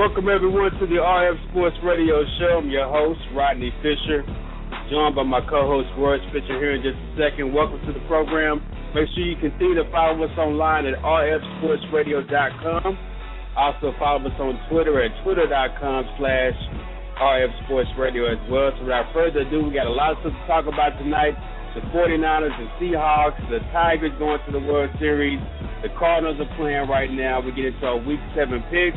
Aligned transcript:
Welcome 0.00 0.32
everyone 0.32 0.72
to 0.80 0.88
the 0.88 0.96
RF 0.96 1.36
Sports 1.52 1.76
Radio 1.84 2.24
Show. 2.40 2.64
I'm 2.64 2.72
your 2.72 2.88
host, 2.88 3.20
Rodney 3.36 3.68
Fisher, 3.84 4.24
joined 4.88 5.12
by 5.12 5.28
my 5.28 5.44
co-host 5.44 5.92
Royce 6.00 6.24
Fisher 6.32 6.56
here 6.56 6.72
in 6.72 6.80
just 6.80 6.96
a 6.96 7.20
second. 7.20 7.52
Welcome 7.52 7.84
to 7.84 7.92
the 7.92 8.00
program. 8.08 8.64
Make 8.96 9.12
sure 9.12 9.28
you 9.28 9.36
continue 9.36 9.76
to 9.76 9.84
follow 9.92 10.24
us 10.24 10.32
online 10.40 10.88
at 10.88 10.96
rfsportsradio.com. 11.04 12.96
Also 13.60 13.92
follow 14.00 14.24
us 14.24 14.32
on 14.40 14.56
Twitter 14.72 15.04
at 15.04 15.12
twitter.com 15.20 16.08
slash 16.16 16.56
rfsportsradio 17.20 18.24
as 18.32 18.40
well. 18.48 18.72
So 18.80 18.88
without 18.88 19.12
further 19.12 19.44
ado, 19.44 19.68
we 19.68 19.76
got 19.76 19.84
a 19.84 19.92
lot 19.92 20.16
of 20.16 20.24
stuff 20.24 20.32
to 20.32 20.46
talk 20.48 20.64
about 20.64 20.96
tonight. 20.96 21.36
The 21.76 21.84
49ers, 21.92 22.56
the 22.56 22.72
Seahawks, 22.80 23.36
the 23.52 23.60
Tigers 23.68 24.16
going 24.16 24.40
to 24.48 24.52
the 24.52 24.64
World 24.64 24.96
Series. 24.96 25.36
The 25.84 25.92
Cardinals 26.00 26.40
are 26.40 26.48
playing 26.56 26.88
right 26.88 27.12
now. 27.12 27.44
We 27.44 27.52
get 27.52 27.68
into 27.68 27.84
our 27.84 28.00
Week 28.00 28.20
7 28.32 28.64
picks. 28.72 28.96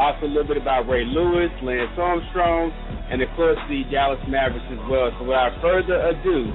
Also, 0.00 0.24
a 0.24 0.32
little 0.32 0.48
bit 0.48 0.56
about 0.56 0.88
Ray 0.88 1.04
Lewis, 1.04 1.52
Lance 1.60 1.92
Armstrong, 2.00 2.72
and 3.12 3.20
of 3.20 3.28
course 3.36 3.60
the 3.68 3.84
Dallas 3.92 4.18
Mavericks 4.32 4.64
as 4.72 4.80
well. 4.88 5.12
So, 5.20 5.28
without 5.28 5.60
further 5.60 6.00
ado, 6.08 6.48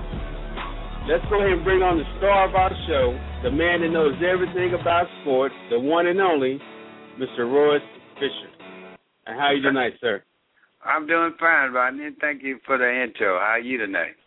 let's 1.05 1.21
go 1.29 1.37
ahead 1.37 1.53
and 1.53 1.61
bring 1.61 1.85
on 1.85 2.01
the 2.01 2.09
star 2.17 2.49
of 2.49 2.57
our 2.57 2.73
show, 2.89 3.13
the 3.45 3.53
man 3.53 3.85
that 3.85 3.93
knows 3.93 4.17
everything 4.17 4.73
about 4.73 5.05
sports, 5.21 5.53
the 5.69 5.77
one 5.77 6.09
and 6.09 6.19
only, 6.19 6.57
Mr. 7.21 7.45
Royce 7.45 7.85
Fisher. 8.17 8.49
And 9.29 9.37
how 9.37 9.53
are 9.53 9.53
you 9.53 9.61
tonight, 9.61 9.93
sir? 10.01 10.23
I'm 10.81 11.05
doing 11.05 11.33
fine, 11.39 11.71
Rodney. 11.71 12.09
Thank 12.19 12.41
you 12.41 12.57
for 12.65 12.77
the 12.77 12.89
intro. 12.89 13.37
How 13.37 13.57
are 13.57 13.59
you 13.59 13.77
tonight? 13.77 14.17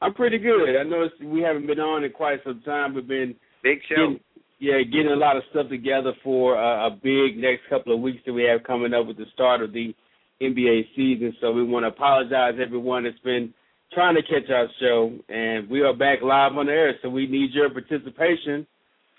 I'm 0.00 0.14
pretty 0.14 0.38
good. 0.38 0.78
I 0.78 0.82
know 0.82 1.08
we 1.22 1.42
haven't 1.42 1.66
been 1.66 1.78
on 1.78 2.04
in 2.04 2.12
quite 2.12 2.38
some 2.44 2.62
time. 2.64 2.94
We've 2.94 3.06
been 3.06 3.34
big 3.62 3.78
show. 3.88 3.94
Getting, 3.96 4.20
yeah, 4.62 4.80
getting 4.84 5.10
a 5.10 5.16
lot 5.16 5.36
of 5.36 5.42
stuff 5.50 5.68
together 5.68 6.12
for 6.22 6.56
uh, 6.56 6.86
a 6.86 6.90
big 6.90 7.36
next 7.36 7.62
couple 7.68 7.92
of 7.92 8.00
weeks 8.00 8.22
that 8.24 8.32
we 8.32 8.44
have 8.44 8.62
coming 8.62 8.94
up 8.94 9.08
with 9.08 9.16
the 9.16 9.26
start 9.34 9.60
of 9.60 9.72
the 9.72 9.92
NBA 10.40 10.82
season. 10.94 11.34
So 11.40 11.50
we 11.50 11.64
want 11.64 11.82
to 11.82 11.88
apologize 11.88 12.54
everyone 12.64 13.02
that's 13.02 13.18
been 13.24 13.52
trying 13.92 14.14
to 14.14 14.22
catch 14.22 14.48
our 14.54 14.68
show, 14.78 15.18
and 15.28 15.68
we 15.68 15.80
are 15.82 15.92
back 15.92 16.22
live 16.22 16.56
on 16.56 16.66
the 16.66 16.72
air. 16.72 16.94
So 17.02 17.08
we 17.08 17.26
need 17.26 17.50
your 17.50 17.70
participation. 17.70 18.64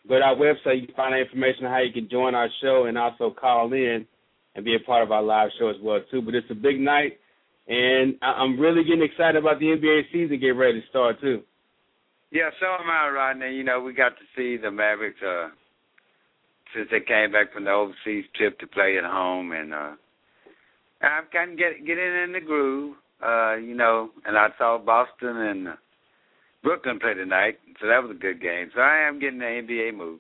Go 0.08 0.18
to 0.18 0.24
our 0.24 0.36
website. 0.36 0.80
You 0.80 0.88
can 0.88 0.96
find 0.96 1.14
out 1.14 1.20
information 1.20 1.66
on 1.66 1.74
how 1.74 1.82
you 1.82 1.92
can 1.92 2.08
join 2.10 2.36
our 2.36 2.48
show 2.62 2.86
and 2.86 2.98
also 2.98 3.30
call 3.30 3.74
in 3.74 4.08
and 4.56 4.64
be 4.64 4.76
a 4.76 4.80
part 4.80 5.04
of 5.04 5.12
our 5.12 5.22
live 5.22 5.50
show 5.60 5.68
as 5.68 5.76
well 5.84 6.00
too. 6.10 6.22
But 6.22 6.36
it's 6.36 6.52
a 6.52 6.56
big 6.56 6.80
night, 6.80 7.20
and 7.68 8.16
I'm 8.22 8.58
really 8.58 8.86
getting 8.86 9.04
excited 9.04 9.36
about 9.36 9.60
the 9.60 9.66
NBA 9.66 10.04
season 10.14 10.40
getting 10.40 10.56
ready 10.56 10.80
to 10.80 10.88
start 10.88 11.20
too. 11.20 11.44
Yeah, 12.34 12.50
so 12.60 12.66
am 12.66 12.90
I, 12.90 13.10
Rodney. 13.10 13.56
You 13.56 13.64
know, 13.64 13.80
we 13.80 13.94
got 13.94 14.18
to 14.18 14.26
see 14.36 14.58
the 14.58 14.72
Mavericks 14.72 15.22
uh 15.22 15.50
since 16.74 16.90
they 16.90 17.00
came 17.00 17.32
back 17.32 17.54
from 17.54 17.66
the 17.66 17.70
overseas 17.70 18.26
trip 18.36 18.58
to 18.58 18.66
play 18.66 18.98
at 18.98 19.04
home 19.06 19.52
and 19.52 19.72
uh 19.74 19.92
I'm 21.02 21.26
kind 21.32 21.52
of 21.52 21.58
get 21.58 21.86
getting 21.86 22.24
in 22.26 22.32
the 22.34 22.42
groove. 22.42 22.96
Uh, 23.24 23.56
you 23.56 23.76
know, 23.76 24.10
and 24.26 24.38
I 24.38 24.48
saw 24.58 24.78
Boston 24.80 25.38
and 25.38 25.68
uh, 25.70 25.76
Brooklyn 26.62 27.00
play 27.00 27.14
tonight, 27.14 27.60
so 27.80 27.88
that 27.88 28.02
was 28.02 28.12
a 28.12 28.20
good 28.20 28.42
game. 28.42 28.70
So 28.76 28.82
I 28.82 29.08
am 29.08 29.20
getting 29.20 29.40
the 29.40 29.46
NBA 29.46 29.96
move. 29.96 30.20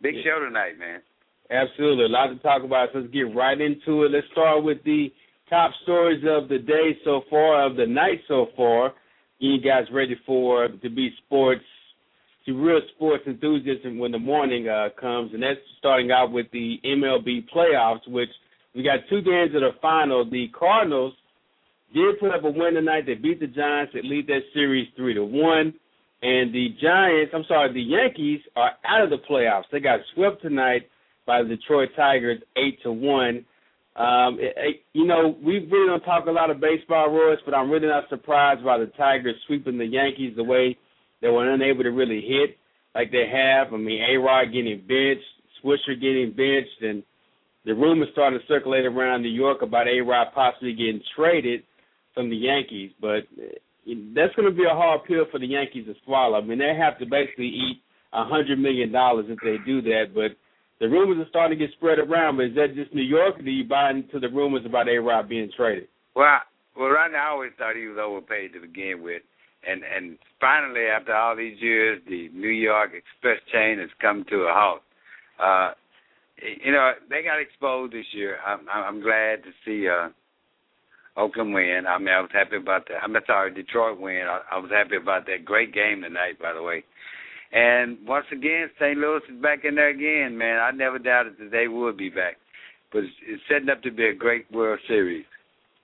Big 0.00 0.14
yeah. 0.16 0.22
show 0.24 0.44
tonight, 0.44 0.78
man. 0.78 1.00
Absolutely, 1.50 2.04
a 2.04 2.08
lot 2.08 2.28
to 2.28 2.36
talk 2.36 2.62
about. 2.62 2.88
So 2.92 3.00
let's 3.00 3.12
get 3.12 3.34
right 3.34 3.60
into 3.60 4.04
it. 4.04 4.12
Let's 4.12 4.26
start 4.32 4.64
with 4.64 4.78
the 4.84 5.08
top 5.50 5.72
stories 5.82 6.24
of 6.26 6.48
the 6.48 6.58
day 6.58 6.96
so 7.04 7.22
far, 7.28 7.66
of 7.66 7.76
the 7.76 7.86
night 7.86 8.20
so 8.28 8.46
far 8.56 8.94
you 9.38 9.60
guys 9.60 9.84
ready 9.92 10.16
for 10.26 10.68
to 10.68 10.90
be 10.90 11.10
sports, 11.24 11.64
to 12.46 12.52
real 12.52 12.80
sports 12.94 13.24
enthusiasts 13.26 13.84
when 13.84 14.12
the 14.12 14.18
morning 14.18 14.68
uh, 14.68 14.88
comes, 15.00 15.32
and 15.34 15.42
that's 15.42 15.60
starting 15.78 16.10
out 16.10 16.32
with 16.32 16.46
the 16.52 16.78
MLB 16.84 17.46
playoffs, 17.54 18.06
which 18.08 18.30
we 18.74 18.82
got 18.82 19.00
two 19.08 19.22
games 19.22 19.54
of 19.54 19.60
the 19.60 19.70
final. 19.80 20.28
The 20.28 20.48
Cardinals 20.58 21.14
did 21.94 22.18
put 22.20 22.34
up 22.34 22.44
a 22.44 22.50
win 22.50 22.74
tonight. 22.74 23.04
They 23.06 23.14
beat 23.14 23.40
the 23.40 23.46
Giants. 23.46 23.92
They 23.94 24.02
lead 24.02 24.26
that 24.26 24.40
series 24.54 24.88
three 24.96 25.14
to 25.14 25.24
one. 25.24 25.74
And 26.20 26.52
the 26.52 26.68
Giants, 26.82 27.32
I'm 27.34 27.44
sorry, 27.46 27.72
the 27.72 27.80
Yankees 27.80 28.40
are 28.56 28.72
out 28.84 29.02
of 29.02 29.10
the 29.10 29.18
playoffs. 29.30 29.64
They 29.70 29.80
got 29.80 30.00
swept 30.14 30.42
tonight 30.42 30.88
by 31.26 31.42
the 31.42 31.48
Detroit 31.48 31.90
Tigers 31.96 32.40
eight 32.56 32.82
to 32.82 32.90
one. 32.92 33.44
Um, 33.98 34.38
it, 34.38 34.54
it, 34.56 34.82
you 34.92 35.06
know, 35.06 35.36
we 35.42 35.58
really 35.58 35.88
don't 35.88 36.04
talk 36.04 36.26
a 36.26 36.30
lot 36.30 36.50
of 36.50 36.60
baseball, 36.60 37.10
Royce, 37.10 37.40
but 37.44 37.52
I'm 37.52 37.68
really 37.68 37.88
not 37.88 38.08
surprised 38.08 38.64
by 38.64 38.78
the 38.78 38.86
Tigers 38.96 39.34
sweeping 39.46 39.76
the 39.76 39.86
Yankees 39.86 40.34
the 40.36 40.44
way 40.44 40.78
they 41.20 41.28
were 41.28 41.52
unable 41.52 41.82
to 41.82 41.90
really 41.90 42.20
hit 42.20 42.56
like 42.94 43.10
they 43.10 43.26
have. 43.26 43.72
I 43.74 43.76
mean, 43.76 44.00
A 44.02 44.16
Rod 44.16 44.52
getting 44.52 44.82
benched, 44.86 45.24
Swisher 45.62 46.00
getting 46.00 46.30
benched, 46.30 46.80
and 46.80 47.02
the 47.64 47.74
rumors 47.74 48.08
starting 48.12 48.38
to 48.38 48.46
circulate 48.46 48.86
around 48.86 49.22
New 49.22 49.30
York 49.30 49.62
about 49.62 49.88
A 49.88 50.00
Rod 50.00 50.28
possibly 50.32 50.74
getting 50.74 51.02
traded 51.16 51.64
from 52.14 52.30
the 52.30 52.36
Yankees. 52.36 52.92
But 53.00 53.26
uh, 53.36 53.50
that's 54.14 54.34
going 54.36 54.48
to 54.48 54.56
be 54.56 54.64
a 54.64 54.74
hard 54.74 55.00
pill 55.08 55.24
for 55.30 55.40
the 55.40 55.46
Yankees 55.46 55.86
to 55.86 55.94
swallow. 56.04 56.38
I 56.38 56.40
mean, 56.40 56.58
they 56.58 56.72
have 56.78 56.98
to 57.00 57.06
basically 57.06 57.48
eat 57.48 57.82
a 58.12 58.24
hundred 58.24 58.60
million 58.60 58.92
dollars 58.92 59.26
if 59.28 59.38
they 59.42 59.56
do 59.66 59.82
that, 59.82 60.14
but 60.14 60.36
the 60.80 60.88
rumors 60.88 61.24
are 61.24 61.28
starting 61.28 61.58
to 61.58 61.66
get 61.66 61.74
spread 61.74 61.98
around, 61.98 62.36
but 62.36 62.46
is 62.46 62.54
that 62.54 62.74
just 62.74 62.94
New 62.94 63.02
York, 63.02 63.38
or 63.38 63.42
do 63.42 63.50
you 63.50 63.64
buy 63.64 63.90
into 63.90 64.20
the 64.20 64.28
rumors 64.28 64.64
about 64.64 64.88
A 64.88 64.98
Rod 64.98 65.28
being 65.28 65.50
traded? 65.56 65.88
Well, 66.14 66.38
well, 66.76 66.88
right 66.88 67.10
now 67.10 67.28
I 67.28 67.30
always 67.30 67.52
thought 67.58 67.76
he 67.76 67.86
was 67.86 67.98
overpaid 68.00 68.52
to 68.52 68.60
begin 68.60 69.02
with, 69.02 69.22
and 69.66 69.82
and 69.82 70.18
finally 70.40 70.86
after 70.86 71.14
all 71.14 71.36
these 71.36 71.60
years, 71.60 72.00
the 72.08 72.28
New 72.32 72.48
York 72.48 72.92
Express 72.94 73.40
chain 73.52 73.78
has 73.78 73.90
come 74.00 74.24
to 74.30 74.42
a 74.42 74.52
halt. 74.52 74.82
Uh, 75.42 75.72
you 76.64 76.70
know, 76.70 76.92
they 77.10 77.22
got 77.22 77.40
exposed 77.40 77.92
this 77.92 78.06
year. 78.12 78.38
I'm 78.46 78.60
I'm 78.68 79.02
glad 79.02 79.42
to 79.42 79.50
see 79.64 79.88
uh 79.88 80.10
Oakland 81.16 81.52
win. 81.52 81.82
I 81.88 81.98
mean, 81.98 82.08
I 82.08 82.20
was 82.20 82.30
happy 82.32 82.56
about 82.56 82.86
that. 82.88 83.02
I'm 83.02 83.14
sorry, 83.26 83.52
Detroit 83.52 83.98
win. 83.98 84.22
I, 84.28 84.40
I 84.52 84.58
was 84.58 84.70
happy 84.70 84.96
about 84.96 85.26
that. 85.26 85.44
Great 85.44 85.74
game 85.74 86.02
tonight, 86.02 86.38
by 86.40 86.52
the 86.52 86.62
way. 86.62 86.84
And 87.52 87.98
once 88.06 88.26
again, 88.30 88.68
St. 88.78 88.98
Louis 88.98 89.20
is 89.28 89.40
back 89.42 89.64
in 89.64 89.74
there 89.74 89.88
again, 89.88 90.36
man. 90.36 90.60
I 90.60 90.70
never 90.70 90.98
doubted 90.98 91.36
that 91.38 91.50
they 91.50 91.66
would 91.68 91.96
be 91.96 92.10
back. 92.10 92.36
But 92.92 93.04
it's, 93.04 93.14
it's 93.26 93.42
setting 93.48 93.70
up 93.70 93.82
to 93.82 93.90
be 93.90 94.06
a 94.06 94.14
great 94.14 94.50
World 94.52 94.80
Series. 94.86 95.24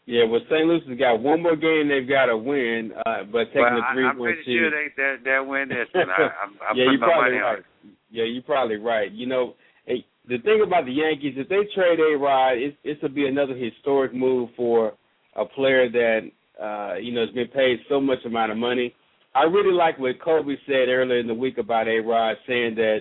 Yeah, 0.06 0.24
well, 0.24 0.40
St. 0.50 0.66
Louis 0.66 0.84
has 0.86 0.98
got 0.98 1.20
one 1.20 1.42
more 1.42 1.56
game 1.56 1.88
they've 1.88 2.08
got 2.08 2.26
to 2.26 2.36
win, 2.36 2.92
uh, 3.06 3.24
but 3.32 3.48
taking 3.48 3.62
well, 3.62 3.80
the 3.80 3.94
three 3.94 4.04
I'm 4.04 4.18
pretty 4.18 4.44
sure 4.44 4.70
they 4.70 4.92
they'll, 4.96 5.16
they'll 5.24 5.48
win 5.48 5.68
this 5.70 5.88
one. 5.94 6.10
I, 6.10 6.22
I'm, 6.44 6.52
I'm 6.60 6.76
yeah, 6.76 6.84
you're 6.92 6.98
probably 6.98 7.38
right. 7.38 7.62
Yeah, 8.10 8.24
you're 8.24 8.42
probably 8.42 8.76
right. 8.76 9.10
You 9.10 9.26
know, 9.26 9.54
hey, 9.86 10.04
the 10.28 10.38
thing 10.38 10.62
about 10.66 10.84
the 10.84 10.92
Yankees, 10.92 11.34
if 11.36 11.48
they 11.48 11.64
trade 11.74 12.00
A 12.00 12.18
Rod, 12.18 12.58
it's 12.58 12.76
this 12.84 12.96
will 13.00 13.08
be 13.08 13.26
another 13.26 13.56
historic 13.56 14.14
move 14.14 14.50
for 14.56 14.92
a 15.36 15.46
player 15.46 15.90
that 15.90 16.20
uh, 16.62 16.98
you 16.98 17.14
know 17.14 17.24
has 17.24 17.34
been 17.34 17.48
paid 17.48 17.78
so 17.88 17.98
much 17.98 18.18
amount 18.26 18.52
of 18.52 18.58
money. 18.58 18.94
I 19.34 19.44
really 19.44 19.72
like 19.72 19.98
what 19.98 20.20
Kobe 20.22 20.54
said 20.66 20.88
earlier 20.88 21.18
in 21.18 21.26
the 21.26 21.34
week 21.34 21.58
about 21.58 21.88
A 21.88 21.98
Rod, 21.98 22.36
saying 22.46 22.76
that 22.76 23.00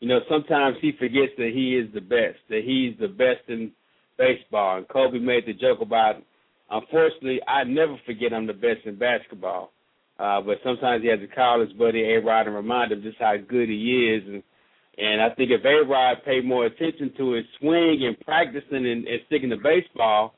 you 0.00 0.08
know 0.08 0.20
sometimes 0.28 0.76
he 0.80 0.92
forgets 0.98 1.32
that 1.36 1.50
he 1.54 1.76
is 1.76 1.92
the 1.92 2.00
best, 2.00 2.38
that 2.48 2.62
he's 2.64 2.98
the 2.98 3.08
best 3.08 3.48
in 3.48 3.72
baseball. 4.16 4.78
And 4.78 4.88
Kobe 4.88 5.18
made 5.18 5.46
the 5.46 5.52
joke 5.52 5.80
about, 5.80 6.16
unfortunately, 6.70 7.40
I 7.48 7.64
never 7.64 7.96
forget 8.06 8.32
I'm 8.32 8.46
the 8.46 8.52
best 8.52 8.86
in 8.86 8.96
basketball. 8.96 9.72
Uh, 10.18 10.40
but 10.40 10.58
sometimes 10.62 11.02
he 11.02 11.08
has 11.08 11.18
to 11.18 11.26
call 11.26 11.60
his 11.60 11.72
buddy 11.72 12.02
A 12.02 12.20
Rod 12.20 12.46
and 12.46 12.54
remind 12.54 12.92
him 12.92 13.02
just 13.02 13.18
how 13.18 13.34
good 13.36 13.68
he 13.68 14.14
is 14.14 14.22
and 14.28 14.42
and 14.96 15.20
I 15.20 15.30
think 15.34 15.50
if 15.50 15.64
A 15.64 15.88
Rod 15.88 16.18
paid 16.24 16.44
more 16.44 16.66
attention 16.66 17.12
to 17.16 17.32
his 17.32 17.44
swing 17.58 18.06
and 18.06 18.18
practicing 18.20 18.86
and, 18.86 19.06
and 19.06 19.20
sticking 19.26 19.50
to 19.50 19.56
baseball 19.56 20.34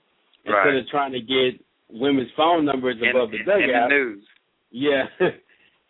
right. 0.47 0.67
instead 0.67 0.81
of 0.81 0.88
trying 0.88 1.12
to 1.12 1.21
get 1.21 1.61
women's 1.91 2.31
phone 2.37 2.65
numbers 2.65 2.97
in, 3.03 3.11
above 3.11 3.31
the 3.33 3.38
dugout. 3.38 3.61
In 3.61 3.69
the 3.69 3.88
news. 3.88 4.25
Yeah. 4.76 5.06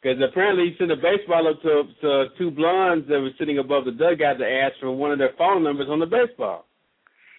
Because 0.02 0.22
apparently 0.22 0.70
he 0.70 0.76
sent 0.78 0.92
a 0.92 0.96
baseball 0.96 1.48
up 1.48 1.60
to, 1.62 1.82
to 2.02 2.26
two 2.38 2.52
blondes 2.52 3.08
that 3.08 3.18
were 3.18 3.34
sitting 3.40 3.58
above 3.58 3.86
the 3.86 3.90
dugout 3.90 4.38
to 4.38 4.46
ask 4.46 4.78
for 4.78 4.92
one 4.92 5.10
of 5.10 5.18
their 5.18 5.32
phone 5.36 5.64
numbers 5.64 5.88
on 5.90 5.98
the 5.98 6.06
baseball. 6.06 6.66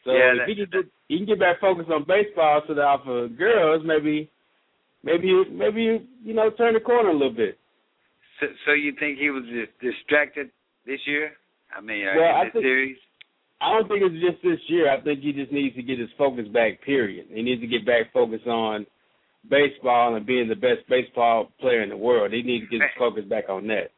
So 0.03 0.11
yeah, 0.11 0.33
if 0.33 0.37
that, 0.39 0.49
he 0.49 0.55
can 0.55 0.67
get 0.73 0.91
he 1.07 1.17
can 1.17 1.25
get 1.27 1.39
back 1.39 1.61
focused 1.61 1.89
on 1.89 2.03
baseball 2.03 2.61
to 2.67 2.73
the 2.73 2.81
alpha 2.81 3.29
girls, 3.37 3.83
maybe 3.85 4.29
maybe 5.01 5.31
maybe 5.49 5.81
you 5.81 5.99
you 6.25 6.33
know 6.33 6.49
turn 6.49 6.73
the 6.73 6.81
corner 6.81 7.09
a 7.09 7.13
little 7.13 7.31
bit. 7.31 7.57
So, 8.41 8.47
so 8.65 8.73
you 8.73 8.91
think 8.99 9.17
he 9.17 9.29
was 9.29 9.43
just 9.47 9.71
distracted 9.79 10.49
this 10.85 10.99
year? 11.05 11.33
I 11.71 11.79
mean, 11.79 12.05
uh, 12.05 12.19
well, 12.19 12.29
in 12.29 12.35
I 12.35 12.43
this 12.45 12.53
think, 12.53 12.63
series? 12.63 12.97
I 13.61 13.71
don't 13.71 13.87
think 13.87 14.01
it's 14.03 14.25
just 14.25 14.43
this 14.43 14.59
year. 14.67 14.91
I 14.91 14.99
think 14.99 15.21
he 15.21 15.31
just 15.31 15.53
needs 15.53 15.75
to 15.75 15.83
get 15.83 15.99
his 15.99 16.09
focus 16.17 16.47
back. 16.51 16.81
Period. 16.81 17.27
He 17.29 17.43
needs 17.43 17.61
to 17.61 17.67
get 17.67 17.85
back 17.85 18.11
focused 18.11 18.47
on 18.47 18.85
baseball 19.49 20.15
and 20.15 20.25
being 20.25 20.47
the 20.47 20.55
best 20.55 20.87
baseball 20.89 21.51
player 21.59 21.81
in 21.81 21.89
the 21.89 21.97
world. 21.97 22.33
He 22.33 22.41
needs 22.41 22.65
to 22.65 22.69
get 22.69 22.81
his 22.81 22.91
focus 22.97 23.25
back 23.25 23.49
on 23.49 23.67
that. 23.67 23.91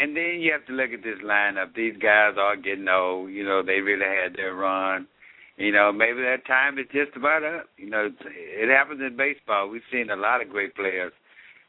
And 0.00 0.16
then 0.16 0.38
you 0.40 0.52
have 0.52 0.64
to 0.66 0.72
look 0.72 0.90
at 0.92 1.02
this 1.02 1.18
lineup. 1.24 1.74
These 1.74 1.96
guys 2.00 2.34
are 2.38 2.56
getting 2.56 2.88
old. 2.88 3.30
You 3.30 3.44
know, 3.44 3.62
they 3.62 3.80
really 3.80 4.04
had 4.04 4.36
their 4.36 4.54
run. 4.54 5.08
You 5.56 5.72
know, 5.72 5.90
maybe 5.92 6.22
that 6.22 6.46
time 6.46 6.78
is 6.78 6.86
just 6.92 7.16
about 7.16 7.42
up. 7.42 7.66
You 7.76 7.90
know, 7.90 8.08
it 8.24 8.68
happens 8.68 9.00
in 9.00 9.16
baseball. 9.16 9.68
We've 9.68 9.82
seen 9.90 10.10
a 10.10 10.16
lot 10.16 10.40
of 10.40 10.50
great 10.50 10.76
players' 10.76 11.12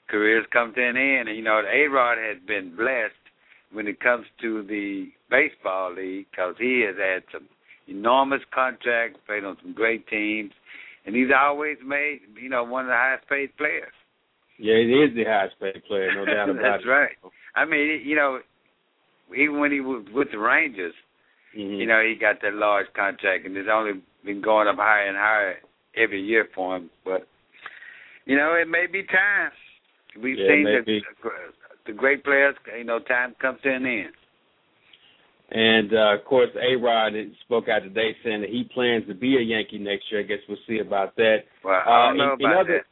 careers 0.08 0.46
come 0.54 0.74
to 0.76 0.82
an 0.82 0.96
end. 0.96 1.28
And, 1.28 1.38
you 1.38 1.44
know, 1.44 1.62
A 1.66 1.88
Rod 1.88 2.18
has 2.20 2.38
been 2.46 2.76
blessed 2.76 3.16
when 3.72 3.88
it 3.88 4.00
comes 4.00 4.28
to 4.42 4.64
the 4.64 5.10
baseball 5.32 5.96
league 5.96 6.28
because 6.30 6.56
he 6.60 6.86
has 6.86 6.98
had 6.98 7.24
some 7.32 7.48
enormous 7.88 8.42
contracts, 8.54 9.20
played 9.26 9.44
on 9.44 9.58
some 9.64 9.74
great 9.74 10.08
teams, 10.08 10.52
and 11.10 11.16
he's 11.16 11.34
always 11.36 11.78
made 11.84 12.20
you 12.40 12.50
know 12.50 12.64
one 12.64 12.86
of 12.86 12.90
the 12.90 12.96
highest 12.96 13.28
paid 13.28 13.58
players. 13.58 13.94
Yeah, 14.60 14.76
he 14.76 14.94
is 14.94 15.16
the 15.16 15.24
highest 15.26 15.60
paid 15.60 15.82
player, 15.88 16.14
no 16.14 16.26
doubt 16.32 16.50
about 16.50 16.62
That's 16.62 16.84
it. 16.84 16.86
That's 16.86 16.86
right. 16.86 17.18
I 17.56 17.66
mean, 17.66 18.02
you 18.06 18.16
know, 18.16 18.40
even 19.36 19.60
when 19.60 19.72
he 19.72 19.82
was 19.82 20.06
with 20.14 20.28
the 20.32 20.38
Rangers, 20.38 20.94
mm-hmm. 21.58 21.82
you 21.82 21.88
know, 21.88 22.00
he 22.06 22.14
got 22.14 22.42
that 22.44 22.54
large 22.54 22.86
contract, 22.96 23.48
and 23.48 23.58
it's 23.58 23.70
only 23.72 24.04
been 24.24 24.42
going 24.42 24.68
up 24.68 24.76
higher 24.78 25.08
and 25.08 25.18
higher 25.18 25.56
every 25.98 26.22
year 26.22 26.48
for 26.54 26.78
him. 26.78 26.92
But 27.04 27.28
you 28.26 28.38
know, 28.38 28.54
it 28.54 28.68
may 28.70 28.86
be 28.86 29.02
time. 29.02 29.52
We've 30.22 30.38
yeah, 30.38 30.48
seen 30.48 30.64
the 30.64 31.00
the 31.88 31.94
great 31.94 32.24
players, 32.24 32.54
you 32.78 32.84
know, 32.84 33.00
time 33.00 33.36
comes 33.42 33.60
to 33.64 33.74
an 33.74 33.86
end. 33.86 34.14
And 35.52 35.94
uh, 35.94 36.16
of 36.16 36.26
course, 36.26 36.50
A 36.56 36.76
Rod 36.76 37.14
spoke 37.42 37.70
out 37.70 37.80
today 37.80 38.16
saying 38.24 38.42
that 38.42 38.52
he 38.52 38.70
plans 38.72 39.08
to 39.08 39.16
be 39.16 39.38
a 39.38 39.42
Yankee 39.42 39.80
next 39.80 40.06
year. 40.12 40.22
I 40.22 40.24
guess 40.24 40.38
we'll 40.48 40.60
see 40.68 40.80
about 40.80 41.16
that. 41.16 41.38
Well, 41.64 41.74
I 41.74 42.10
don't 42.10 42.22
uh, 42.22 42.26
know 42.26 42.34
in, 42.34 42.46
about 42.46 42.52
in 42.52 42.58
other, 42.60 42.84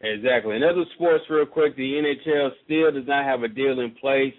that. 0.00 0.14
Exactly. 0.14 0.56
In 0.56 0.62
other 0.64 0.84
sports, 0.94 1.24
real 1.28 1.46
quick, 1.46 1.76
the 1.76 1.82
NHL 1.82 2.50
still 2.64 2.90
does 2.92 3.06
not 3.06 3.24
have 3.24 3.42
a 3.42 3.48
deal 3.48 3.80
in 3.80 3.94
place. 4.00 4.34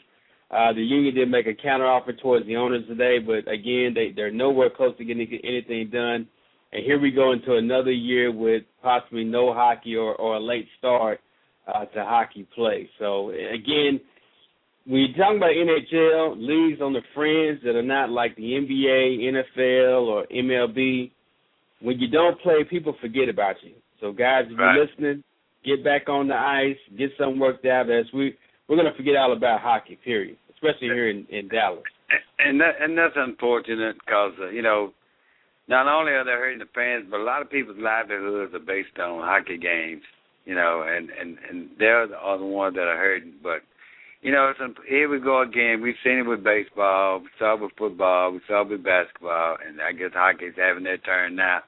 Uh, 0.49 0.73
the 0.73 0.81
union 0.81 1.15
did 1.15 1.29
make 1.29 1.47
a 1.47 1.53
counteroffer 1.53 2.19
towards 2.21 2.45
the 2.45 2.55
owners 2.55 2.85
today, 2.87 3.17
but 3.19 3.49
again, 3.51 3.93
they 3.95 4.13
they're 4.15 4.31
nowhere 4.31 4.69
close 4.69 4.95
to 4.97 5.05
getting 5.05 5.27
anything 5.43 5.89
done. 5.91 6.27
And 6.71 6.83
here 6.83 6.99
we 6.99 7.11
go 7.11 7.31
into 7.31 7.55
another 7.55 7.91
year 7.91 8.31
with 8.31 8.63
possibly 8.81 9.23
no 9.23 9.53
hockey 9.53 9.95
or, 9.95 10.15
or 10.15 10.35
a 10.35 10.39
late 10.39 10.67
start 10.77 11.21
uh, 11.67 11.85
to 11.85 12.03
hockey 12.03 12.47
play. 12.55 12.89
So 12.99 13.29
again, 13.29 13.99
when 14.85 15.01
you're 15.01 15.17
talking 15.17 15.37
about 15.37 15.51
NHL 15.51 16.35
leagues 16.37 16.81
on 16.81 16.93
the 16.93 17.01
fringe 17.15 17.61
that 17.63 17.75
are 17.75 17.81
not 17.81 18.09
like 18.09 18.35
the 18.35 18.43
NBA, 18.43 19.19
NFL, 19.21 20.01
or 20.07 20.25
MLB, 20.27 21.11
when 21.81 21.99
you 21.99 22.07
don't 22.09 22.39
play, 22.41 22.63
people 22.69 22.95
forget 22.99 23.29
about 23.29 23.55
you. 23.63 23.71
So 24.01 24.11
guys, 24.11 24.43
if 24.49 24.59
right. 24.59 24.75
you're 24.75 24.85
listening, 24.85 25.23
get 25.63 25.83
back 25.83 26.09
on 26.09 26.27
the 26.27 26.35
ice, 26.35 26.77
get 26.97 27.11
something 27.17 27.39
worked 27.39 27.65
out. 27.65 27.89
As 27.89 28.05
we 28.13 28.35
we're 28.67 28.75
gonna 28.75 28.95
forget 28.95 29.15
all 29.15 29.33
about 29.33 29.61
hockey, 29.61 29.97
period. 30.03 30.37
Especially 30.53 30.87
here 30.87 31.09
in, 31.09 31.25
in 31.29 31.47
Dallas. 31.47 31.83
And 32.39 32.59
that 32.59 32.75
and 32.81 32.97
that's 32.97 33.15
unfortunate 33.15 33.95
because 34.05 34.33
uh, 34.39 34.49
you 34.49 34.61
know, 34.61 34.93
not 35.67 35.87
only 35.87 36.11
are 36.11 36.25
they 36.25 36.31
hurting 36.31 36.59
the 36.59 36.65
fans, 36.75 37.07
but 37.09 37.19
a 37.19 37.23
lot 37.23 37.41
of 37.41 37.49
people's 37.49 37.77
livelihoods 37.79 38.53
are 38.53 38.59
based 38.59 38.99
on 38.99 39.21
hockey 39.21 39.57
games. 39.57 40.03
You 40.45 40.55
know, 40.55 40.83
and 40.85 41.09
and 41.09 41.37
and 41.49 41.69
they're 41.79 42.07
the, 42.07 42.15
are 42.15 42.37
the 42.37 42.45
ones 42.45 42.75
that 42.75 42.87
are 42.87 42.97
hurting. 42.97 43.35
But 43.41 43.63
you 44.23 44.31
know, 44.31 44.51
it's, 44.57 44.79
here 44.87 45.09
we 45.09 45.19
go 45.19 45.41
again. 45.41 45.81
We've 45.81 45.99
seen 46.03 46.19
it 46.19 46.25
with 46.25 46.43
baseball, 46.43 47.19
we 47.19 47.27
saw 47.37 47.55
it 47.55 47.61
with 47.61 47.71
football, 47.77 48.31
we 48.31 48.39
saw 48.47 48.61
it 48.61 48.69
with 48.69 48.83
basketball, 48.83 49.57
and 49.67 49.81
I 49.81 49.91
guess 49.91 50.11
hockey's 50.13 50.53
having 50.57 50.83
their 50.83 50.97
turn 50.97 51.35
now. 51.35 51.59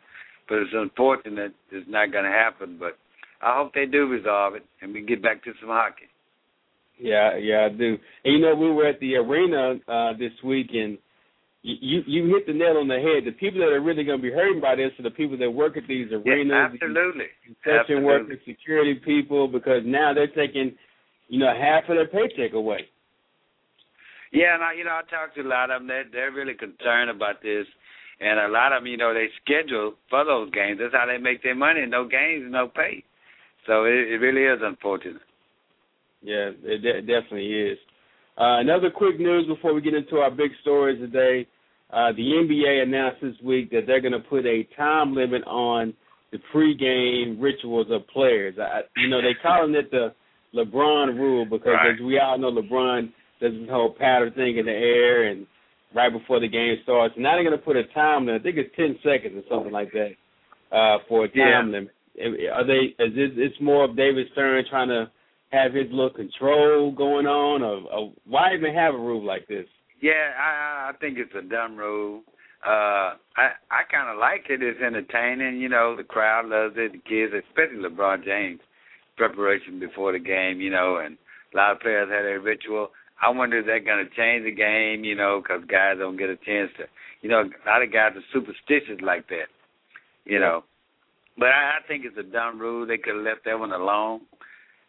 But 0.47 0.59
it's 0.59 0.71
unfortunate 0.73 1.53
it's 1.71 1.87
not 1.89 2.11
going 2.11 2.23
to 2.23 2.31
happen. 2.31 2.77
But 2.79 2.97
I 3.41 3.57
hope 3.57 3.73
they 3.73 3.85
do 3.85 4.07
resolve 4.07 4.55
it 4.55 4.63
and 4.81 4.93
we 4.93 5.01
get 5.01 5.21
back 5.21 5.43
to 5.43 5.51
some 5.59 5.69
hockey. 5.69 6.07
Yeah, 6.97 7.35
yeah, 7.37 7.67
I 7.69 7.75
do. 7.75 7.97
And 8.23 8.33
you 8.33 8.39
know, 8.39 8.55
we 8.55 8.71
were 8.71 8.87
at 8.87 8.99
the 9.01 9.15
arena 9.15 9.75
uh 9.87 10.13
this 10.17 10.31
week, 10.45 10.69
and 10.71 10.97
you 11.61 12.03
you 12.07 12.33
hit 12.33 12.47
the 12.47 12.53
nail 12.53 12.77
on 12.77 12.87
the 12.87 12.95
head. 12.95 13.25
The 13.25 13.35
people 13.37 13.59
that 13.59 13.73
are 13.73 13.81
really 13.81 14.05
going 14.05 14.19
to 14.19 14.23
be 14.23 14.31
hurting 14.31 14.61
by 14.61 14.75
this 14.75 14.91
are 14.97 15.03
the 15.03 15.11
people 15.11 15.37
that 15.39 15.51
work 15.51 15.75
at 15.75 15.83
these 15.89 16.07
arenas, 16.13 16.47
yeah, 16.47 16.69
absolutely, 16.71 17.25
concession 17.43 18.03
workers, 18.03 18.39
security 18.47 18.95
people, 18.95 19.49
because 19.49 19.81
now 19.83 20.13
they're 20.13 20.27
taking 20.27 20.77
you 21.27 21.39
know, 21.39 21.53
half 21.53 21.89
of 21.89 21.95
their 21.95 22.07
paycheck 22.07 22.53
away. 22.53 22.87
Yeah, 24.31 24.55
and 24.55 24.63
I, 24.63 24.73
you 24.73 24.83
know, 24.83 24.91
I 24.91 25.01
talked 25.09 25.35
to 25.35 25.41
a 25.41 25.47
lot 25.47 25.71
of 25.71 25.81
them. 25.81 25.87
They're, 25.87 26.05
they're 26.11 26.31
really 26.31 26.55
concerned 26.55 27.09
about 27.09 27.41
this, 27.41 27.65
and 28.19 28.39
a 28.39 28.47
lot 28.47 28.73
of 28.73 28.83
them, 28.83 28.87
you 28.87 28.97
know, 28.97 29.13
they 29.13 29.27
schedule 29.41 29.93
for 30.09 30.25
those 30.25 30.51
games. 30.51 30.79
That's 30.81 30.93
how 30.93 31.05
they 31.05 31.17
make 31.17 31.41
their 31.41 31.55
money. 31.55 31.85
No 31.85 32.07
games, 32.07 32.45
no 32.49 32.67
pay. 32.67 33.03
So 33.65 33.85
it, 33.85 34.11
it 34.11 34.19
really 34.19 34.43
is 34.43 34.59
unfortunate. 34.61 35.21
Yeah, 36.21 36.51
it 36.63 36.81
de- 36.81 37.01
definitely 37.01 37.53
is. 37.53 37.77
Uh, 38.37 38.59
another 38.59 38.89
quick 38.89 39.19
news 39.19 39.47
before 39.47 39.73
we 39.73 39.81
get 39.81 39.93
into 39.93 40.17
our 40.17 40.31
big 40.31 40.51
stories 40.61 40.99
today. 40.99 41.47
Uh, 41.91 42.11
the 42.11 42.23
NBA 42.23 42.83
announced 42.83 43.21
this 43.21 43.35
week 43.43 43.71
that 43.71 43.81
they're 43.87 44.01
going 44.01 44.11
to 44.11 44.19
put 44.19 44.45
a 44.45 44.67
time 44.75 45.15
limit 45.15 45.43
on 45.45 45.93
the 46.31 46.39
pregame 46.53 47.41
rituals 47.41 47.87
of 47.89 48.05
players. 48.07 48.55
I, 48.59 48.81
you 48.97 49.07
know, 49.07 49.21
they 49.21 49.35
calling 49.41 49.75
it 49.75 49.91
the 49.91 50.13
LeBron 50.55 51.17
rule 51.17 51.45
because 51.45 51.73
right. 51.73 51.93
as 51.93 51.99
we 52.05 52.19
all 52.19 52.37
know, 52.37 52.51
LeBron 52.51 53.11
does 53.41 53.53
this 53.53 53.69
whole 53.69 53.93
pattern 53.93 54.31
thing 54.33 54.57
in 54.57 54.65
the 54.65 54.71
air 54.71 55.29
and 55.29 55.45
right 55.93 56.11
before 56.11 56.39
the 56.39 56.47
game 56.47 56.75
starts. 56.83 57.13
And 57.15 57.23
now 57.23 57.33
they're 57.33 57.43
going 57.43 57.57
to 57.57 57.63
put 57.63 57.75
a 57.75 57.83
time 57.93 58.25
limit. 58.25 58.41
I 58.41 58.43
think 58.43 58.57
it's 58.57 58.75
ten 58.75 58.97
seconds 59.03 59.35
or 59.35 59.43
something 59.49 59.71
like 59.71 59.91
that 59.93 60.11
uh, 60.75 60.99
for 61.07 61.25
a 61.25 61.27
time 61.27 61.71
yeah. 61.71 61.79
limit. 61.79 61.91
Are 62.53 62.65
they? 62.65 62.95
Is 63.03 63.13
it, 63.15 63.37
it's 63.37 63.59
more 63.61 63.85
of 63.85 63.97
David 63.97 64.27
Stern 64.31 64.63
trying 64.69 64.87
to 64.89 65.11
have 65.51 65.73
his 65.73 65.87
little 65.91 66.09
control 66.09 66.91
going 66.91 67.25
on, 67.25 67.61
or, 67.61 67.91
or 67.91 68.13
why 68.25 68.53
even 68.55 68.73
have 68.73 68.93
a 68.93 68.97
rule 68.97 69.23
like 69.25 69.47
this? 69.47 69.65
Yeah, 70.01 70.31
I, 70.39 70.91
I 70.91 70.97
think 70.99 71.17
it's 71.17 71.33
a 71.37 71.41
dumb 71.41 71.75
rule. 71.75 72.23
Uh, 72.65 73.15
I 73.35 73.51
I 73.69 73.83
kind 73.91 74.09
of 74.09 74.17
like 74.17 74.45
it. 74.49 74.63
It's 74.63 74.81
entertaining. 74.81 75.59
You 75.59 75.69
know, 75.69 75.95
the 75.95 76.03
crowd 76.03 76.47
loves 76.47 76.75
it. 76.77 76.93
The 76.93 76.99
kids, 76.99 77.33
especially 77.47 77.83
LeBron 77.83 78.23
James 78.23 78.59
preparation 79.17 79.79
before 79.79 80.11
the 80.11 80.19
game, 80.19 80.61
you 80.61 80.69
know, 80.69 80.97
and 81.03 81.17
a 81.53 81.57
lot 81.57 81.71
of 81.71 81.79
players 81.79 82.09
had 82.09 82.25
a 82.25 82.39
ritual. 82.39 82.89
I 83.21 83.29
wonder 83.29 83.59
if 83.59 83.65
they're 83.65 83.79
going 83.79 84.05
to 84.05 84.15
change 84.15 84.43
the 84.43 84.51
game, 84.51 85.03
you 85.03 85.15
know, 85.15 85.41
because 85.41 85.63
guys 85.69 85.95
don't 85.97 86.17
get 86.17 86.29
a 86.29 86.35
chance 86.35 86.71
to, 86.77 86.83
you 87.21 87.29
know, 87.29 87.41
a 87.41 87.67
lot 87.67 87.81
of 87.81 87.93
guys 87.93 88.11
are 88.15 88.33
superstitious 88.33 88.99
like 89.01 89.27
that, 89.29 89.47
you 90.25 90.39
know. 90.39 90.63
But 91.37 91.49
I, 91.49 91.79
I 91.79 91.87
think 91.87 92.05
it's 92.05 92.17
a 92.17 92.23
dumb 92.23 92.59
rule. 92.59 92.85
They 92.85 92.97
could 92.97 93.15
have 93.15 93.23
left 93.23 93.45
that 93.45 93.59
one 93.59 93.71
alone. 93.71 94.21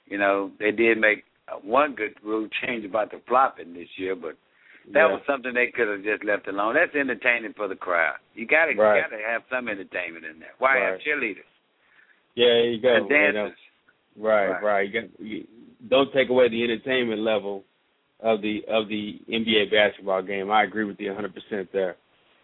You 0.07 0.19
know, 0.19 0.51
they 0.59 0.71
did 0.71 0.99
make 0.99 1.25
uh, 1.49 1.57
one 1.63 1.95
good 1.95 2.15
rule 2.23 2.49
change 2.63 2.85
about 2.85 3.11
the 3.11 3.21
flopping 3.27 3.75
this 3.75 3.89
year, 3.97 4.15
but 4.15 4.37
that 4.93 5.07
yeah. 5.07 5.13
was 5.13 5.23
something 5.27 5.55
they 5.55 5.73
could 5.75 5.89
have 5.89 6.05
just 6.05 6.25
left 6.25 6.47
alone. 6.47 6.75
That's 6.75 6.95
entertaining 6.95 7.55
for 7.57 7.67
the 7.67 7.75
crowd. 7.75 8.17
You 8.35 8.47
got 8.47 8.67
to 8.67 8.75
right. 8.75 8.97
you 8.97 9.03
got 9.03 9.17
to 9.17 9.23
have 9.23 9.43
some 9.51 9.69
entertainment 9.69 10.25
in 10.25 10.39
there. 10.39 10.55
Why 10.59 10.79
right. 10.79 10.93
have 10.93 11.01
cheerleaders? 11.01 11.51
Yeah, 12.35 12.63
you 12.63 12.81
go. 12.81 12.95
And 12.95 13.09
dancers. 13.09 13.59
Right, 14.19 14.49
right. 14.49 14.63
right. 14.63 14.89
You 14.89 15.01
got, 15.01 15.21
you, 15.21 15.47
don't 15.89 16.13
take 16.13 16.31
away 16.31 16.49
the 16.49 16.63
entertainment 16.63 17.21
level 17.21 17.65
of 18.21 18.41
the 18.43 18.61
of 18.69 18.89
the 18.89 19.21
NBA 19.31 19.71
basketball 19.71 20.23
game. 20.23 20.51
I 20.51 20.65
agree 20.65 20.85
with 20.85 20.97
you 20.99 21.13
100% 21.13 21.69
there. 21.73 21.97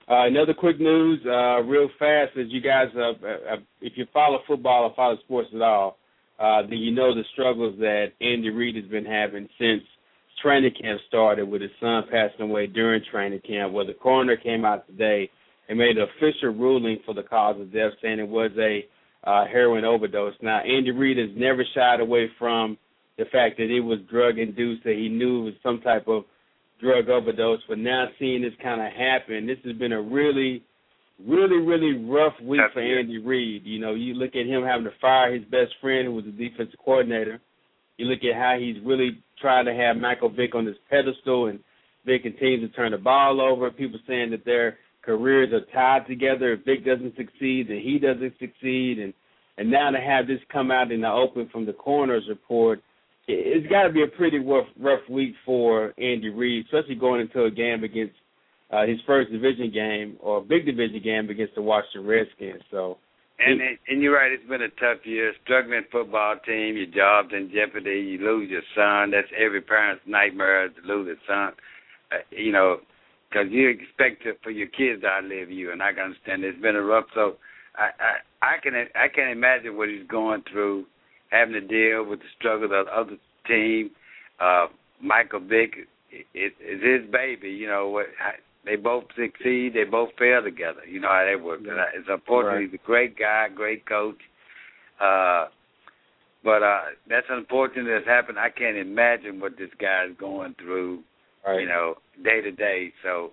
Uh, 0.08 0.26
another 0.26 0.52
quick 0.52 0.80
news, 0.80 1.20
uh, 1.26 1.62
real 1.62 1.88
fast, 1.98 2.36
as 2.36 2.46
you 2.48 2.60
guys, 2.60 2.88
uh, 2.96 3.10
uh, 3.10 3.56
if 3.80 3.92
you 3.96 4.04
follow 4.12 4.40
football 4.46 4.84
or 4.84 4.94
follow 4.94 5.16
sports 5.24 5.48
at 5.54 5.62
all, 5.62 5.96
uh, 6.40 6.62
then 6.62 6.78
you 6.78 6.90
know 6.90 7.14
the 7.14 7.22
struggles 7.32 7.78
that 7.78 8.08
Andy 8.20 8.50
Reid 8.50 8.76
has 8.76 8.84
been 8.86 9.04
having 9.04 9.48
since 9.58 9.82
training 10.42 10.72
camp 10.80 11.00
started, 11.06 11.48
with 11.48 11.62
his 11.62 11.70
son 11.80 12.02
passing 12.10 12.50
away 12.50 12.66
during 12.66 13.00
training 13.10 13.40
camp. 13.46 13.72
Where 13.72 13.86
the 13.86 13.94
coroner 13.94 14.36
came 14.36 14.64
out 14.64 14.86
today 14.88 15.30
and 15.68 15.78
made 15.78 15.96
an 15.96 16.08
official 16.16 16.50
ruling 16.50 16.98
for 17.06 17.14
the 17.14 17.22
cause 17.22 17.60
of 17.60 17.72
death, 17.72 17.92
saying 18.02 18.18
it 18.18 18.28
was 18.28 18.50
a 18.58 18.84
uh, 19.24 19.46
heroin 19.46 19.84
overdose. 19.84 20.34
Now, 20.42 20.60
Andy 20.60 20.90
Reid 20.90 21.18
has 21.18 21.30
never 21.36 21.64
shied 21.74 22.00
away 22.00 22.30
from 22.38 22.76
the 23.18 23.24
fact 23.26 23.58
that 23.58 23.70
it 23.70 23.80
was 23.80 23.98
drug 24.10 24.38
induced, 24.38 24.84
that 24.84 24.94
he 24.94 25.08
knew 25.08 25.42
it 25.42 25.44
was 25.44 25.54
some 25.62 25.80
type 25.80 26.08
of 26.08 26.24
drug 26.80 27.08
overdose. 27.08 27.60
But 27.68 27.78
now 27.78 28.06
seeing 28.18 28.42
this 28.42 28.52
kind 28.62 28.80
of 28.80 28.92
happen, 28.92 29.46
this 29.46 29.58
has 29.64 29.76
been 29.76 29.92
a 29.92 30.00
really, 30.00 30.62
really, 31.24 31.58
really 31.58 32.04
rough 32.04 32.34
week 32.42 32.60
That's 32.62 32.74
for 32.74 32.80
Andy 32.80 33.18
Reid. 33.18 33.64
You 33.64 33.78
know, 33.78 33.94
you 33.94 34.14
look 34.14 34.34
at 34.34 34.46
him 34.46 34.64
having 34.64 34.84
to 34.84 34.92
fire 35.00 35.32
his 35.32 35.44
best 35.44 35.72
friend, 35.80 36.06
who 36.06 36.14
was 36.14 36.24
the 36.24 36.32
defensive 36.32 36.78
coordinator. 36.84 37.40
You 37.98 38.06
look 38.06 38.24
at 38.24 38.34
how 38.34 38.56
he's 38.58 38.82
really 38.84 39.22
trying 39.40 39.66
to 39.66 39.74
have 39.74 39.96
Michael 39.96 40.30
Vick 40.30 40.54
on 40.54 40.64
this 40.64 40.76
pedestal, 40.90 41.46
and 41.46 41.60
Vick 42.04 42.22
continues 42.24 42.68
to 42.68 42.74
turn 42.74 42.92
the 42.92 42.98
ball 42.98 43.40
over. 43.40 43.70
People 43.70 44.00
saying 44.08 44.30
that 44.30 44.44
their 44.44 44.78
careers 45.02 45.52
are 45.52 45.72
tied 45.72 46.06
together. 46.06 46.52
If 46.52 46.64
Vick 46.64 46.84
doesn't 46.84 47.16
succeed, 47.16 47.68
then 47.68 47.80
he 47.82 47.98
doesn't 47.98 48.34
succeed, 48.38 48.98
and 48.98 49.12
and 49.58 49.70
now 49.70 49.90
to 49.90 50.00
have 50.00 50.26
this 50.26 50.40
come 50.50 50.70
out 50.70 50.90
in 50.90 51.02
the 51.02 51.10
open 51.10 51.48
from 51.52 51.66
the 51.66 51.74
coroner's 51.74 52.24
report 52.28 52.80
it's 53.28 53.66
got 53.68 53.84
to 53.84 53.92
be 53.92 54.02
a 54.02 54.16
pretty 54.16 54.38
rough 54.38 54.66
rough 54.80 55.08
week 55.08 55.34
for 55.44 55.92
Andy 55.98 56.30
Reid, 56.30 56.66
especially 56.66 56.96
going 56.96 57.20
into 57.20 57.44
a 57.44 57.50
game 57.50 57.84
against 57.84 58.14
uh, 58.72 58.86
his 58.86 58.98
first 59.06 59.30
division 59.30 59.70
game 59.72 60.16
or 60.20 60.42
big 60.42 60.66
division 60.66 61.00
game 61.02 61.30
against 61.30 61.54
the 61.54 61.62
Washington 61.62 62.06
Redskins. 62.06 62.62
So. 62.70 62.98
And 63.38 63.60
it, 63.60 63.78
and 63.88 64.00
you're 64.00 64.14
right. 64.14 64.30
It's 64.30 64.48
been 64.48 64.62
a 64.62 64.68
tough 64.68 65.04
year. 65.04 65.32
Struggling 65.42 65.82
football 65.90 66.36
team, 66.46 66.76
your 66.76 66.86
job's 66.86 67.32
in 67.32 67.50
jeopardy. 67.52 68.00
You 68.00 68.18
lose 68.18 68.48
your 68.50 68.62
son. 68.76 69.10
That's 69.10 69.26
every 69.36 69.60
parent's 69.60 70.02
nightmare 70.06 70.68
to 70.68 70.80
lose 70.86 71.08
a 71.08 71.18
son. 71.26 71.52
Uh, 72.12 72.22
you 72.30 72.52
know, 72.52 72.76
because 73.32 73.48
you 73.50 73.68
expect 73.68 74.22
to, 74.24 74.32
for 74.42 74.50
your 74.50 74.68
kids 74.68 75.02
to 75.02 75.08
outlive 75.08 75.50
you, 75.50 75.72
and 75.72 75.82
I 75.82 75.92
can 75.92 76.04
understand 76.04 76.44
it's 76.44 76.60
been 76.60 76.76
a 76.76 76.82
rough. 76.82 77.06
So 77.14 77.36
I 77.76 77.90
I, 78.42 78.54
I 78.54 78.58
can 78.62 78.74
I 78.74 79.08
can 79.08 79.28
imagine 79.28 79.76
what 79.76 79.88
he's 79.88 80.06
going 80.08 80.42
through 80.50 80.84
having 81.30 81.54
to 81.54 81.60
deal 81.60 82.04
with 82.04 82.20
the 82.20 82.26
struggle 82.38 82.64
of 82.64 82.86
the 82.86 82.92
other 82.92 83.16
team. 83.46 83.90
Uh, 84.38 84.66
Michael 85.00 85.40
Vick 85.40 85.74
is 86.34 86.52
his 86.60 87.10
baby. 87.10 87.50
You 87.50 87.68
know 87.68 87.88
what? 87.88 88.06
They 88.64 88.76
both 88.76 89.04
succeed. 89.16 89.72
They 89.74 89.84
both 89.84 90.10
fail 90.18 90.42
together. 90.42 90.84
You 90.88 91.00
know 91.00 91.08
how 91.08 91.26
they 91.28 91.40
work. 91.40 91.60
Yeah. 91.64 91.84
It's 91.94 92.08
unfortunate. 92.08 92.52
Right. 92.52 92.70
He's 92.70 92.80
a 92.80 92.86
great 92.86 93.18
guy, 93.18 93.48
great 93.52 93.86
coach. 93.86 94.20
Uh, 95.00 95.46
but 96.44 96.62
uh, 96.62 96.80
that's 97.08 97.26
unfortunate 97.28 97.90
that's 97.90 98.06
happened. 98.06 98.38
I 98.38 98.50
can't 98.50 98.76
imagine 98.76 99.40
what 99.40 99.56
this 99.58 99.70
guy 99.80 100.06
is 100.08 100.16
going 100.18 100.54
through. 100.60 101.02
Right. 101.46 101.60
You 101.60 101.68
know, 101.68 101.94
day 102.22 102.40
to 102.40 102.52
day. 102.52 102.92
So 103.02 103.32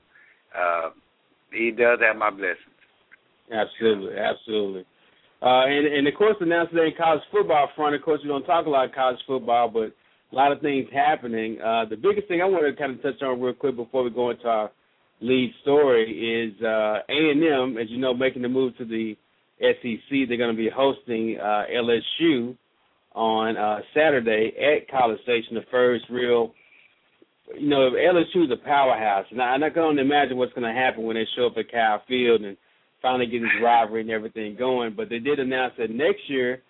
uh, 0.58 0.90
he 1.52 1.72
does 1.72 2.00
have 2.02 2.18
my 2.18 2.30
blessings. 2.30 2.58
Absolutely, 3.52 4.18
absolutely. 4.18 4.86
Uh, 5.42 5.66
and, 5.66 5.88
and 5.88 6.08
of 6.08 6.14
course, 6.16 6.36
announced 6.42 6.72
today 6.72 6.88
in 6.88 6.94
college 6.98 7.22
football 7.32 7.70
front. 7.76 7.96
Of 7.96 8.02
course, 8.02 8.20
we 8.24 8.30
don't 8.30 8.44
talk 8.44 8.66
a 8.66 8.70
lot 8.70 8.86
of 8.86 8.96
college 8.96 9.20
football, 9.26 9.70
but 9.70 9.94
a 10.32 10.36
lot 10.36 10.52
of 10.52 10.62
things 10.62 10.88
happening. 10.94 11.60
Uh, 11.62 11.86
the 11.90 11.96
biggest 11.96 12.28
thing 12.28 12.42
I 12.42 12.46
want 12.46 12.66
to 12.66 12.80
kind 12.80 12.92
of 12.94 13.02
touch 13.02 13.22
on 13.22 13.42
real 13.42 13.54
quick 13.54 13.76
before 13.76 14.04
we 14.04 14.10
go 14.10 14.32
into 14.32 14.48
our 14.48 14.72
lead 15.22 15.54
story 15.62 16.54
is 16.54 16.62
uh, 16.62 17.00
A&M, 17.10 17.78
as 17.78 17.90
you 17.90 17.98
know, 17.98 18.14
making 18.14 18.42
the 18.42 18.50
move 18.50 18.78
to 18.78 18.86
the 18.86 19.16
SEC. 19.60 20.28
They're 20.28 20.38
going 20.38 20.56
to 20.56 20.58
be 20.58 20.70
hosting 20.74 21.38
uh, 21.40 21.64
LSU 21.74 22.56
on 23.16 23.58
uh, 23.58 23.80
Saturday 23.94 24.54
at 24.58 24.90
College 24.90 25.22
Station, 25.24 25.56
the 25.56 25.62
first 25.72 26.06
real. 26.10 26.54
You 27.58 27.68
know, 27.68 27.92
LSU 27.92 28.46
is 28.46 28.52
a 28.52 28.64
powerhouse, 28.64 29.26
and 29.32 29.42
I, 29.42 29.56
and 29.56 29.66
I 29.66 29.70
can 29.70 29.82
only 29.82 30.02
imagine 30.02 30.38
what's 30.38 30.54
going 30.54 30.68
to 30.72 30.80
happen 30.80 31.04
when 31.04 31.16
they 31.16 31.26
show 31.36 31.48
up 31.48 31.58
at 31.58 31.72
Kyle 31.72 32.02
Field 32.08 32.42
and 32.42 32.56
finally 33.02 33.26
get 33.26 33.42
this 33.42 33.50
rivalry 33.64 34.02
and 34.02 34.12
everything 34.12 34.56
going. 34.58 34.94
But 34.96 35.10
they 35.10 35.20
did 35.20 35.40
announce 35.40 35.74
that 35.78 35.90
next 35.90 36.22
year, 36.28 36.62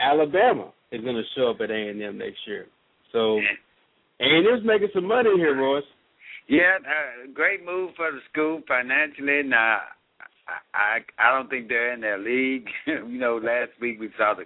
Alabama 0.00 0.72
is 0.90 1.02
going 1.02 1.16
to 1.16 1.22
show 1.36 1.50
up 1.50 1.60
at 1.60 1.70
A 1.70 1.88
and 1.90 2.02
M 2.02 2.18
next 2.18 2.38
year. 2.46 2.66
So 3.12 3.38
A 3.38 4.24
and 4.24 4.46
M's 4.46 4.64
making 4.64 4.88
some 4.94 5.06
money 5.06 5.30
here, 5.36 5.56
Royce. 5.56 5.84
Yeah, 6.48 6.78
uh, 6.78 7.32
great 7.34 7.64
move 7.64 7.90
for 7.96 8.10
the 8.12 8.20
school 8.30 8.62
financially. 8.68 9.42
Now, 9.44 9.78
I 10.74 10.98
I 11.18 11.32
don't 11.32 11.50
think 11.50 11.68
they're 11.68 11.92
in 11.92 12.00
their 12.00 12.18
league. 12.18 12.68
you 12.86 13.18
know, 13.18 13.40
last 13.42 13.70
week 13.80 13.98
we 13.98 14.10
saw 14.16 14.34
the 14.34 14.44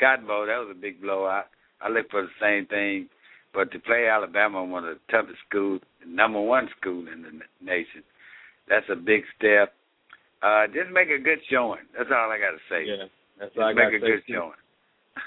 Cotton 0.00 0.26
Bowl. 0.26 0.46
That 0.46 0.58
was 0.58 0.74
a 0.76 0.80
big 0.80 1.02
blowout. 1.02 1.46
I 1.80 1.88
look 1.88 2.10
for 2.10 2.22
the 2.22 2.28
same 2.40 2.66
thing. 2.66 3.08
But 3.54 3.70
to 3.72 3.78
play 3.78 4.08
Alabama, 4.08 4.64
one 4.64 4.84
of 4.84 4.96
the 4.96 5.12
toughest 5.12 5.38
schools, 5.48 5.80
number 6.06 6.40
one 6.40 6.68
school 6.80 7.04
in 7.12 7.22
the 7.22 7.30
nation, 7.64 8.02
that's 8.68 8.86
a 8.90 8.96
big 8.96 9.22
step. 9.36 9.74
Uh, 10.42 10.66
just 10.66 10.90
make 10.92 11.08
a 11.08 11.22
good 11.22 11.38
showing. 11.50 11.84
That's 11.96 12.10
all 12.10 12.30
I 12.32 12.38
got 12.38 12.56
to 12.56 12.62
say. 12.68 12.88
Yeah, 12.88 13.06
that's 13.38 13.52
all 13.56 13.64
I 13.64 13.74
got 13.74 13.90
to 13.90 14.00
say. 14.00 14.00
Make 14.00 14.02
a 14.02 14.06
good 14.06 14.22
showing. 14.26 14.58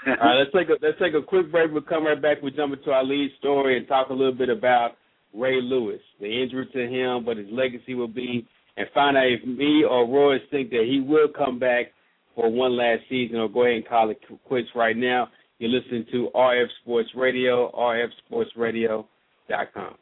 all 0.08 0.28
right, 0.28 0.40
let's 0.42 0.52
take 0.52 0.70
a 0.70 0.78
let's 0.82 0.98
take 1.00 1.14
a 1.14 1.22
quick 1.22 1.52
break. 1.52 1.72
We'll 1.72 1.84
come 1.84 2.06
right 2.06 2.20
back. 2.20 2.42
We 2.42 2.52
jump 2.52 2.74
into 2.74 2.92
our 2.92 3.04
lead 3.04 3.30
story 3.38 3.78
and 3.78 3.88
talk 3.88 4.10
a 4.10 4.14
little 4.14 4.34
bit 4.34 4.50
about 4.50 4.98
Ray 5.34 5.62
Lewis, 5.62 6.02
the 6.20 6.26
injury 6.26 6.68
to 6.74 6.88
him, 6.88 7.26
what 7.26 7.38
his 7.38 7.48
legacy 7.52 7.94
will 7.94 8.08
be, 8.08 8.48
and 8.78 8.88
find 8.94 9.16
out 9.16 9.28
if 9.28 9.46
me 9.46 9.84
or 9.88 10.08
Royce 10.08 10.42
think 10.50 10.72
that 10.72 10.86
he 10.90 11.02
will 11.02 11.28
come 11.28 11.60
back 11.60 11.88
for 12.34 12.52
one 12.52 12.76
last 12.76 13.02
season 13.10 13.38
or 13.38 13.50
go 13.50 13.64
ahead 13.64 13.76
and 13.76 13.88
call 13.88 14.10
it 14.10 14.20
quits 14.46 14.70
right 14.76 14.98
now. 14.98 15.30
You're 15.58 15.70
listening 15.70 16.06
to 16.12 16.30
RF 16.36 16.68
Sports 16.82 17.12
Radio, 17.16 17.72
rfsportsradio.com. 17.72 19.96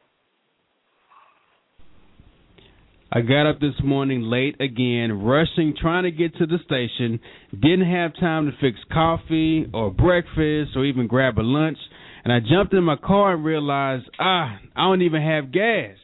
I 3.15 3.22
got 3.22 3.48
up 3.48 3.60
this 3.60 3.75
morning 3.83 4.24
late 4.24 4.60
again, 4.60 5.22
rushing, 5.22 5.75
trying 5.79 6.05
to 6.05 6.12
get 6.12 6.36
to 6.38 6.48
the 6.48 6.57
station. 6.65 7.19
Didn't 7.51 7.91
have 7.91 8.15
time 8.19 8.48
to 8.48 8.51
fix 8.60 8.79
coffee 8.91 9.67
or 9.72 9.91
breakfast 9.91 10.72
or 10.75 10.83
even 10.86 11.05
grab 11.05 11.38
a 11.38 11.43
lunch. 11.43 11.77
And 12.24 12.33
I 12.33 12.39
jumped 12.39 12.74
in 12.74 12.83
my 12.83 12.95
car 12.95 13.36
and 13.36 13.45
realized, 13.45 14.10
ah, 14.19 14.57
I 14.75 14.81
don't 14.81 15.03
even 15.03 15.22
have 15.22 15.51
gas. 15.51 15.98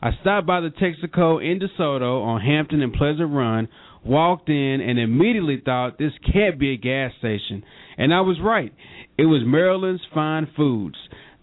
I 0.00 0.10
stopped 0.20 0.46
by 0.46 0.60
the 0.60 0.68
Texaco 0.68 1.44
in 1.44 1.58
DeSoto 1.58 2.22
on 2.22 2.40
Hampton 2.40 2.82
and 2.82 2.92
Pleasant 2.92 3.32
Run, 3.32 3.66
walked 4.04 4.48
in, 4.48 4.80
and 4.80 5.00
immediately 5.00 5.60
thought 5.64 5.98
this 5.98 6.12
can't 6.32 6.60
be 6.60 6.74
a 6.74 6.76
gas 6.76 7.10
station. 7.18 7.64
And 7.96 8.12
I 8.12 8.20
was 8.20 8.38
right. 8.42 8.72
It 9.16 9.26
was 9.26 9.42
Maryland's 9.44 10.02
Fine 10.12 10.48
Foods. 10.56 10.96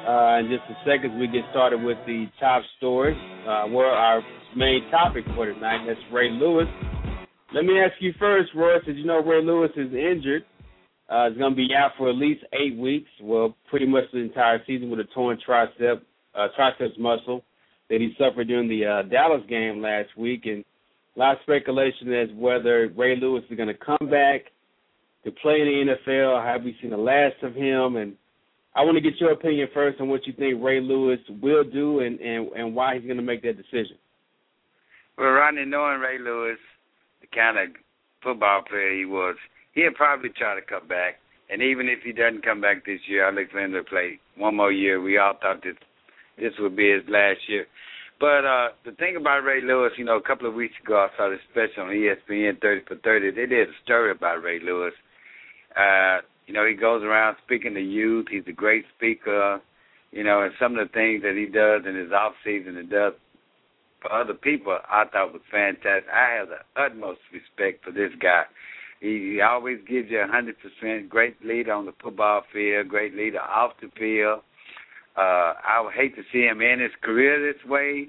Uh, 0.03 0.41
in 0.41 0.51
just 0.51 0.69
a 0.69 0.75
second, 0.85 1.17
we 1.17 1.29
get 1.29 1.43
started 1.53 1.81
with 1.81 1.97
the 2.07 2.27
top 2.41 2.65
story. 2.79 3.17
Uh, 3.47 3.71
our 3.71 4.21
main 4.57 4.81
topic 4.91 5.25
for 5.37 5.47
tonight. 5.47 5.87
That's 5.87 6.01
Ray 6.13 6.29
Lewis. 6.29 6.67
Let 7.55 7.67
me 7.67 7.79
ask 7.79 7.95
you 8.01 8.13
first, 8.19 8.51
Royce. 8.57 8.85
Did 8.85 8.97
you 8.97 9.05
know 9.05 9.23
Ray 9.23 9.45
Lewis 9.45 9.71
is 9.77 9.95
injured? 9.95 10.43
Uh, 11.09 11.29
he's 11.29 11.39
going 11.39 11.53
to 11.53 11.57
be 11.57 11.69
out 11.73 11.93
for 11.97 12.11
at 12.11 12.17
least 12.17 12.43
eight 12.53 12.77
weeks. 12.77 13.11
Well, 13.23 13.57
pretty 13.71 13.87
much 13.87 14.05
the 14.13 14.19
entire 14.19 14.61
season 14.67 14.91
with 14.91 14.99
a 14.99 15.07
torn 15.15 15.39
tricep, 15.49 16.01
uh, 16.35 16.49
triceps 16.57 16.99
muscle 16.99 17.45
that 17.91 18.01
he 18.01 18.13
suffered 18.19 18.49
during 18.49 18.69
the 18.69 18.85
uh, 18.85 19.03
Dallas 19.03 19.43
game 19.49 19.81
last 19.81 20.09
week. 20.17 20.47
And 20.47 20.65
A 21.17 21.19
lot 21.19 21.33
of 21.37 21.39
speculation 21.43 22.13
as 22.13 22.29
whether 22.37 22.89
Ray 22.95 23.17
Lewis 23.17 23.43
is 23.51 23.57
going 23.57 23.69
to 23.69 23.75
come 23.75 24.11
back 24.11 24.53
to 25.25 25.31
play 25.31 25.61
in 25.61 25.67
the 25.67 26.11
NFL. 26.11 26.45
Have 26.45 26.63
we 26.63 26.77
seen 26.81 26.91
the 26.91 26.97
last 26.97 27.43
of 27.43 27.55
him? 27.55 27.97
And 27.97 28.15
I 28.75 28.83
want 28.85 28.97
to 28.97 29.01
get 29.01 29.19
your 29.19 29.33
opinion 29.33 29.69
first 29.73 30.01
on 30.01 30.09
what 30.09 30.27
you 30.27 30.35
think 30.35 30.63
Ray 30.63 30.81
Lewis 30.81 31.19
will 31.43 31.65
do 31.65 32.01
and 32.01 32.21
and, 32.21 32.49
and 32.53 32.75
why 32.75 32.95
he's 32.95 33.05
going 33.05 33.17
to 33.17 33.23
make 33.23 33.43
that 33.43 33.57
decision. 33.57 33.97
Well, 35.17 35.31
Rodney, 35.31 35.65
knowing 35.65 36.01
Ray 36.01 36.19
Lewis, 36.19 36.59
the 37.23 37.27
kind 37.35 37.57
of 37.59 37.75
football 38.23 38.63
player 38.69 38.95
he 38.95 39.07
was, 39.07 39.37
he'll 39.73 39.95
probably 39.95 40.29
try 40.29 40.55
to 40.55 40.61
come 40.61 40.87
back. 40.87 41.15
And 41.49 41.63
even 41.63 41.89
if 41.89 42.01
he 42.05 42.13
doesn't 42.13 42.45
come 42.45 42.61
back 42.61 42.85
this 42.85 43.01
year, 43.09 43.27
I 43.27 43.31
look 43.31 43.51
for 43.51 43.61
him 43.61 43.73
to 43.73 43.85
play 43.85 44.19
one 44.37 44.57
more 44.57 44.73
year. 44.73 45.01
We 45.01 45.17
all 45.17 45.35
thought 45.41 45.63
this 45.63 45.77
this 46.37 46.53
would 46.59 46.77
be 46.77 46.93
his 46.93 47.09
last 47.09 47.41
year. 47.49 47.67
But 48.19 48.45
uh 48.45 48.69
the 48.85 48.93
thing 48.99 49.17
about 49.17 49.45
Ray 49.45 49.61
Lewis, 49.63 49.93
you 49.99 50.05
know, 50.05 50.17
a 50.17 50.23
couple 50.23 50.49
of 50.49 50.55
weeks 50.55 50.75
ago 50.83 51.07
I 51.07 51.17
saw 51.17 51.29
this 51.29 51.41
special 51.51 51.85
on 51.85 51.91
ESPN 51.91 52.61
30 52.61 52.85
for 52.87 52.97
30. 52.97 53.31
They 53.31 53.47
did 53.47 53.69
a 53.69 53.73
story 53.85 54.11
about 54.11 54.43
Ray 54.43 54.61
Lewis. 54.61 54.95
Uh, 55.77 56.19
you 56.47 56.55
know, 56.55 56.67
he 56.67 56.75
goes 56.75 57.03
around 57.03 57.37
speaking 57.45 57.75
to 57.75 57.81
youth. 57.81 58.27
He's 58.31 58.47
a 58.47 58.53
great 58.53 58.85
speaker. 58.97 59.61
You 60.13 60.25
know, 60.25 60.43
and 60.43 60.53
some 60.59 60.79
of 60.79 60.87
the 60.87 60.93
things 60.93 61.23
that 61.23 61.37
he 61.37 61.47
does 61.47 61.83
in 61.87 61.95
his 61.95 62.13
off 62.13 62.33
season 62.45 62.77
and 62.79 62.89
does 62.89 63.13
for 64.01 64.13
other 64.13 64.35
people, 64.35 64.79
I 64.89 65.05
thought 65.07 65.33
was 65.33 65.43
fantastic. 65.51 66.09
I 66.13 66.37
have 66.39 66.49
the 66.49 66.81
utmost 66.81 67.21
respect 67.33 67.85
for 67.85 67.91
this 67.91 68.13
guy. 68.21 68.45
He, 69.01 69.35
he 69.35 69.41
always 69.41 69.79
gives 69.89 70.11
you 70.11 70.21
a 70.21 70.27
hundred 70.27 70.57
percent. 70.59 71.09
Great 71.11 71.45
leader 71.45 71.73
on 71.73 71.87
the 71.87 71.93
football 72.03 72.43
field. 72.53 72.89
Great 72.89 73.15
leader 73.15 73.41
off 73.41 73.73
the 73.81 73.91
field. 73.99 74.41
Uh, 75.17 75.55
I 75.65 75.81
would 75.83 75.95
hate 75.95 76.15
to 76.17 76.23
see 76.33 76.43
him 76.45 76.61
end 76.61 76.81
his 76.81 76.91
career 77.03 77.41
this 77.41 77.65
way. 77.69 78.09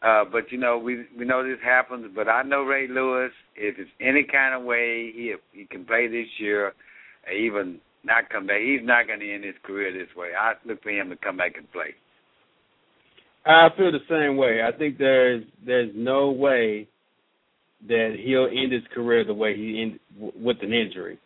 Uh, 0.00 0.24
but 0.30 0.52
you 0.52 0.58
know, 0.58 0.78
we 0.78 1.06
we 1.18 1.24
know 1.24 1.42
this 1.42 1.58
happens. 1.64 2.06
But 2.14 2.28
I 2.28 2.42
know 2.42 2.62
Ray 2.62 2.86
Lewis. 2.88 3.32
If 3.56 3.78
it's 3.78 3.90
any 4.00 4.24
kind 4.30 4.54
of 4.54 4.62
way 4.62 5.10
he 5.12 5.34
he 5.52 5.64
can 5.64 5.84
play 5.84 6.06
this 6.06 6.28
year, 6.38 6.72
even 7.36 7.80
not 8.04 8.30
come 8.30 8.46
back, 8.46 8.60
he's 8.60 8.86
not 8.86 9.08
going 9.08 9.20
to 9.20 9.34
end 9.34 9.44
his 9.44 9.56
career 9.64 9.92
this 9.92 10.14
way. 10.16 10.28
I 10.38 10.52
look 10.64 10.82
for 10.82 10.90
him 10.90 11.10
to 11.10 11.16
come 11.16 11.36
back 11.36 11.54
and 11.56 11.70
play. 11.72 11.94
I 13.44 13.68
feel 13.76 13.90
the 13.90 13.98
same 14.08 14.36
way. 14.36 14.60
I 14.62 14.76
think 14.76 14.98
there's 14.98 15.42
there's 15.66 15.90
no 15.96 16.30
way 16.30 16.86
that 17.88 18.16
he'll 18.24 18.46
end 18.46 18.72
his 18.72 18.82
career 18.94 19.24
the 19.24 19.34
way 19.34 19.56
he 19.56 19.82
ended 19.82 20.00
with 20.40 20.58
an 20.62 20.72
injury. 20.72 21.18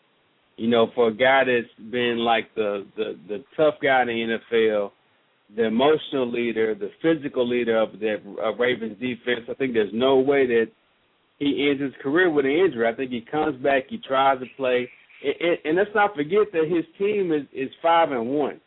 You 0.63 0.69
know, 0.69 0.93
for 0.95 1.09
a 1.09 1.13
guy 1.13 1.43
that's 1.43 1.91
been 1.91 2.19
like 2.19 2.55
the 2.55 2.87
the 2.97 3.19
the 3.27 3.45
tough 3.57 3.75
guy 3.83 4.03
in 4.03 4.07
the 4.07 4.39
NFL, 4.55 4.93
the 5.57 5.65
emotional 5.65 6.31
leader, 6.31 6.77
the 6.77 6.93
physical 7.03 7.49
leader 7.49 7.83
of 7.83 7.99
that 7.99 8.19
uh, 8.41 8.55
Ravens 8.55 8.97
defense, 9.01 9.49
I 9.51 9.55
think 9.55 9.75
there's 9.75 9.91
no 9.93 10.21
way 10.21 10.47
that 10.47 10.67
he 11.41 11.69
ends 11.69 11.83
his 11.83 12.01
career 12.01 12.31
with 12.31 12.45
an 12.45 12.53
injury. 12.53 12.87
I 12.87 12.95
think 12.95 13.11
he 13.11 13.27
comes 13.29 13.61
back, 13.61 13.87
he 13.89 13.99
tries 14.07 14.39
to 14.39 14.47
play, 14.57 14.89
and, 15.25 15.35
and, 15.41 15.59
and 15.65 15.77
let's 15.79 15.91
not 15.97 16.15
forget 16.15 16.53
that 16.53 16.71
his 16.71 16.85
team 16.97 17.33
is 17.33 17.43
is 17.53 17.75
five 17.83 18.13
and 18.13 18.29
one. 18.29 18.61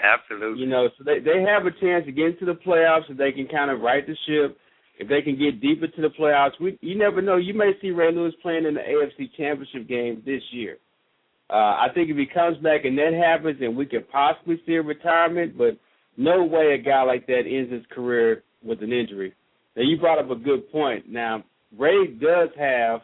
Absolutely. 0.00 0.62
You 0.62 0.68
know, 0.68 0.90
so 0.96 1.02
they 1.02 1.18
they 1.18 1.42
have 1.42 1.66
a 1.66 1.72
chance 1.72 2.06
to 2.06 2.12
get 2.12 2.26
into 2.26 2.44
the 2.44 2.54
playoffs 2.64 3.10
if 3.10 3.18
they 3.18 3.32
can 3.32 3.48
kind 3.48 3.68
of 3.68 3.80
right 3.80 4.06
the 4.06 4.14
ship. 4.28 4.56
If 4.96 5.08
they 5.08 5.22
can 5.22 5.36
get 5.36 5.60
deeper 5.60 5.88
to 5.88 6.02
the 6.02 6.10
playoffs, 6.16 6.60
we 6.60 6.78
you 6.82 6.96
never 6.96 7.20
know. 7.20 7.36
You 7.36 7.54
may 7.54 7.72
see 7.82 7.90
Ray 7.90 8.12
Lewis 8.12 8.34
playing 8.42 8.64
in 8.64 8.74
the 8.74 8.80
AFC 8.80 9.28
Championship 9.36 9.88
game 9.88 10.22
this 10.24 10.42
year. 10.52 10.78
Uh, 11.52 11.56
I 11.56 11.88
think 11.94 12.08
if 12.08 12.16
he 12.16 12.24
comes 12.24 12.56
back 12.58 12.84
and 12.84 12.96
that 12.96 13.12
happens, 13.12 13.58
and 13.60 13.76
we 13.76 13.84
could 13.84 14.10
possibly 14.10 14.60
see 14.64 14.74
a 14.74 14.82
retirement, 14.82 15.58
but 15.58 15.76
no 16.16 16.44
way 16.44 16.74
a 16.74 16.82
guy 16.82 17.02
like 17.02 17.26
that 17.26 17.42
ends 17.46 17.70
his 17.70 17.84
career 17.90 18.42
with 18.64 18.82
an 18.82 18.90
injury. 18.90 19.34
Now 19.76 19.82
you 19.82 19.98
brought 19.98 20.18
up 20.18 20.30
a 20.30 20.34
good 20.34 20.70
point. 20.72 21.10
Now 21.10 21.44
Ray 21.78 22.06
does 22.06 22.48
have 22.58 23.00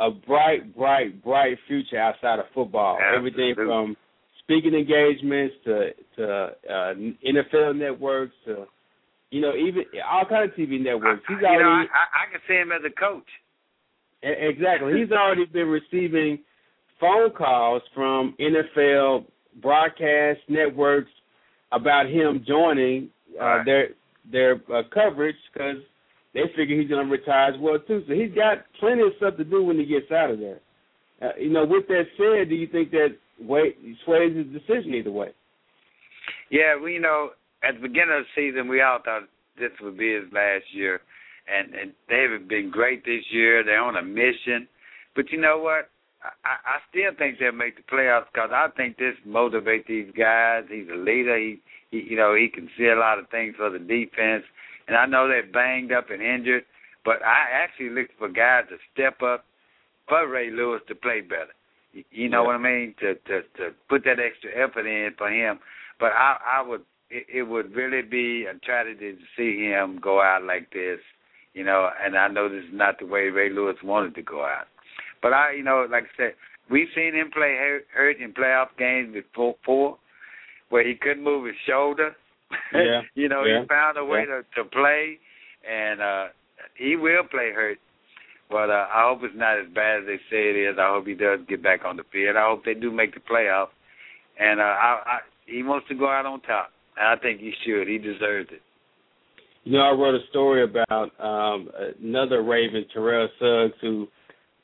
a 0.00 0.10
bright, 0.10 0.74
bright, 0.74 1.22
bright 1.22 1.58
future 1.68 1.98
outside 1.98 2.38
of 2.38 2.46
football. 2.54 2.98
Absolutely. 2.98 3.50
Everything 3.50 3.66
from 3.66 3.96
speaking 4.38 4.74
engagements 4.74 5.54
to 5.64 5.90
to 6.16 6.26
uh, 6.70 6.94
NFL 7.26 7.76
networks 7.76 8.32
to 8.46 8.64
you 9.30 9.42
know 9.42 9.54
even 9.54 9.84
all 10.10 10.24
kind 10.24 10.50
of 10.50 10.56
TV 10.56 10.82
networks. 10.82 11.22
He's 11.28 11.38
I, 11.40 11.44
already 11.44 11.58
you 11.58 11.64
know, 11.64 11.86
I, 11.92 12.24
I 12.24 12.32
can 12.32 12.40
see 12.48 12.54
him 12.54 12.72
as 12.72 12.80
a 12.86 12.94
coach. 12.98 13.28
exactly. 14.22 14.98
He's 14.98 15.12
already 15.12 15.44
been 15.44 15.68
receiving 15.68 16.38
phone 17.02 17.32
calls 17.32 17.82
from 17.94 18.34
NFL 18.40 19.26
broadcast 19.60 20.38
networks 20.48 21.10
about 21.72 22.06
him 22.06 22.44
joining 22.46 23.10
uh, 23.40 23.64
their 23.64 23.88
their 24.30 24.54
uh, 24.72 24.82
coverage 24.94 25.36
because 25.52 25.76
they 26.32 26.42
figure 26.56 26.80
he's 26.80 26.88
going 26.88 27.04
to 27.04 27.12
retire 27.12 27.52
as 27.52 27.60
well 27.60 27.78
too. 27.86 28.04
So 28.06 28.14
he's 28.14 28.32
got 28.32 28.58
plenty 28.78 29.02
of 29.02 29.08
stuff 29.16 29.36
to 29.36 29.44
do 29.44 29.64
when 29.64 29.78
he 29.78 29.84
gets 29.84 30.10
out 30.12 30.30
of 30.30 30.38
there. 30.38 30.60
Uh, 31.20 31.32
you 31.38 31.50
know, 31.50 31.64
with 31.66 31.88
that 31.88 32.04
said, 32.16 32.48
do 32.48 32.54
you 32.54 32.68
think 32.68 32.92
that 32.92 33.16
way 33.40 33.74
sways 34.04 34.36
his 34.36 34.46
decision 34.46 34.94
either 34.94 35.10
way? 35.10 35.30
Yeah, 36.50 36.80
we 36.80 36.94
you 36.94 37.00
know 37.00 37.30
at 37.64 37.74
the 37.74 37.80
beginning 37.80 38.14
of 38.16 38.24
the 38.24 38.50
season 38.50 38.68
we 38.68 38.80
all 38.80 39.00
thought 39.04 39.22
this 39.58 39.72
would 39.82 39.98
be 39.98 40.14
his 40.14 40.32
last 40.32 40.64
year, 40.72 41.00
and 41.52 41.74
and 41.74 41.92
they've 42.08 42.48
been 42.48 42.70
great 42.70 43.04
this 43.04 43.24
year. 43.32 43.64
They're 43.64 43.82
on 43.82 43.96
a 43.96 44.02
mission, 44.02 44.68
but 45.16 45.30
you 45.32 45.40
know 45.40 45.58
what? 45.58 45.90
I, 46.44 46.76
I 46.76 46.78
still 46.90 47.10
think 47.18 47.38
they'll 47.38 47.52
make 47.52 47.76
the 47.76 47.82
playoffs 47.82 48.26
because 48.32 48.50
I 48.52 48.68
think 48.76 48.96
this 48.96 49.14
motivates 49.26 49.86
these 49.86 50.10
guys. 50.16 50.64
He's 50.70 50.88
a 50.92 50.96
leader. 50.96 51.36
He, 51.38 51.60
he, 51.90 52.06
you 52.10 52.16
know, 52.16 52.34
he 52.34 52.48
can 52.48 52.68
see 52.78 52.86
a 52.86 52.96
lot 52.96 53.18
of 53.18 53.28
things 53.30 53.54
for 53.56 53.70
the 53.70 53.78
defense. 53.78 54.44
And 54.88 54.96
I 54.96 55.06
know 55.06 55.28
they're 55.28 55.46
banged 55.46 55.92
up 55.92 56.10
and 56.10 56.22
injured, 56.22 56.64
but 57.04 57.22
I 57.24 57.46
actually 57.52 57.90
look 57.90 58.08
for 58.18 58.28
guys 58.28 58.64
to 58.70 58.76
step 58.92 59.22
up 59.22 59.44
for 60.08 60.26
Ray 60.28 60.50
Lewis 60.50 60.82
to 60.88 60.94
play 60.94 61.20
better. 61.20 61.54
You, 61.92 62.04
you 62.10 62.28
know 62.28 62.42
Yeah. 62.42 62.46
what 62.46 62.56
I 62.56 62.58
mean? 62.58 62.94
To 63.00 63.14
to 63.14 63.42
to 63.58 63.70
put 63.88 64.04
that 64.04 64.18
extra 64.18 64.50
effort 64.52 64.86
in 64.86 65.14
for 65.16 65.28
him. 65.30 65.58
But 66.00 66.12
I 66.12 66.36
I 66.58 66.62
would 66.62 66.82
it, 67.10 67.26
it 67.32 67.42
would 67.42 67.74
really 67.74 68.02
be 68.02 68.46
a 68.46 68.54
tragedy 68.58 69.12
to 69.12 69.18
see 69.36 69.64
him 69.66 69.98
go 70.00 70.20
out 70.20 70.42
like 70.44 70.72
this. 70.72 71.00
You 71.54 71.64
know, 71.64 71.90
and 72.02 72.16
I 72.16 72.28
know 72.28 72.48
this 72.48 72.64
is 72.64 72.70
not 72.72 72.98
the 72.98 73.06
way 73.06 73.28
Ray 73.28 73.50
Lewis 73.50 73.76
wanted 73.84 74.14
to 74.14 74.22
go 74.22 74.42
out. 74.42 74.66
But 75.22 75.32
I, 75.32 75.52
you 75.52 75.62
know, 75.62 75.86
like 75.90 76.04
I 76.04 76.16
said, 76.16 76.34
we've 76.70 76.88
seen 76.94 77.14
him 77.14 77.30
play 77.32 77.56
hurt, 77.94 78.16
in 78.20 78.32
playoff 78.32 78.68
games 78.78 79.14
before, 79.14 79.54
before 79.62 79.98
where 80.68 80.86
he 80.86 80.94
couldn't 80.94 81.24
move 81.24 81.46
his 81.46 81.56
shoulder. 81.66 82.16
Yeah. 82.74 83.00
you 83.14 83.28
know, 83.28 83.44
Yeah. 83.44 83.62
he 83.62 83.66
found 83.68 83.96
a 83.96 84.04
way 84.04 84.24
Yeah. 84.28 84.42
to 84.42 84.62
to 84.62 84.68
play, 84.68 85.18
and 85.68 86.00
uh 86.02 86.26
he 86.74 86.96
will 86.96 87.24
play 87.24 87.50
hurt. 87.54 87.78
But 88.50 88.68
uh, 88.68 88.86
I 88.92 89.08
hope 89.08 89.20
it's 89.22 89.34
not 89.34 89.58
as 89.58 89.66
bad 89.74 90.00
as 90.00 90.06
they 90.06 90.18
say 90.30 90.50
it 90.50 90.56
is. 90.56 90.76
I 90.78 90.88
hope 90.92 91.06
he 91.06 91.14
does 91.14 91.40
get 91.48 91.62
back 91.62 91.86
on 91.86 91.96
the 91.96 92.04
field. 92.12 92.36
I 92.36 92.44
hope 92.46 92.64
they 92.66 92.74
do 92.74 92.90
make 92.90 93.14
the 93.14 93.20
playoffs. 93.20 93.72
And 94.38 94.60
uh, 94.60 94.64
I, 94.64 94.90
I, 95.06 95.18
he 95.46 95.62
wants 95.62 95.88
to 95.88 95.94
go 95.94 96.06
out 96.10 96.26
on 96.26 96.42
top. 96.42 96.70
And 96.98 97.08
I 97.08 97.16
think 97.22 97.40
he 97.40 97.52
should. 97.64 97.88
He 97.88 97.96
deserves 97.96 98.50
it. 98.52 98.60
You 99.64 99.72
know, 99.72 99.84
I 99.84 99.92
wrote 99.92 100.14
a 100.14 100.26
story 100.28 100.64
about 100.64 101.12
um, 101.18 101.70
another 102.02 102.42
Raven, 102.42 102.84
Terrell 102.92 103.28
Suggs, 103.38 103.78
who 103.80 104.06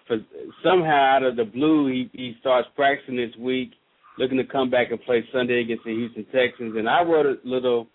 for 0.08 0.18
somehow 0.64 1.16
out 1.16 1.22
of 1.22 1.36
the 1.36 1.44
blue 1.44 1.86
he 1.86 2.10
he 2.12 2.34
starts 2.40 2.66
practicing 2.74 3.16
this 3.16 3.34
week, 3.38 3.72
looking 4.18 4.38
to 4.38 4.44
come 4.44 4.70
back 4.70 4.90
and 4.90 5.00
play 5.02 5.24
Sunday 5.32 5.60
against 5.60 5.84
the 5.84 5.92
Houston 5.92 6.24
Texans. 6.32 6.76
And 6.76 6.88
I 6.88 7.02
wrote 7.02 7.26
a 7.26 7.36
little 7.44 7.86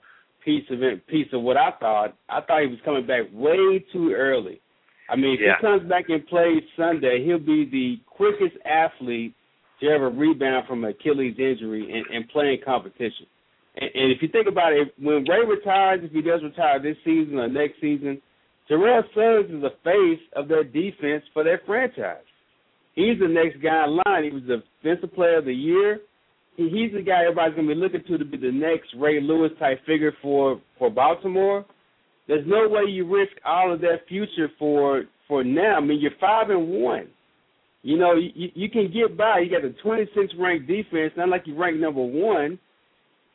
piece 0.45 0.63
of 0.69 0.83
it, 0.83 1.05
piece 1.07 1.27
of 1.33 1.41
what 1.41 1.57
I 1.57 1.71
thought. 1.79 2.15
I 2.29 2.41
thought 2.41 2.61
he 2.61 2.67
was 2.67 2.79
coming 2.85 3.05
back 3.05 3.23
way 3.33 3.83
too 3.91 4.13
early. 4.13 4.61
I 5.09 5.15
mean, 5.15 5.33
if 5.35 5.41
Yeah. 5.41 5.55
he 5.57 5.61
comes 5.61 5.89
back 5.89 6.05
and 6.09 6.25
plays 6.27 6.63
Sunday, 6.77 7.25
he'll 7.25 7.39
be 7.39 7.65
the 7.65 7.99
quickest 8.05 8.55
athlete 8.65 9.33
to 9.81 9.87
ever 9.89 10.09
rebound 10.09 10.67
from 10.67 10.83
Achilles 10.85 11.35
injury 11.37 11.91
and, 11.91 12.05
and 12.15 12.29
play 12.29 12.53
in 12.53 12.61
competition. 12.63 13.25
And, 13.75 13.89
and 13.93 14.11
if 14.11 14.21
you 14.21 14.27
think 14.29 14.47
about 14.47 14.73
it, 14.73 14.93
when 14.99 15.25
Ray 15.25 15.45
retires, 15.45 16.01
if 16.03 16.11
he 16.11 16.21
does 16.21 16.41
retire 16.43 16.79
this 16.79 16.97
season 17.03 17.37
or 17.39 17.47
next 17.47 17.81
season, 17.81 18.21
Terrell 18.67 19.03
Suggs 19.13 19.51
is 19.51 19.61
the 19.61 19.73
face 19.83 20.25
of 20.35 20.47
their 20.47 20.63
defense 20.63 21.23
for 21.33 21.43
their 21.43 21.61
franchise. 21.65 22.23
He's 22.95 23.19
the 23.19 23.27
next 23.27 23.61
guy 23.61 23.85
in 23.85 23.99
line. 24.05 24.23
He 24.23 24.29
was 24.29 24.43
the 24.47 24.63
defensive 24.81 25.13
player 25.13 25.39
of 25.39 25.45
the 25.45 25.53
year. 25.53 25.99
He, 26.55 26.69
he's 26.69 26.93
the 26.93 27.01
guy 27.01 27.23
everybody's 27.23 27.55
going 27.55 27.67
to 27.67 27.73
be 27.73 27.79
looking 27.79 28.03
to 28.07 28.17
to 28.17 28.25
be 28.25 28.37
the 28.37 28.51
next 28.51 28.89
Ray 28.97 29.19
Lewis 29.19 29.51
type 29.59 29.79
figure 29.85 30.13
for 30.21 30.61
for 30.77 30.89
Baltimore. 30.89 31.65
There's 32.27 32.47
no 32.47 32.67
way 32.69 32.83
you 32.89 33.11
risk 33.11 33.33
all 33.45 33.73
of 33.73 33.81
that 33.81 34.07
future 34.07 34.49
for 34.59 35.03
for 35.27 35.43
now. 35.43 35.77
I 35.77 35.79
mean, 35.81 35.99
you're 35.99 36.11
five 36.21 36.49
and 36.49 36.69
one. 36.69 37.07
You 37.81 37.97
know, 37.97 38.13
you, 38.15 38.49
you 38.55 38.69
can 38.69 38.93
get 38.93 39.17
by. 39.17 39.39
You 39.39 39.51
got 39.51 39.61
the 39.61 39.75
26th 39.83 40.39
ranked 40.39 40.67
defense. 40.67 41.13
Not 41.17 41.27
like 41.27 41.45
you 41.45 41.55
rank 41.55 41.77
number 41.77 42.01
one. 42.01 42.57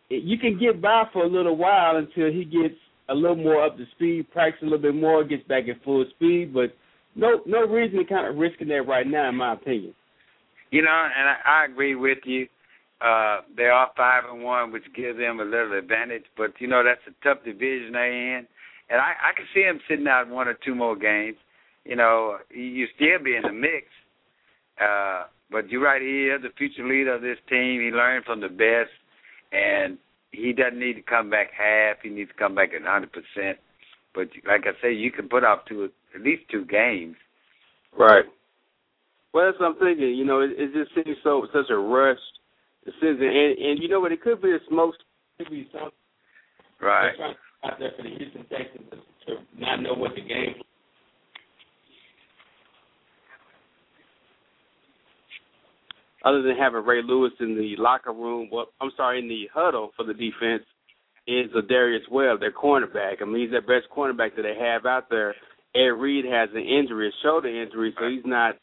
You 0.08 0.38
can 0.38 0.58
get 0.58 0.80
by 0.80 1.04
for 1.12 1.24
a 1.24 1.28
little 1.28 1.56
while 1.56 1.96
until 1.96 2.32
he 2.32 2.44
gets 2.44 2.74
a 3.08 3.14
little 3.14 3.36
more 3.36 3.64
up 3.64 3.76
to 3.76 3.84
speed, 3.96 4.30
practice 4.30 4.60
a 4.62 4.64
little 4.64 4.78
bit 4.78 4.94
more, 4.94 5.24
gets 5.24 5.46
back 5.48 5.64
at 5.68 5.82
full 5.84 6.04
speed. 6.10 6.52
But 6.52 6.74
no, 7.14 7.40
no 7.46 7.66
reason 7.66 7.98
to 7.98 8.04
kind 8.04 8.26
of 8.26 8.36
risking 8.36 8.68
that 8.68 8.86
right 8.86 9.06
now, 9.06 9.28
in 9.28 9.36
my 9.36 9.54
opinion. 9.54 9.94
You 10.70 10.82
know, 10.82 10.90
and 10.90 11.28
I, 11.28 11.62
I 11.62 11.64
agree 11.64 11.94
with 11.94 12.18
you. 12.24 12.46
Uh, 13.00 13.40
they 13.56 13.64
are 13.64 13.90
five 13.96 14.24
and 14.30 14.42
one, 14.42 14.72
which 14.72 14.84
gives 14.94 15.18
them 15.18 15.40
a 15.40 15.44
little 15.44 15.78
advantage. 15.78 16.24
But 16.36 16.50
you 16.58 16.66
know, 16.66 16.82
that's 16.84 17.00
a 17.06 17.24
tough 17.24 17.44
division 17.44 17.92
they're 17.92 18.38
in, 18.38 18.46
and 18.90 19.00
I, 19.00 19.14
I 19.30 19.36
can 19.36 19.46
see 19.54 19.62
them 19.62 19.80
sitting 19.88 20.08
out 20.08 20.28
one 20.28 20.48
or 20.48 20.58
two 20.64 20.74
more 20.74 20.96
games. 20.96 21.36
you 21.84 21.96
know, 21.96 22.38
you 22.50 22.86
still 22.94 23.22
be 23.24 23.36
in 23.36 23.42
the 23.42 23.52
mix. 23.52 23.86
Uh, 24.80 25.24
but 25.50 25.68
you're 25.70 25.82
right. 25.82 26.02
He 26.02 26.28
is 26.28 26.42
the 26.42 26.50
future 26.56 26.86
leader 26.86 27.14
of 27.14 27.22
this 27.22 27.38
team. 27.48 27.80
He 27.80 27.90
learned 27.90 28.24
from 28.24 28.40
the 28.40 28.48
best, 28.48 28.92
and 29.52 29.96
he 30.32 30.52
doesn't 30.52 30.78
need 30.78 30.94
to 30.94 31.02
come 31.02 31.30
back 31.30 31.48
half. 31.56 31.96
He 32.02 32.10
needs 32.10 32.30
to 32.30 32.36
come 32.36 32.54
back 32.54 32.70
at 32.74 32.82
100 32.82 33.10
percent. 33.12 33.58
But 34.14 34.28
like 34.46 34.64
I 34.66 34.80
say, 34.82 34.92
you 34.92 35.10
can 35.10 35.28
put 35.28 35.44
off 35.44 35.60
two, 35.68 35.88
at 36.14 36.20
least 36.20 36.42
two 36.50 36.64
games. 36.64 37.16
Right. 37.96 38.24
Well, 39.32 39.46
that's 39.46 39.60
what 39.60 39.66
I'm 39.66 39.78
thinking. 39.78 40.14
You 40.14 40.24
know, 40.24 40.40
it, 40.40 40.50
it 40.56 40.72
just 40.72 40.94
seems 40.94 41.16
so 41.22 41.46
such 41.52 41.70
a 41.70 41.76
rush. 41.76 42.18
The 42.84 42.92
season, 43.00 43.26
and 43.26 43.58
and 43.58 43.82
you 43.82 43.88
know 43.88 44.00
what? 44.00 44.12
It 44.12 44.22
could 44.22 44.40
be 44.40 44.50
a 44.50 44.58
smoke. 44.68 44.94
Could 45.38 45.50
be 45.50 45.68
something. 45.72 45.90
Right. 46.80 47.12
Out 47.64 47.78
there 47.78 47.90
for 47.96 48.02
the 48.02 48.10
Houston 48.10 48.46
Texans 48.48 49.02
to 49.26 49.34
not 49.58 49.82
know 49.82 49.94
what 49.94 50.14
the 50.14 50.22
game 50.22 50.54
other 56.28 56.42
than 56.42 56.56
having 56.56 56.84
Ray 56.84 57.00
Lewis 57.02 57.32
in 57.40 57.54
the 57.56 57.74
locker 57.78 58.12
room, 58.12 58.48
well, 58.52 58.66
I'm 58.80 58.90
sorry, 58.96 59.20
in 59.20 59.28
the 59.28 59.48
huddle 59.52 59.90
for 59.96 60.04
the 60.04 60.12
defense, 60.12 60.62
is 61.26 61.50
Lardarius 61.54 62.08
Webb, 62.10 62.40
their 62.40 62.52
cornerback. 62.52 63.20
I 63.20 63.24
mean, 63.24 63.42
he's 63.42 63.50
their 63.50 63.60
best 63.60 63.90
cornerback 63.94 64.36
that 64.36 64.42
they 64.42 64.56
have 64.58 64.86
out 64.86 65.10
there. 65.10 65.34
Ed 65.74 65.96
Reed 66.00 66.24
has 66.24 66.48
an 66.54 66.62
injury, 66.62 67.08
a 67.08 67.12
shoulder 67.22 67.48
injury, 67.48 67.94
so 67.98 68.08
he's 68.08 68.24
not 68.24 68.56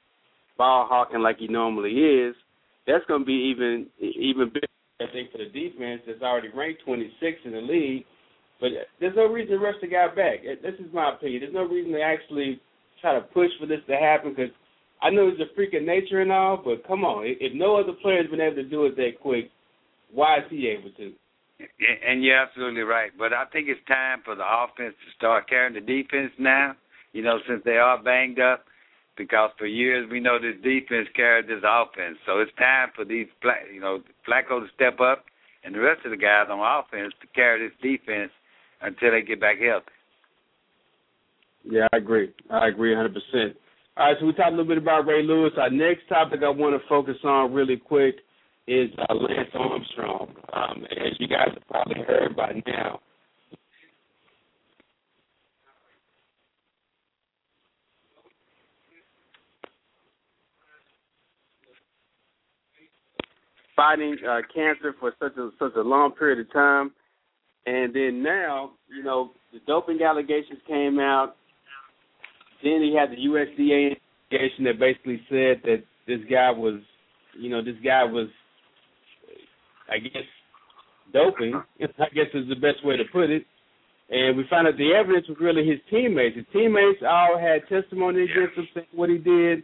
ball 0.58 0.88
hawking 0.90 1.22
like 1.22 1.38
he 1.38 1.48
normally 1.48 1.92
is. 1.92 2.36
That's 2.88 3.06
going 3.08 3.22
to 3.22 3.26
be 3.26 3.54
even 3.54 3.88
even 4.00 4.50
bigger, 4.54 4.68
I 5.02 5.06
think, 5.12 5.32
for 5.32 5.40
the 5.40 5.46
defense 5.46 6.02
that's 6.06 6.22
already 6.22 6.50
ranked 6.56 6.82
26 6.86 7.38
in 7.46 7.52
the 7.52 7.62
league. 7.62 8.06
But 8.60 8.70
there's 9.00 9.16
no 9.16 9.26
reason 9.26 9.58
to 9.58 9.64
rush 9.64 9.76
the 9.82 9.88
guy 9.88 10.08
back. 10.08 10.42
This 10.62 10.80
is 10.80 10.94
my 10.94 11.14
opinion. 11.14 11.42
There's 11.42 11.54
no 11.54 11.68
reason 11.68 11.92
to 11.94 12.02
actually 12.02 12.62
try 13.02 13.14
to 13.14 13.22
push 13.22 13.50
for 13.60 13.66
this 13.66 13.82
to 13.88 13.96
happen 13.96 14.32
because 14.32 14.54
I 15.02 15.10
know 15.10 15.30
he's 15.30 15.40
a 15.40 15.54
freak 15.56 15.74
of 15.74 15.84
nature 15.84 16.22
and 16.22 16.32
all, 16.32 16.62
but 16.64 16.88
come 16.88 17.04
on, 17.04 17.26
if 17.26 17.54
no 17.54 17.78
other 17.78 17.94
player's 18.02 18.30
been 18.30 18.42
able 18.42 18.56
to 18.56 18.64
do 18.64 18.86
it 18.86 18.96
that 18.96 19.20
quick, 19.22 19.52
why 20.12 20.38
is 20.38 20.44
he 20.50 20.68
able 20.68 20.92
to? 20.98 21.14
And 22.08 22.24
you're 22.24 22.38
absolutely 22.38 22.82
right. 22.82 23.12
But 23.18 23.34
I 23.34 23.46
think 23.46 23.68
it's 23.70 23.80
time 23.88 24.22
for 24.26 24.36
the 24.36 24.44
offense 24.44 24.94
to 24.94 25.16
start 25.16 25.50
carrying 25.50 25.74
the 25.74 25.82
defense 25.82 26.32
now. 26.38 26.76
You 27.14 27.24
know, 27.24 27.40
since 27.48 27.62
they 27.64 27.78
are 27.78 28.02
banged 28.02 28.40
up, 28.40 28.66
because 29.18 29.52
for 29.58 29.66
years 29.66 30.08
we 30.12 30.20
know 30.20 30.38
this 30.38 30.62
defense 30.62 31.08
carried 31.16 31.48
this 31.48 31.64
offense. 31.64 32.18
So 32.26 32.40
it's 32.40 32.52
time 32.58 32.90
for 32.96 33.06
these, 33.06 33.28
you 33.74 33.80
know, 33.80 34.02
Flacco 34.28 34.60
to 34.60 34.68
step 34.76 35.00
up 35.00 35.26
and 35.64 35.74
the 35.74 35.80
rest 35.80 36.02
of 36.06 36.12
the 36.12 36.18
guys 36.18 36.48
on 36.50 36.60
offense 36.60 37.14
to 37.22 37.28
carry 37.28 37.68
this 37.68 37.78
defense 37.82 38.32
until 38.82 39.12
they 39.12 39.22
get 39.22 39.40
back 39.40 39.58
healthy. 39.60 39.86
Yeah, 41.64 41.88
I 41.94 41.98
agree. 41.98 42.34
I 42.50 42.68
agree 42.68 42.94
100%. 42.94 43.56
All 43.98 44.08
right, 44.08 44.18
so 44.20 44.26
we 44.26 44.34
talked 44.34 44.50
a 44.50 44.52
little 44.52 44.66
bit 44.66 44.78
about 44.78 45.08
Ray 45.08 45.24
Lewis. 45.24 45.54
Our 45.58 45.70
next 45.70 46.10
topic 46.10 46.42
I 46.44 46.50
want 46.50 46.80
to 46.80 46.86
focus 46.90 47.16
on 47.24 47.54
really 47.54 47.78
quick 47.78 48.16
is 48.68 48.90
uh, 48.98 49.14
Lance 49.14 49.50
Armstrong. 49.54 50.36
Um, 50.52 50.84
as 50.92 51.14
you 51.18 51.30
guys 51.30 51.48
have 51.54 51.68
probably 51.70 52.04
heard 52.04 52.36
by 52.36 52.62
now, 52.68 53.00
fighting 63.78 64.18
uh, 64.30 64.40
cancer 64.54 64.94
for 65.00 65.14
such 65.20 65.38
a 65.38 65.52
such 65.58 65.76
a 65.78 65.82
long 65.82 66.12
period 66.12 66.40
of 66.40 66.52
time, 66.52 66.92
and 67.66 67.96
then 67.96 68.22
now, 68.22 68.72
you 68.94 69.04
know, 69.04 69.32
the 69.54 69.60
doping 69.66 70.02
allegations 70.02 70.60
came 70.68 71.00
out. 71.00 71.38
Then 72.66 72.82
he 72.82 72.98
had 72.98 73.12
the 73.12 73.22
USADA 73.22 73.96
investigation 74.32 74.66
that 74.66 74.80
basically 74.80 75.22
said 75.30 75.62
that 75.70 75.84
this 76.08 76.20
guy 76.26 76.50
was, 76.50 76.82
you 77.38 77.50
know, 77.50 77.64
this 77.64 77.78
guy 77.84 78.04
was, 78.04 78.28
I 79.88 80.00
guess, 80.00 80.26
doping. 81.14 81.62
I 81.80 82.10
guess 82.10 82.34
is 82.34 82.50
the 82.50 82.56
best 82.56 82.84
way 82.84 82.98
to 82.98 83.04
put 83.14 83.30
it. 83.30 83.46
And 84.10 84.36
we 84.36 84.46
found 84.50 84.68
out 84.68 84.78
the 84.78 84.94
evidence 84.98 85.28
was 85.30 85.38
really 85.40 85.68
his 85.68 85.78
teammates. 85.92 86.38
His 86.38 86.46
teammates 86.52 87.02
all 87.08 87.38
had 87.38 87.70
testimony 87.70 88.24
against 88.24 88.58
him 88.58 88.68
saying 88.74 88.88
what 88.94 89.10
he 89.10 89.20
did, 89.20 89.62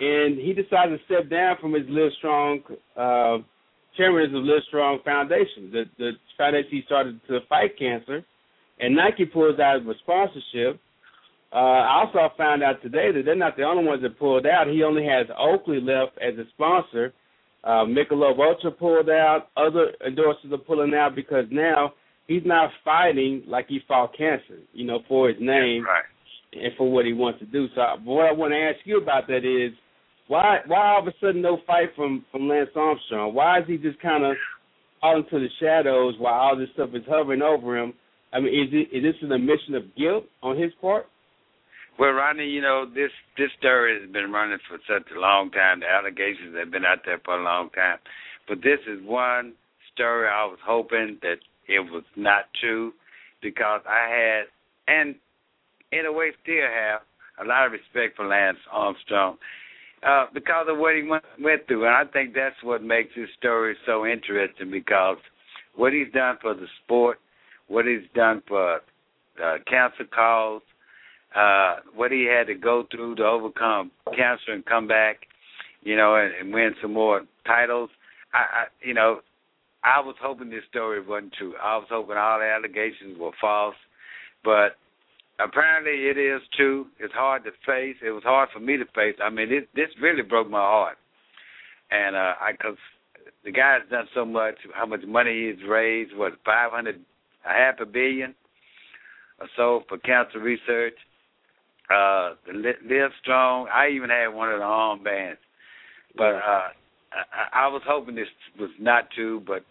and 0.00 0.38
he 0.38 0.54
decided 0.56 0.96
to 0.96 1.04
step 1.04 1.28
down 1.28 1.56
from 1.60 1.74
his 1.74 1.84
Live 1.88 2.12
Strong 2.16 2.60
uh, 2.96 3.44
chairman 3.96 4.34
of 4.34 4.44
Live 4.44 4.64
Strong 4.68 5.00
Foundation, 5.04 5.70
the 5.70 5.84
the 5.98 6.12
foundation 6.36 6.70
he 6.70 6.82
started 6.86 7.20
to 7.28 7.40
fight 7.48 7.78
cancer. 7.78 8.24
And 8.80 8.94
Nike 8.94 9.24
pulls 9.24 9.58
out 9.58 9.76
of 9.76 9.88
a 9.88 9.94
sponsorship. 10.02 10.80
Uh, 11.56 11.58
I 11.58 12.04
also 12.04 12.34
found 12.36 12.62
out 12.62 12.82
today 12.82 13.12
that 13.12 13.22
they're 13.24 13.34
not 13.34 13.56
the 13.56 13.62
only 13.62 13.82
ones 13.82 14.02
that 14.02 14.18
pulled 14.18 14.44
out. 14.44 14.66
He 14.66 14.82
only 14.82 15.06
has 15.06 15.26
Oakley 15.38 15.80
left 15.80 16.18
as 16.20 16.38
a 16.38 16.44
sponsor. 16.50 17.14
Uh, 17.64 17.86
Michelob 17.86 18.38
Ultra 18.38 18.70
pulled 18.72 19.08
out. 19.08 19.48
Other 19.56 19.92
endorsers 20.06 20.52
are 20.52 20.58
pulling 20.58 20.92
out 20.92 21.16
because 21.16 21.46
now 21.50 21.94
he's 22.28 22.42
not 22.44 22.68
fighting 22.84 23.42
like 23.46 23.68
he 23.68 23.80
fought 23.88 24.14
cancer, 24.14 24.58
you 24.74 24.84
know, 24.84 24.98
for 25.08 25.28
his 25.28 25.38
name 25.40 25.86
right. 25.86 26.04
and 26.52 26.74
for 26.76 26.92
what 26.92 27.06
he 27.06 27.14
wants 27.14 27.38
to 27.38 27.46
do. 27.46 27.68
So 27.74 27.80
what 28.04 28.26
I 28.26 28.32
want 28.32 28.52
to 28.52 28.58
ask 28.58 28.86
you 28.86 28.98
about 29.00 29.26
that 29.28 29.46
is 29.46 29.72
why 30.28 30.58
why 30.66 30.92
all 30.92 31.00
of 31.00 31.08
a 31.08 31.12
sudden 31.22 31.40
no 31.40 31.60
fight 31.66 31.88
from 31.96 32.26
from 32.30 32.48
Lance 32.48 32.68
Armstrong? 32.76 33.32
Why 33.32 33.60
is 33.60 33.64
he 33.66 33.78
just 33.78 33.98
kind 34.00 34.26
of 34.26 34.36
out 35.02 35.16
into 35.16 35.38
the 35.38 35.48
shadows 35.58 36.16
while 36.18 36.34
all 36.34 36.56
this 36.58 36.68
stuff 36.74 36.90
is 36.92 37.02
hovering 37.08 37.40
over 37.40 37.78
him? 37.78 37.94
I 38.34 38.40
mean, 38.40 38.52
is 38.52 38.68
it 38.72 38.94
is 38.94 39.02
this 39.02 39.22
an 39.22 39.32
admission 39.32 39.74
of 39.74 39.96
guilt 39.96 40.24
on 40.42 40.60
his 40.60 40.72
part? 40.82 41.06
Well, 41.98 42.10
Rodney, 42.10 42.46
you 42.46 42.60
know 42.60 42.84
this 42.84 43.10
this 43.38 43.50
story 43.58 43.98
has 43.98 44.10
been 44.10 44.30
running 44.30 44.58
for 44.68 44.78
such 44.86 45.08
a 45.16 45.20
long 45.20 45.50
time. 45.50 45.80
The 45.80 45.86
allegations 45.88 46.54
have 46.58 46.70
been 46.70 46.84
out 46.84 46.98
there 47.06 47.20
for 47.24 47.40
a 47.40 47.42
long 47.42 47.70
time, 47.70 47.98
but 48.46 48.58
this 48.62 48.80
is 48.86 49.00
one 49.02 49.54
story 49.94 50.28
I 50.28 50.44
was 50.44 50.58
hoping 50.64 51.18
that 51.22 51.38
it 51.68 51.80
was 51.80 52.04
not 52.14 52.44
true 52.60 52.92
because 53.40 53.80
I 53.88 54.10
had 54.10 54.42
and 54.88 55.14
in 55.92 56.04
a 56.04 56.12
way 56.12 56.32
still 56.42 56.68
have 56.68 57.00
a 57.42 57.48
lot 57.48 57.66
of 57.66 57.72
respect 57.72 58.16
for 58.16 58.26
Lance 58.26 58.58
Armstrong 58.70 59.38
uh, 60.06 60.26
because 60.34 60.66
of 60.68 60.78
what 60.78 60.96
he 60.96 61.02
went, 61.02 61.24
went 61.40 61.66
through, 61.66 61.86
and 61.86 61.94
I 61.94 62.04
think 62.10 62.34
that's 62.34 62.62
what 62.62 62.82
makes 62.82 63.14
this 63.16 63.28
story 63.38 63.74
so 63.86 64.06
interesting 64.06 64.70
because 64.70 65.18
what 65.74 65.92
he's 65.92 66.12
done 66.12 66.36
for 66.40 66.54
the 66.54 66.66
sport, 66.84 67.18
what 67.68 67.86
he's 67.86 68.06
done 68.14 68.42
for 68.46 68.76
uh, 69.42 69.56
cancer 69.66 70.04
cause, 70.14 70.62
uh, 71.36 71.76
what 71.94 72.10
he 72.10 72.24
had 72.24 72.46
to 72.46 72.54
go 72.54 72.86
through 72.90 73.16
to 73.16 73.24
overcome 73.24 73.90
cancer 74.16 74.52
and 74.52 74.64
come 74.64 74.88
back, 74.88 75.26
you 75.82 75.96
know, 75.96 76.16
and, 76.16 76.32
and 76.34 76.52
win 76.52 76.74
some 76.80 76.94
more 76.94 77.22
titles. 77.46 77.90
I, 78.32 78.38
I, 78.38 78.64
you 78.82 78.94
know, 78.94 79.20
I 79.84 80.00
was 80.00 80.16
hoping 80.20 80.50
this 80.50 80.64
story 80.70 81.00
wasn't 81.00 81.34
true. 81.34 81.54
I 81.62 81.76
was 81.76 81.86
hoping 81.90 82.16
all 82.16 82.38
the 82.38 82.46
allegations 82.46 83.18
were 83.18 83.32
false, 83.40 83.76
but 84.44 84.76
apparently 85.38 86.08
it 86.08 86.16
is 86.16 86.40
true. 86.56 86.86
It's 86.98 87.12
hard 87.12 87.44
to 87.44 87.50
face. 87.66 87.96
It 88.04 88.10
was 88.10 88.24
hard 88.24 88.48
for 88.52 88.60
me 88.60 88.78
to 88.78 88.84
face. 88.86 89.16
I 89.22 89.28
mean, 89.28 89.52
it, 89.52 89.68
this 89.74 89.90
really 90.00 90.22
broke 90.22 90.48
my 90.48 90.58
heart, 90.58 90.96
and 91.90 92.16
uh, 92.16 92.32
I 92.40 92.52
because 92.52 92.78
the 93.44 93.52
guy's 93.52 93.82
done 93.90 94.08
so 94.14 94.24
much. 94.24 94.54
How 94.72 94.86
much 94.86 95.02
money 95.06 95.52
he's 95.52 95.68
raised? 95.68 96.16
What 96.16 96.32
five 96.46 96.72
hundred, 96.72 96.98
a 97.44 97.52
half 97.52 97.78
a 97.80 97.86
billion 97.86 98.34
or 99.38 99.48
so 99.54 99.82
for 99.86 99.98
cancer 99.98 100.40
research 100.40 100.94
uh 101.90 102.34
Live 102.52 103.10
Strong. 103.22 103.68
I 103.72 103.88
even 103.88 104.10
had 104.10 104.28
one 104.28 104.52
of 104.52 104.58
the 104.58 104.64
armbands, 104.64 105.38
but 106.16 106.34
uh 106.34 106.68
I, 107.12 107.64
I 107.64 107.68
was 107.68 107.82
hoping 107.86 108.14
this 108.14 108.28
was 108.58 108.70
not 108.78 109.10
true, 109.10 109.42
but 109.46 109.64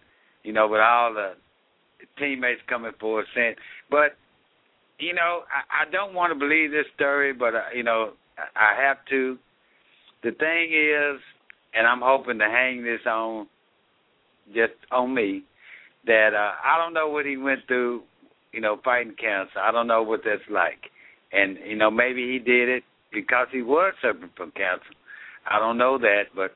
you 0.43 0.54
know, 0.54 0.67
with 0.67 0.82
all 0.82 1.13
the 1.13 1.34
teammates 2.19 2.62
coming 2.69 2.91
forward 2.99 3.25
saying, 3.36 3.56
but 3.89 4.15
you 4.99 5.13
know, 5.13 5.41
I, 5.51 5.84
I 5.84 5.91
don't 5.91 6.13
want 6.13 6.32
to 6.32 6.39
believe 6.39 6.71
this 6.71 6.86
story, 6.95 7.34
but 7.34 7.56
uh, 7.56 7.63
you 7.75 7.84
know, 7.84 8.13
I 8.56 8.82
have 8.82 8.97
to. 9.10 9.38
The 10.23 10.32
thing 10.32 10.71
is, 10.73 11.21
and 11.73 11.86
I'm 11.86 12.01
hoping 12.01 12.39
to 12.39 12.45
hang 12.45 12.84
this 12.84 13.01
on 13.06 13.47
just 14.54 14.73
on 14.91 15.13
me 15.13 15.43
that 16.06 16.32
uh 16.34 16.54
I 16.63 16.78
don't 16.78 16.93
know 16.93 17.10
what 17.10 17.25
he 17.25 17.38
went 17.38 17.62
through, 17.67 18.04
you 18.51 18.62
know, 18.62 18.80
fighting 18.84 19.15
cancer. 19.19 19.60
I 19.60 19.71
don't 19.71 19.88
know 19.88 20.04
what 20.04 20.21
that's 20.23 20.41
like 20.49 20.89
and 21.31 21.57
you 21.65 21.75
know 21.75 21.91
maybe 21.91 22.31
he 22.31 22.39
did 22.39 22.69
it 22.69 22.83
because 23.11 23.47
he 23.51 23.61
was 23.61 23.93
suffering 24.01 24.31
from 24.35 24.51
cancer. 24.51 24.95
I 25.49 25.59
don't 25.59 25.77
know 25.77 25.97
that, 25.97 26.23
but 26.35 26.51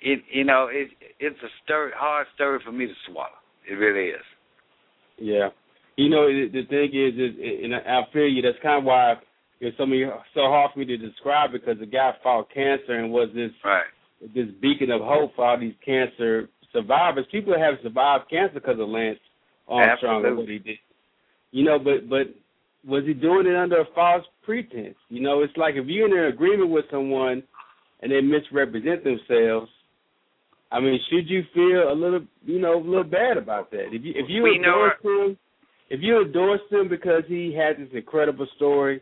it 0.00 0.20
you 0.30 0.44
know 0.44 0.68
it 0.70 0.88
it's 1.18 1.38
a 1.42 1.52
story, 1.64 1.92
hard 1.94 2.26
story 2.34 2.58
for 2.64 2.72
me 2.72 2.86
to 2.86 2.94
swallow. 3.06 3.28
It 3.68 3.74
really 3.74 4.10
is. 4.10 4.24
Yeah, 5.18 5.48
you 5.96 6.08
know 6.08 6.26
the, 6.26 6.48
the 6.52 6.66
thing 6.68 6.90
is, 6.92 7.14
is 7.14 7.64
and 7.64 7.74
I 7.74 8.02
feel 8.12 8.28
you. 8.28 8.42
That's 8.42 8.62
kind 8.62 8.78
of 8.78 8.84
why 8.84 9.14
it's 9.60 9.76
so 9.78 9.86
many 9.86 10.04
so 10.34 10.40
hard 10.42 10.72
for 10.72 10.80
me 10.80 10.84
to 10.86 10.96
describe 10.96 11.52
because 11.52 11.78
the 11.78 11.86
guy 11.86 12.12
fought 12.22 12.52
cancer 12.52 12.98
and 12.98 13.10
was 13.10 13.30
this 13.34 13.50
right. 13.64 13.84
this 14.34 14.48
beacon 14.60 14.90
of 14.90 15.00
hope 15.02 15.34
for 15.34 15.46
all 15.46 15.58
these 15.58 15.74
cancer 15.84 16.48
survivors. 16.72 17.26
People 17.30 17.54
have 17.58 17.74
survived 17.82 18.28
cancer 18.28 18.54
because 18.54 18.78
of 18.78 18.88
Lance 18.88 19.18
Armstrong 19.68 20.24
Absolutely. 20.24 20.28
and 20.28 20.36
what 20.36 20.48
he 20.48 20.58
did. 20.58 20.78
You 21.52 21.64
know, 21.64 21.78
but 21.78 22.10
but 22.10 22.34
was 22.86 23.04
he 23.06 23.14
doing 23.14 23.46
it 23.46 23.56
under 23.56 23.80
a 23.80 23.86
false 23.94 24.24
pretense? 24.42 24.96
You 25.08 25.22
know, 25.22 25.42
it's 25.42 25.56
like 25.56 25.74
if 25.76 25.86
you're 25.86 26.06
in 26.06 26.18
an 26.18 26.32
agreement 26.32 26.70
with 26.70 26.84
someone 26.90 27.42
and 28.02 28.12
they 28.12 28.20
misrepresent 28.20 29.04
themselves, 29.04 29.70
I 30.70 30.80
mean, 30.80 30.98
should 31.10 31.28
you 31.28 31.42
feel 31.54 31.92
a 31.92 31.94
little, 31.94 32.20
you 32.44 32.58
know, 32.58 32.78
a 32.78 32.82
little 32.84 33.04
bad 33.04 33.36
about 33.36 33.70
that? 33.70 33.86
If 33.92 34.04
you 34.04 34.12
if 34.16 34.26
you 34.28 34.42
we 34.42 34.56
endorse 34.56 34.94
him, 35.02 35.38
if 35.88 36.00
you 36.02 36.22
endorse 36.22 36.60
him 36.70 36.88
because 36.88 37.22
he 37.28 37.54
had 37.54 37.76
this 37.78 37.92
incredible 37.94 38.46
story, 38.56 39.00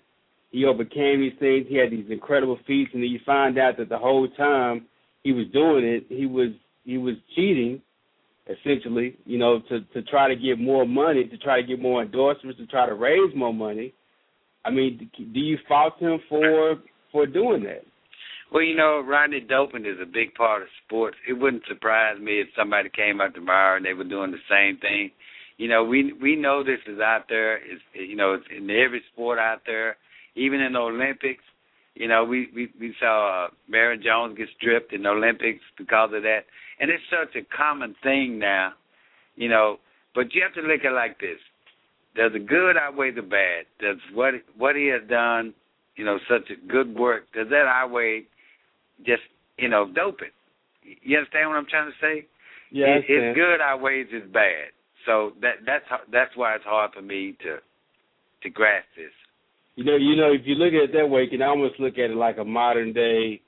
he 0.50 0.66
overcame 0.66 1.20
these 1.20 1.38
things, 1.40 1.66
he 1.68 1.76
had 1.76 1.90
these 1.90 2.10
incredible 2.10 2.58
feats, 2.66 2.90
and 2.92 3.02
then 3.02 3.10
you 3.10 3.20
find 3.24 3.58
out 3.58 3.78
that 3.78 3.88
the 3.88 3.98
whole 3.98 4.28
time 4.36 4.86
he 5.24 5.32
was 5.32 5.46
doing 5.52 5.84
it, 5.84 6.04
he 6.08 6.26
was 6.26 6.50
he 6.84 6.98
was 6.98 7.14
cheating, 7.34 7.80
essentially, 8.46 9.16
you 9.24 9.38
know, 9.38 9.60
to 9.68 9.80
to 9.80 10.02
try 10.02 10.28
to 10.28 10.36
get 10.36 10.58
more 10.58 10.86
money, 10.86 11.24
to 11.24 11.38
try 11.38 11.60
to 11.60 11.66
get 11.66 11.80
more 11.80 12.02
endorsements, 12.02 12.58
to 12.58 12.66
try 12.66 12.86
to 12.86 12.94
raise 12.94 13.34
more 13.34 13.54
money. 13.54 13.92
I 14.64 14.70
mean, 14.70 15.10
do 15.16 15.40
you 15.40 15.58
fault 15.68 15.94
him 15.98 16.18
for 16.28 16.76
for 17.10 17.26
doing 17.26 17.64
that? 17.64 17.84
Well, 18.52 18.62
you 18.62 18.76
know, 18.76 19.00
Rodney 19.00 19.40
doping 19.40 19.86
is 19.86 19.96
a 20.02 20.06
big 20.06 20.34
part 20.34 20.62
of 20.62 20.68
sports. 20.84 21.16
It 21.26 21.32
wouldn't 21.32 21.62
surprise 21.66 22.20
me 22.20 22.40
if 22.40 22.48
somebody 22.56 22.90
came 22.90 23.20
out 23.20 23.34
tomorrow 23.34 23.76
and 23.76 23.86
they 23.86 23.94
were 23.94 24.04
doing 24.04 24.30
the 24.30 24.44
same 24.50 24.78
thing. 24.78 25.10
You 25.56 25.68
know, 25.68 25.84
we 25.84 26.12
we 26.12 26.36
know 26.36 26.62
this 26.62 26.80
is 26.86 27.00
out 27.00 27.24
there. 27.28 27.56
It's 27.56 27.82
you 27.94 28.16
know, 28.16 28.34
it's 28.34 28.44
in 28.54 28.64
every 28.70 29.02
sport 29.12 29.38
out 29.38 29.62
there, 29.66 29.96
even 30.34 30.60
in 30.60 30.74
the 30.74 30.80
Olympics. 30.80 31.44
You 31.94 32.08
know, 32.08 32.24
we 32.24 32.48
we 32.54 32.70
we 32.80 32.94
saw 32.98 33.46
uh, 33.46 33.48
Marion 33.68 34.02
Jones 34.02 34.36
get 34.36 34.48
stripped 34.58 34.92
in 34.92 35.02
the 35.02 35.10
Olympics 35.10 35.62
because 35.76 36.10
of 36.14 36.22
that, 36.22 36.40
and 36.80 36.90
it's 36.90 37.02
such 37.10 37.36
a 37.36 37.44
common 37.54 37.94
thing 38.02 38.38
now. 38.38 38.72
You 39.36 39.48
know, 39.48 39.78
but 40.14 40.34
you 40.34 40.42
have 40.42 40.54
to 40.54 40.62
look 40.62 40.80
at 40.80 40.92
it 40.92 40.94
like 40.94 41.20
this: 41.20 41.38
does 42.16 42.32
the 42.32 42.38
good 42.38 42.76
outweigh 42.76 43.10
the 43.10 43.22
bad? 43.22 43.66
Does 43.78 43.98
what 44.14 44.34
what 44.56 44.76
he 44.76 44.86
has 44.86 45.02
done, 45.08 45.54
you 45.96 46.04
know, 46.04 46.18
such 46.28 46.50
a 46.50 46.66
good 46.66 46.94
work, 46.96 47.24
does 47.34 47.48
that 47.50 47.66
outweigh 47.66 48.24
just 49.04 49.22
you 49.58 49.68
know 49.68 49.86
doping. 49.86 50.32
You 50.82 51.18
understand 51.18 51.50
what 51.50 51.56
I'm 51.56 51.66
trying 51.66 51.90
to 51.90 51.98
say? 52.00 52.26
Yeah, 52.70 52.86
it, 52.86 53.04
it's 53.08 53.36
good 53.36 53.60
outweighs 53.60 54.08
his 54.10 54.24
bad. 54.32 54.72
So 55.06 55.32
that 55.40 55.64
that's 55.66 55.84
that's 56.10 56.36
why 56.36 56.54
it's 56.54 56.64
hard 56.64 56.92
for 56.92 57.02
me 57.02 57.36
to 57.42 57.58
to 58.42 58.50
grasp 58.50 58.88
this. 58.96 59.12
You 59.76 59.84
know, 59.84 59.96
you 59.96 60.16
know, 60.16 60.32
if 60.32 60.42
you 60.44 60.54
look 60.54 60.74
at 60.74 60.90
it 60.90 60.92
that 60.92 61.08
way, 61.08 61.22
you 61.22 61.30
can 61.30 61.42
almost 61.42 61.80
look 61.80 61.94
at 61.94 62.10
it 62.10 62.16
like 62.16 62.38
a 62.38 62.44
modern 62.44 62.92
day. 62.92 63.40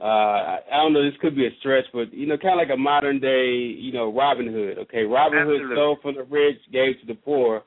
Uh, 0.00 0.04
I 0.04 0.76
don't 0.82 0.92
know. 0.92 1.02
This 1.02 1.18
could 1.20 1.34
be 1.34 1.46
a 1.46 1.50
stretch, 1.58 1.86
but 1.92 2.12
you 2.12 2.26
know, 2.26 2.36
kind 2.36 2.60
of 2.60 2.68
like 2.68 2.74
a 2.74 2.78
modern 2.78 3.18
day, 3.18 3.48
you 3.50 3.92
know, 3.92 4.12
Robin 4.12 4.46
Hood. 4.46 4.78
Okay, 4.78 5.02
Robin 5.02 5.38
Absolutely. 5.38 5.68
Hood 5.68 5.74
stole 5.74 5.98
from 6.02 6.14
the 6.14 6.24
rich, 6.24 6.58
gave 6.70 7.00
to 7.00 7.06
the 7.06 7.14
poor. 7.14 7.64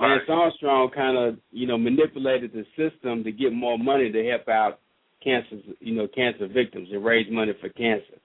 Lance 0.00 0.22
Right. 0.28 0.34
Armstrong 0.34 0.90
kind 0.94 1.16
of, 1.16 1.38
you 1.52 1.66
know, 1.66 1.76
manipulated 1.78 2.52
the 2.52 2.64
system 2.76 3.22
to 3.22 3.30
get 3.30 3.52
more 3.52 3.78
money 3.78 4.10
to 4.10 4.24
help 4.30 4.48
out 4.48 4.80
cancer, 5.22 5.56
you 5.80 5.94
know, 5.94 6.08
cancer 6.08 6.48
victims 6.48 6.88
and 6.90 7.04
raise 7.04 7.30
money 7.30 7.52
for 7.60 7.68
cancer. 7.68 8.18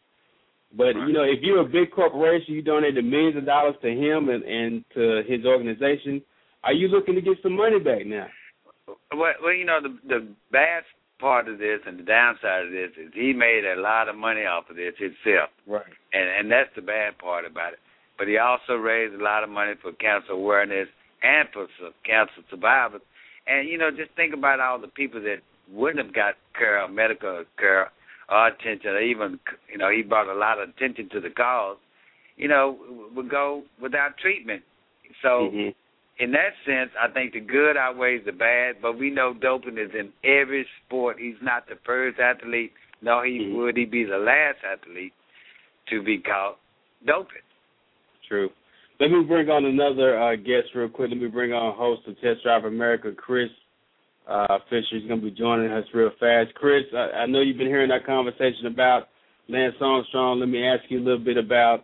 But 0.76 0.96
Right. 0.96 1.08
you 1.08 1.14
know, 1.14 1.24
if 1.24 1.40
you're 1.42 1.60
a 1.62 1.66
big 1.66 1.92
corporation, 1.92 2.54
you 2.56 2.62
donate 2.62 2.96
the 2.96 3.02
millions 3.02 3.38
of 3.38 3.46
dollars 3.46 3.76
to 3.82 3.90
him 3.90 4.30
and, 4.30 4.44
and 4.44 4.86
to 4.96 5.24
his 5.28 5.46
organization. 5.46 6.22
Are 6.64 6.74
you 6.74 6.88
looking 6.88 7.16
to 7.16 7.22
get 7.22 7.38
some 7.44 7.56
money 7.56 7.80
back 7.80 8.06
now? 8.06 8.28
Well, 8.88 9.34
well, 9.42 9.54
you 9.54 9.66
know, 9.66 9.80
the 9.82 9.98
the 10.08 10.28
bad 10.52 10.84
part 11.20 11.48
of 11.48 11.58
this 11.60 11.80
and 11.86 11.98
the 12.00 12.04
downside 12.04 12.66
of 12.66 12.72
this 12.72 12.92
is 12.98 13.12
he 13.14 13.34
made 13.34 13.64
a 13.66 13.80
lot 13.80 14.10
of 14.10 14.16
money 14.16 14.46
off 14.46 14.70
of 14.70 14.76
this 14.76 14.94
himself, 14.98 15.50
Right. 15.66 15.84
and 16.14 16.30
and 16.30 16.52
that's 16.52 16.74
the 16.76 16.82
bad 16.82 17.18
part 17.18 17.46
about 17.46 17.74
it. 17.74 17.80
But 18.18 18.28
he 18.28 18.38
also 18.38 18.76
raised 18.76 19.14
a 19.14 19.24
lot 19.24 19.44
of 19.44 19.50
money 19.50 19.74
for 19.82 19.92
cancer 19.94 20.34
awareness 20.34 20.88
and 21.22 21.50
for 21.52 21.68
cancer 22.06 22.42
survivors. 22.50 23.02
And 23.48 23.68
you 23.68 23.78
know, 23.78 23.92
just 23.92 24.12
think 24.16 24.34
about 24.34 24.60
all 24.60 24.80
the 24.80 24.88
people 24.88 25.22
that 25.22 25.40
wouldn't 25.72 26.04
have 26.06 26.14
got 26.14 26.36
care, 26.58 26.88
medical 26.88 27.44
care, 27.58 27.92
or 28.30 28.48
attention, 28.48 28.92
or 28.92 29.02
even 29.02 29.40
you 29.72 29.78
know, 29.78 29.90
he 29.90 30.02
brought 30.04 30.28
a 30.28 30.38
lot 30.38 30.60
of 30.62 30.70
attention 30.70 31.10
to 31.10 31.20
the 31.20 31.30
cause. 31.30 31.78
You 32.38 32.50
know, 32.50 32.78
would 33.16 33.30
go 33.30 33.64
without 33.82 34.18
treatment. 34.18 34.64
So 35.22 35.50
Mhm. 35.54 35.76
In 36.18 36.32
that 36.32 36.54
sense, 36.66 36.92
I 37.02 37.12
think 37.12 37.34
the 37.34 37.42
good 37.42 37.78
outweighs 37.78 38.22
the 38.26 38.32
bad. 38.32 38.76
But 38.82 38.98
we 38.98 39.10
know 39.10 39.34
doping 39.34 39.78
is 39.78 39.92
in 39.94 40.12
every 40.24 40.66
sport. 40.86 41.18
He's 41.20 41.42
not 41.42 41.68
the 41.68 41.76
first 41.86 42.20
athlete, 42.20 42.74
nor 43.02 43.26
he 43.26 43.40
Mhm. 43.40 43.56
would 43.56 43.78
he 43.78 43.86
be 43.86 44.04
the 44.06 44.18
last 44.18 44.64
athlete 44.64 45.14
to 45.88 46.02
be 46.02 46.18
caught 46.20 46.58
doping. 47.06 47.42
True. 48.28 48.50
Let 49.00 49.12
me 49.12 49.24
bring 49.24 49.50
on 49.50 49.66
another 49.66 50.18
uh, 50.18 50.36
guest 50.36 50.74
real 50.74 50.90
quick. 50.90 51.10
Let 51.10 51.20
me 51.20 51.28
bring 51.28 51.52
on 51.52 51.76
host 51.76 52.08
of 52.08 52.20
Test 52.22 52.44
Drive 52.44 52.64
America, 52.64 53.12
Chris 53.12 53.50
uh, 54.28 54.58
Fisher. 54.70 54.98
He's 54.98 55.08
going 55.08 55.20
to 55.20 55.26
be 55.26 55.32
joining 55.32 55.70
us 55.72 55.86
real 55.94 56.12
fast. 56.20 56.54
Chris, 56.56 56.86
I, 56.94 57.12
I 57.12 57.26
know 57.26 57.42
you've 57.42 57.58
been 57.58 57.68
hearing 57.68 57.90
that 57.90 58.06
conversation 58.06 58.68
about 58.68 59.10
Lance 59.50 59.76
Armstrong. 59.82 60.40
Let 60.40 60.50
me 60.50 60.66
ask 60.66 60.84
you 60.90 61.00
a 61.00 61.04
little 61.04 61.24
bit 61.24 61.38
about, 61.38 61.84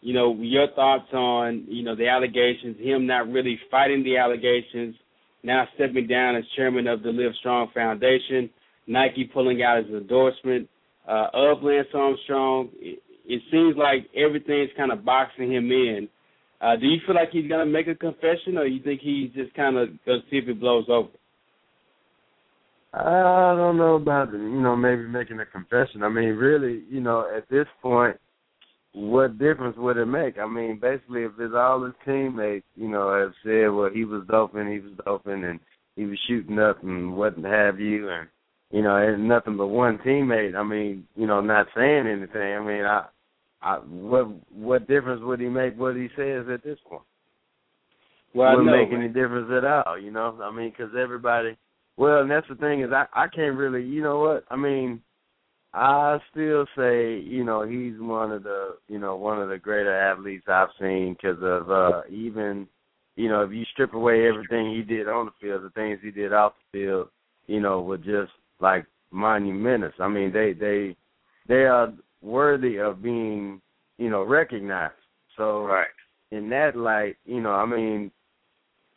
you 0.00 0.14
know, 0.14 0.36
your 0.40 0.68
thoughts 0.74 1.12
on, 1.12 1.64
you 1.68 1.82
know, 1.82 1.96
the 1.96 2.08
allegations, 2.08 2.76
him 2.78 3.06
not 3.06 3.28
really 3.28 3.58
fighting 3.70 4.04
the 4.04 4.16
allegations, 4.16 4.94
now 5.42 5.66
stepping 5.74 6.06
down 6.06 6.36
as 6.36 6.44
chairman 6.56 6.86
of 6.86 7.02
the 7.02 7.10
Live 7.10 7.32
Strong 7.40 7.70
Foundation, 7.74 8.50
Nike 8.86 9.24
pulling 9.32 9.62
out 9.62 9.84
his 9.84 9.94
endorsement 9.94 10.68
uh, 11.08 11.28
of 11.32 11.62
Lance 11.62 11.88
Armstrong. 11.94 12.70
It, 12.74 13.00
it 13.26 13.42
seems 13.50 13.76
like 13.76 14.08
everything's 14.16 14.70
kind 14.76 14.92
of 14.92 15.04
boxing 15.04 15.52
him 15.52 15.70
in. 15.70 16.08
Uh, 16.60 16.76
do 16.76 16.86
you 16.86 16.98
feel 17.06 17.14
like 17.14 17.30
he's 17.30 17.48
gonna 17.48 17.66
make 17.66 17.86
a 17.86 17.94
confession, 17.94 18.56
or 18.56 18.66
you 18.66 18.82
think 18.82 19.00
he's 19.00 19.30
just 19.32 19.54
kind 19.54 19.76
of 19.76 19.90
gonna 20.04 20.20
see 20.30 20.38
if 20.38 20.48
it 20.48 20.58
blows 20.58 20.86
over? 20.88 21.08
I 22.92 23.54
don't 23.54 23.76
know 23.76 23.96
about 23.96 24.32
you 24.32 24.38
know 24.38 24.74
maybe 24.74 25.02
making 25.02 25.38
a 25.38 25.46
confession. 25.46 26.02
I 26.02 26.08
mean, 26.08 26.30
really, 26.30 26.82
you 26.90 27.00
know, 27.00 27.30
at 27.36 27.48
this 27.48 27.66
point, 27.80 28.16
what 28.98 29.38
difference 29.38 29.76
would 29.76 29.96
it 29.96 30.06
make? 30.06 30.38
I 30.38 30.46
mean, 30.46 30.80
basically, 30.80 31.22
if 31.22 31.32
it's 31.38 31.54
all 31.56 31.84
his 31.84 31.94
teammates, 32.04 32.66
you 32.74 32.88
know, 32.88 33.16
have 33.16 33.32
said, 33.44 33.68
well, 33.68 33.90
he 33.92 34.04
was 34.04 34.24
doping, 34.28 34.70
he 34.70 34.80
was 34.80 34.92
doping, 35.04 35.44
and 35.44 35.60
he 35.94 36.04
was 36.04 36.18
shooting 36.26 36.58
up 36.58 36.82
and 36.82 37.16
what 37.16 37.38
have 37.38 37.78
you, 37.78 38.08
and 38.08 38.28
you 38.70 38.82
know, 38.82 38.96
it's 38.96 39.20
nothing 39.20 39.56
but 39.56 39.68
one 39.68 39.98
teammate. 39.98 40.56
I 40.56 40.64
mean, 40.64 41.06
you 41.14 41.26
know, 41.26 41.40
not 41.40 41.68
saying 41.76 42.06
anything. 42.08 42.42
I 42.42 42.60
mean, 42.60 42.84
I, 42.84 43.06
I, 43.62 43.76
what 43.76 44.26
what 44.52 44.88
difference 44.88 45.22
would 45.22 45.40
he 45.40 45.48
make? 45.48 45.78
What 45.78 45.94
he 45.94 46.08
says 46.16 46.46
at 46.52 46.64
this 46.64 46.78
point? 46.88 47.02
Well, 48.34 48.50
wouldn't 48.50 48.66
know. 48.66 48.76
make 48.76 48.92
any 48.92 49.08
difference 49.08 49.48
at 49.56 49.64
all. 49.64 49.98
You 49.98 50.10
know, 50.10 50.38
I 50.42 50.54
mean, 50.54 50.70
because 50.70 50.92
everybody. 51.00 51.56
Well, 51.96 52.20
and 52.20 52.30
that's 52.30 52.48
the 52.48 52.56
thing 52.56 52.82
is, 52.82 52.90
I 52.92 53.06
I 53.14 53.28
can't 53.28 53.56
really. 53.56 53.84
You 53.84 54.02
know 54.02 54.18
what? 54.18 54.44
I 54.50 54.56
mean, 54.56 55.00
I 55.74 56.18
still 56.30 56.66
say, 56.76 57.18
you 57.18 57.44
know, 57.44 57.62
he's 57.62 57.98
one 58.00 58.32
of 58.32 58.42
the, 58.42 58.76
you 58.88 58.98
know, 58.98 59.16
one 59.16 59.40
of 59.40 59.48
the 59.48 59.58
greater 59.58 59.94
athletes 59.94 60.46
I've 60.48 60.68
seen 60.80 61.14
because 61.14 61.38
of 61.42 61.70
uh 61.70 62.02
even, 62.10 62.66
you 63.16 63.28
know, 63.28 63.42
if 63.42 63.52
you 63.52 63.64
strip 63.72 63.92
away 63.94 64.26
everything 64.28 64.74
he 64.74 64.82
did 64.82 65.08
on 65.08 65.26
the 65.26 65.32
field, 65.40 65.62
the 65.64 65.70
things 65.70 65.98
he 66.02 66.10
did 66.10 66.32
off 66.32 66.54
the 66.72 66.78
field, 66.78 67.08
you 67.46 67.60
know, 67.60 67.82
were 67.82 67.98
just 67.98 68.32
like 68.60 68.86
monumentous. 69.10 69.94
I 70.00 70.08
mean, 70.08 70.32
they 70.32 70.52
they 70.52 70.96
they 71.46 71.64
are 71.66 71.92
worthy 72.22 72.78
of 72.78 73.02
being, 73.02 73.60
you 73.98 74.10
know, 74.10 74.22
recognized. 74.22 74.94
So 75.36 75.64
Right. 75.64 75.86
in 76.30 76.48
that 76.50 76.76
light, 76.76 77.16
you 77.24 77.40
know, 77.40 77.52
I 77.52 77.66
mean, 77.66 78.10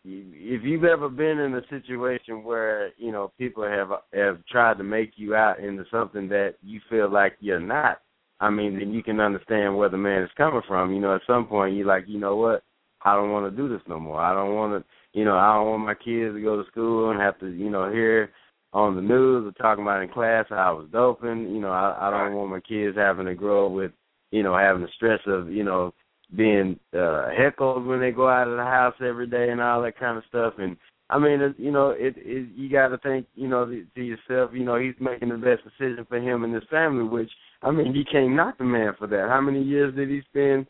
if 0.04 0.64
you've 0.64 0.84
ever 0.84 1.10
been 1.10 1.40
in 1.40 1.54
a 1.56 1.62
situation 1.70 2.44
where 2.44 2.92
you 2.98 3.12
know 3.12 3.32
people 3.38 3.64
have 3.64 3.90
have 4.14 4.44
tried 4.48 4.78
to 4.78 4.84
make 4.84 5.12
you 5.16 5.36
out 5.36 5.60
into 5.60 5.84
something 5.92 6.28
that 6.30 6.56
you 6.64 6.80
feel 6.90 7.12
like 7.12 7.38
you're 7.40 7.60
not, 7.60 8.00
I 8.40 8.50
mean, 8.50 8.80
then 8.80 8.92
you 8.92 9.04
can 9.04 9.20
understand 9.20 9.78
where 9.78 9.90
the 9.90 9.98
man 9.98 10.24
is 10.24 10.30
coming 10.36 10.62
from. 10.68 10.94
You 10.94 11.00
know, 11.00 11.16
at 11.16 11.22
some 11.28 11.46
point 11.46 11.76
you're 11.76 11.86
like, 11.86 12.06
you 12.08 12.20
know 12.20 12.36
what, 12.36 12.64
I 13.04 13.16
don't 13.16 13.32
want 13.32 13.52
to 13.52 13.56
do 13.56 13.70
this 13.70 13.82
no 13.88 14.00
more. 14.00 14.20
I 14.20 14.34
don't 14.34 14.56
want 14.56 14.84
to, 14.84 15.18
you 15.18 15.26
know, 15.26 15.38
I 15.38 15.54
don't 15.54 15.68
want 15.68 15.86
my 15.86 15.94
kids 15.94 16.36
to 16.36 16.42
go 16.42 16.62
to 16.62 16.68
school 16.70 17.12
and 17.12 17.20
have 17.20 17.40
to, 17.40 17.48
you 17.48 17.70
know, 17.70 17.92
hear 17.92 18.32
on 18.74 18.96
the 18.96 19.02
news 19.02 19.46
or 19.46 19.52
talking 19.62 19.84
about 19.84 20.02
in 20.02 20.10
class 20.10 20.46
how 20.50 20.56
I 20.56 20.72
was 20.72 20.88
doping. 20.92 21.54
You 21.54 21.62
know, 21.62 21.72
I, 21.72 22.08
I 22.08 22.10
don't 22.10 22.36
want 22.36 22.50
my 22.50 22.60
kids 22.62 22.98
having 22.98 23.28
to 23.28 23.36
grow 23.36 23.68
up 23.68 23.74
with, 23.74 23.92
you 24.32 24.42
know, 24.42 24.58
having 24.58 24.82
the 24.82 24.88
stress 24.96 25.20
of, 25.28 25.52
you 25.52 25.64
know, 25.64 25.94
being 26.36 26.80
uh 26.98 27.30
heckled 27.38 27.86
when 27.86 28.00
they 28.00 28.12
go 28.12 28.30
out 28.30 28.48
of 28.48 28.58
the 28.58 28.64
house 28.64 28.96
every 29.02 29.28
day 29.28 29.50
and 29.50 29.62
all 29.62 29.82
that 29.82 30.00
kind 30.00 30.18
of 30.18 30.24
stuff 30.30 30.54
and 30.60 30.78
I 31.12 31.20
mean, 31.20 31.42
it, 31.42 31.56
you 31.58 31.72
know, 31.72 31.90
it, 31.90 32.14
it 32.18 32.48
you 32.56 32.70
got 32.70 32.88
to 32.88 32.98
think, 33.00 33.28
you 33.36 33.50
know, 33.50 33.66
to, 33.66 33.86
to 33.96 34.02
yourself, 34.02 34.52
you 34.54 34.64
know, 34.64 34.80
he's 34.80 34.96
making 35.02 35.28
the 35.28 35.36
best 35.36 35.62
decision 35.66 36.06
for 36.08 36.18
him 36.18 36.46
and 36.46 36.54
his 36.54 36.64
family. 36.72 37.04
Which 37.04 37.30
I 37.62 37.70
mean, 37.72 37.94
you 37.94 38.06
can't 38.10 38.34
knock 38.34 38.58
the 38.58 38.64
man 38.64 38.94
for 38.98 39.08
that. 39.08 39.28
How 39.30 39.42
many 39.42 39.62
years 39.62 39.94
did 39.94 40.08
he 40.08 40.22
spend 40.30 40.68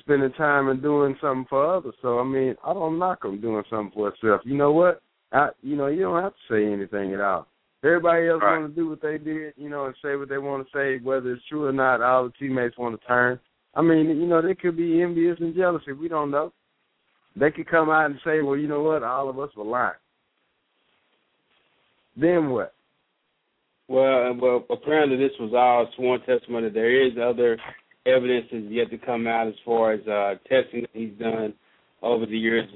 spending 0.00 0.32
time 0.32 0.68
and 0.68 0.82
doing 0.82 1.16
something 1.22 1.46
for 1.48 1.74
others? 1.76 1.94
So 2.02 2.18
I 2.18 2.24
mean, 2.24 2.54
I 2.62 2.74
don't 2.74 2.98
knock 2.98 3.24
him 3.24 3.40
doing 3.40 3.64
something 3.70 3.92
for 3.94 4.12
himself. 4.12 4.42
You 4.44 4.58
know 4.58 4.72
what? 4.72 5.00
I, 5.32 5.48
you 5.62 5.76
know, 5.76 5.86
you 5.86 6.02
don't 6.02 6.22
have 6.22 6.34
to 6.34 6.54
say 6.54 6.70
anything 6.70 7.14
at 7.14 7.20
all. 7.20 7.46
Everybody 7.82 8.28
else 8.28 8.42
Right. 8.42 8.58
want 8.58 8.74
to 8.74 8.80
do 8.80 8.88
what 8.90 9.00
they 9.00 9.16
did, 9.16 9.54
you 9.56 9.70
know, 9.70 9.86
and 9.86 9.94
say 10.04 10.16
what 10.16 10.28
they 10.28 10.38
want 10.38 10.66
to 10.66 10.72
say, 10.76 11.02
whether 11.02 11.32
it's 11.32 11.44
true 11.48 11.66
or 11.66 11.72
not. 11.72 12.02
All 12.02 12.24
the 12.24 12.32
teammates 12.38 12.76
want 12.76 13.00
to 13.00 13.06
turn. 13.06 13.40
I 13.74 13.82
mean, 13.82 14.06
you 14.08 14.26
know, 14.26 14.42
they 14.42 14.54
could 14.54 14.76
be 14.76 15.02
envious 15.02 15.38
and 15.40 15.54
jealousy. 15.54 15.92
We 15.92 16.08
don't 16.08 16.30
know. 16.30 16.52
They 17.34 17.50
could 17.50 17.68
come 17.68 17.88
out 17.88 18.06
and 18.06 18.18
say, 18.24 18.42
well, 18.42 18.56
you 18.56 18.68
know 18.68 18.82
what? 18.82 19.02
All 19.02 19.30
of 19.30 19.38
us 19.38 19.50
were 19.56 19.64
lying. 19.64 19.92
then 22.16 22.50
what? 22.50 22.74
Well, 23.88 24.34
well, 24.40 24.64
apparently 24.70 25.16
this 25.16 25.32
was 25.40 25.52
all 25.54 25.88
sworn 25.96 26.20
testimony. 26.22 26.68
There 26.68 27.06
is 27.06 27.12
other 27.22 27.58
evidence 28.06 28.46
is 28.52 28.64
yet 28.70 28.90
to 28.90 28.98
come 28.98 29.26
out 29.26 29.48
as 29.48 29.54
far 29.64 29.92
as 29.92 30.06
uh, 30.06 30.34
testing 30.48 30.82
that 30.82 30.90
he's 30.92 31.18
done 31.18 31.54
over 32.02 32.26
the 32.26 32.38
years. 32.38 32.68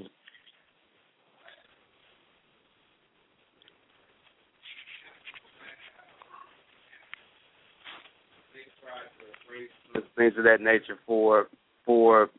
Things 10.17 10.33
of 10.37 10.43
that 10.43 10.61
nature 10.61 10.97
for 11.05 11.47
for 11.85 12.29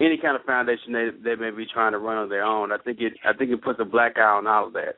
any 0.00 0.18
kind 0.18 0.36
of 0.36 0.44
foundation 0.44 0.92
they 0.92 1.08
they 1.22 1.36
may 1.36 1.50
be 1.50 1.66
trying 1.72 1.92
to 1.92 1.98
run 1.98 2.16
on 2.16 2.28
their 2.28 2.44
own. 2.44 2.72
I 2.72 2.78
think 2.78 2.98
it 3.00 3.12
I 3.24 3.32
think 3.32 3.50
it 3.50 3.62
puts 3.62 3.78
a 3.80 3.84
black 3.84 4.16
eye 4.16 4.22
on 4.22 4.46
all 4.46 4.66
of 4.66 4.72
that. 4.72 4.96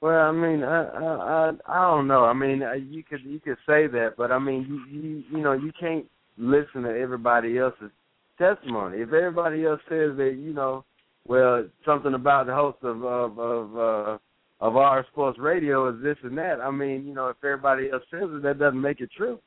Well, 0.00 0.20
I 0.20 0.32
mean, 0.32 0.62
I 0.62 0.84
I 0.84 1.52
I, 1.66 1.90
don't 1.90 2.06
know. 2.06 2.24
I 2.24 2.34
mean, 2.34 2.62
you 2.90 3.02
could 3.02 3.20
you 3.24 3.40
could 3.40 3.56
say 3.66 3.86
that, 3.86 4.14
but 4.18 4.30
I 4.30 4.38
mean, 4.38 4.66
you 4.68 5.00
you 5.00 5.24
you 5.30 5.38
know, 5.42 5.52
you 5.52 5.72
can't 5.80 6.04
listen 6.36 6.82
to 6.82 6.90
everybody 6.90 7.58
else's 7.58 7.90
testimony. 8.38 8.98
If 8.98 9.12
everybody 9.12 9.64
else 9.64 9.80
says 9.88 10.16
that, 10.16 10.36
you 10.38 10.52
know, 10.52 10.84
well, 11.26 11.64
something 11.86 12.14
about 12.14 12.46
the 12.46 12.54
host 12.54 12.78
of 12.82 13.02
of 13.02 13.38
of 13.38 13.76
uh 13.78 14.18
of 14.60 14.76
our 14.76 15.06
sports 15.10 15.38
radio 15.38 15.88
is 15.88 16.02
this 16.02 16.16
and 16.22 16.36
that. 16.38 16.60
I 16.60 16.70
mean, 16.70 17.06
you 17.06 17.14
know, 17.14 17.28
if 17.28 17.36
everybody 17.42 17.90
else 17.90 18.02
says 18.10 18.24
it, 18.24 18.42
that 18.42 18.58
doesn't 18.58 18.80
make 18.80 19.00
it 19.00 19.10
true. 19.16 19.38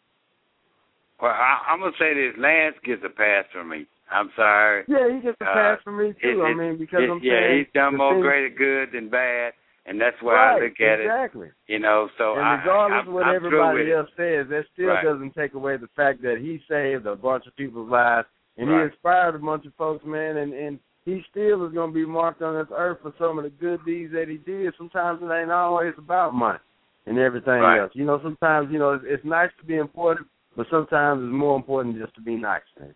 Well, 1.22 1.32
I, 1.32 1.72
I'm 1.72 1.80
gonna 1.80 1.92
say 2.00 2.14
this: 2.14 2.36
Lance 2.38 2.76
gets 2.84 3.02
a 3.06 3.10
pass 3.10 3.46
from 3.52 3.70
me. 3.70 3.88
I'm 4.12 4.30
sorry. 4.36 4.84
Yeah, 4.88 5.10
he 5.14 5.20
gets 5.20 5.38
a 5.42 5.46
Uh, 5.46 5.54
pass 5.54 5.82
from 5.84 5.98
me 5.98 6.14
too. 6.22 6.42
It- 6.42 6.44
I 6.44 6.54
mean, 6.54 6.78
because 6.78 7.04
it- 7.04 7.10
I'm 7.10 7.20
yeah, 7.22 7.40
saying 7.42 7.58
he's 7.66 7.74
done 7.74 7.98
more 7.98 8.14
thing- 8.14 8.22
greater 8.22 8.50
good 8.50 8.92
than 8.94 9.10
bad, 9.10 9.54
and 9.86 10.00
that's 10.00 10.16
why 10.22 10.34
right, 10.36 10.62
I 10.62 10.64
look 10.64 10.80
at 10.80 11.00
it. 11.00 11.06
exactly. 11.06 11.50
You 11.68 11.80
know, 11.80 12.10
so 12.18 12.36
and 12.36 12.46
I, 12.46 12.56
regardless 12.58 12.98
I, 13.06 13.08
of 13.08 13.14
what 13.14 13.24
I'm 13.26 13.36
everybody 13.36 13.92
else 13.92 14.10
says, 14.16 14.48
that 14.48 14.66
still 14.74 14.90
Right. 14.90 15.04
doesn't 15.04 15.34
take 15.36 15.54
away 15.56 15.76
the 15.78 15.88
fact 15.96 16.22
that 16.22 16.38
he 16.38 16.60
saved 16.70 17.06
a 17.06 17.16
bunch 17.16 17.48
of 17.48 17.56
people's 17.56 17.90
lives 17.90 18.28
and 18.58 18.70
Right. 18.70 18.78
he 18.78 18.84
inspired 18.86 19.36
a 19.36 19.40
bunch 19.40 19.66
of 19.66 19.74
folks, 19.76 20.06
man, 20.06 20.38
and 20.38 20.54
and 20.54 20.80
he 21.06 21.24
still 21.30 21.66
is 21.66 21.72
going 21.74 21.90
to 21.92 21.94
be 21.96 22.06
marked 22.06 22.42
on 22.42 22.54
this 22.56 22.68
earth 22.76 23.00
for 23.02 23.14
some 23.18 23.38
of 23.40 23.44
the 23.46 23.50
good 23.50 23.84
deeds 23.86 24.12
that 24.12 24.28
he 24.28 24.38
did. 24.38 24.74
Sometimes 24.76 25.22
it 25.22 25.32
ain't 25.32 25.50
always 25.52 25.94
about 25.98 26.34
money 26.34 26.60
and 27.06 27.18
everything 27.18 27.62
Right. 27.62 27.80
else. 27.80 27.96
You 27.96 28.04
know, 28.06 28.20
sometimes 28.22 28.70
you 28.72 28.78
know 28.80 28.92
it's, 28.94 29.06
it's 29.06 29.24
nice 29.26 29.50
to 29.60 29.66
be 29.66 29.78
important, 29.78 30.28
but 30.58 30.66
sometimes 30.72 31.22
it's 31.24 31.32
more 31.32 31.56
important 31.56 32.00
just 32.00 32.16
to 32.16 32.22
be 32.22 32.36
nice. 32.36 32.62
Man. 32.80 32.94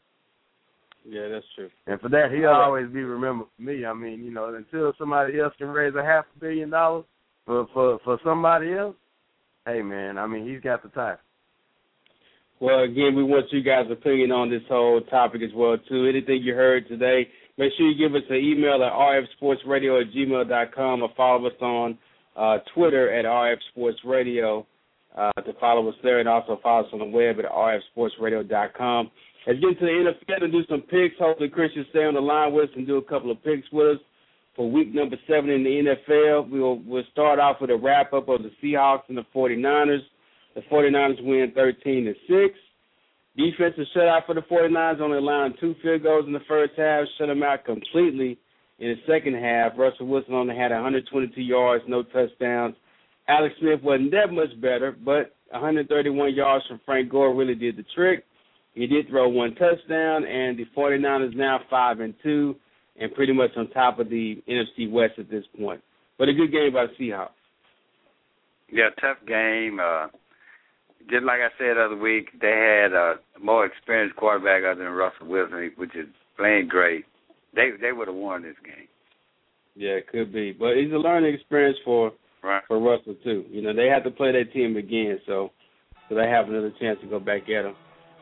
Yeah, 1.07 1.29
that's 1.29 1.45
true. 1.55 1.69
And 1.85 2.01
for 2.01 2.09
that, 2.09 2.31
he'll 2.31 2.49
right. 2.49 2.65
always 2.65 2.87
be 2.87 3.03
remembered 3.03 3.47
for 3.55 3.61
me. 3.61 3.85
I 3.85 3.93
mean, 3.93 4.23
you 4.23 4.31
know, 4.31 4.53
until 4.53 4.93
somebody 4.97 5.39
else 5.39 5.53
can 5.57 5.67
raise 5.67 5.93
a 5.95 6.03
half 6.03 6.25
a 6.35 6.39
billion 6.39 6.71
dollars 6.71 7.05
for 7.45 7.67
for 7.73 7.99
for 8.03 8.19
somebody 8.23 8.73
else, 8.73 8.95
hey 9.65 9.81
man, 9.83 10.17
I 10.17 10.27
mean, 10.27 10.47
he's 10.47 10.61
got 10.61 10.83
the 10.83 10.89
title. 10.89 11.19
Well, 12.59 12.81
again, 12.83 13.15
we 13.15 13.23
want 13.23 13.51
you 13.51 13.63
guys' 13.63 13.85
opinion 13.91 14.31
on 14.31 14.49
this 14.49 14.61
whole 14.67 15.01
topic 15.01 15.41
as 15.41 15.49
well 15.55 15.77
too. 15.89 16.05
Anything 16.05 16.41
you 16.43 16.53
heard 16.53 16.87
today, 16.87 17.27
make 17.57 17.71
sure 17.77 17.87
you 17.87 17.97
give 17.97 18.15
us 18.15 18.27
an 18.29 18.37
email 18.37 18.83
at 18.83 18.91
rfsportsradio 18.91 20.01
at 20.01 20.13
gmail.com 20.13 21.01
or 21.01 21.09
follow 21.15 21.47
us 21.47 21.61
on 21.61 21.97
uh, 22.35 22.57
Twitter 22.75 23.11
at 23.11 23.25
rfsportsradio 23.25 24.65
uh, 25.17 25.31
to 25.41 25.53
follow 25.59 25.87
us 25.89 25.95
there, 26.03 26.19
and 26.19 26.29
also 26.29 26.59
follow 26.61 26.85
us 26.85 26.93
on 26.93 26.99
the 26.99 27.05
web 27.05 27.37
at 27.39 27.45
rfsportsradio.com. 27.45 29.11
Let's 29.47 29.59
get 29.59 29.69
into 29.69 29.85
the 29.85 30.11
NFL 30.31 30.43
and 30.43 30.51
do 30.51 30.61
some 30.69 30.81
picks. 30.81 31.17
Hopefully, 31.19 31.49
Chris 31.49 31.71
will 31.75 31.85
stay 31.89 32.03
on 32.05 32.13
the 32.13 32.21
line 32.21 32.53
with 32.53 32.69
us 32.69 32.75
and 32.75 32.85
do 32.85 32.97
a 32.97 33.03
couple 33.03 33.31
of 33.31 33.43
picks 33.43 33.67
with 33.71 33.97
us 33.97 34.03
for 34.55 34.69
week 34.69 34.93
number 34.93 35.17
seven 35.27 35.49
in 35.49 35.63
the 35.63 35.95
NFL. 36.09 36.49
We'll 36.49 36.79
we'll 36.85 37.03
start 37.11 37.39
off 37.39 37.57
with 37.59 37.71
a 37.71 37.75
wrap 37.75 38.13
up 38.13 38.29
of 38.29 38.43
the 38.43 38.51
Seahawks 38.61 39.09
and 39.09 39.17
the 39.17 39.25
49ers. 39.33 40.01
The 40.53 40.61
49ers 40.71 41.23
win 41.23 41.51
13 41.55 42.05
to 42.05 42.13
6. 42.13 42.59
Defensive 43.37 43.85
shutout 43.95 44.25
for 44.25 44.35
the 44.35 44.41
49ers, 44.41 44.99
only 44.99 45.17
allowing 45.17 45.53
two 45.59 45.73
field 45.81 46.03
goals 46.03 46.25
in 46.27 46.33
the 46.33 46.41
first 46.47 46.73
half, 46.77 47.05
shut 47.17 47.27
them 47.27 47.41
out 47.41 47.63
completely 47.63 48.37
in 48.79 48.89
the 48.89 48.99
second 49.07 49.35
half. 49.35 49.71
Russell 49.77 50.07
Wilson 50.07 50.33
only 50.33 50.55
had 50.55 50.71
122 50.71 51.41
yards, 51.41 51.85
no 51.87 52.03
touchdowns. 52.03 52.75
Alex 53.27 53.55
Smith 53.59 53.81
wasn't 53.83 54.11
that 54.11 54.31
much 54.31 54.59
better, 54.61 54.95
but 55.03 55.35
131 55.51 56.33
yards 56.33 56.65
from 56.67 56.79
Frank 56.85 57.09
Gore 57.09 57.33
really 57.35 57.55
did 57.55 57.77
the 57.77 57.85
trick. 57.95 58.25
He 58.73 58.87
did 58.87 59.09
throw 59.09 59.27
one 59.27 59.55
touchdown, 59.55 60.25
and 60.25 60.57
the 60.57 60.65
49ers 60.75 61.35
now 61.35 61.59
5 61.69 61.99
and 61.99 62.13
2 62.23 62.55
and 62.99 63.13
pretty 63.13 63.33
much 63.33 63.51
on 63.57 63.69
top 63.71 63.99
of 63.99 64.09
the 64.09 64.41
NFC 64.47 64.89
West 64.89 65.13
at 65.17 65.29
this 65.29 65.43
point. 65.59 65.81
But 66.17 66.29
a 66.29 66.33
good 66.33 66.51
game 66.51 66.73
by 66.73 66.85
the 66.85 67.03
Seahawks. 67.03 67.29
Yeah, 68.71 68.89
tough 69.01 69.17
game. 69.27 69.79
Uh, 69.81 70.07
just 71.09 71.25
like 71.25 71.39
I 71.39 71.49
said 71.57 71.75
the 71.75 71.85
other 71.85 71.97
week, 71.97 72.29
they 72.39 72.47
had 72.47 72.93
a 72.93 73.15
more 73.41 73.65
experienced 73.65 74.15
quarterback 74.15 74.63
other 74.63 74.83
than 74.83 74.93
Russell 74.93 75.27
Wilson, 75.27 75.71
which 75.75 75.95
is 75.95 76.07
playing 76.37 76.67
great. 76.67 77.05
They 77.55 77.71
they 77.81 77.91
would 77.91 78.07
have 78.07 78.15
won 78.15 78.43
this 78.43 78.55
game. 78.63 78.87
Yeah, 79.75 79.91
it 79.91 80.07
could 80.07 80.31
be, 80.31 80.51
but 80.51 80.77
it's 80.77 80.93
a 80.93 80.97
learning 80.97 81.33
experience 81.33 81.77
for 81.83 82.11
Right. 82.43 82.63
for 82.67 82.79
Russell 82.79 83.15
too. 83.23 83.45
You 83.49 83.61
know, 83.61 83.73
they 83.73 83.87
have 83.87 84.03
to 84.03 84.11
play 84.11 84.31
their 84.31 84.45
team 84.45 84.77
again, 84.77 85.19
so 85.27 85.51
so 86.09 86.15
they 86.15 86.27
have 86.27 86.49
another 86.49 86.73
chance 86.79 86.99
to 87.01 87.07
go 87.07 87.19
back 87.19 87.43
at 87.43 87.63
them. 87.63 87.75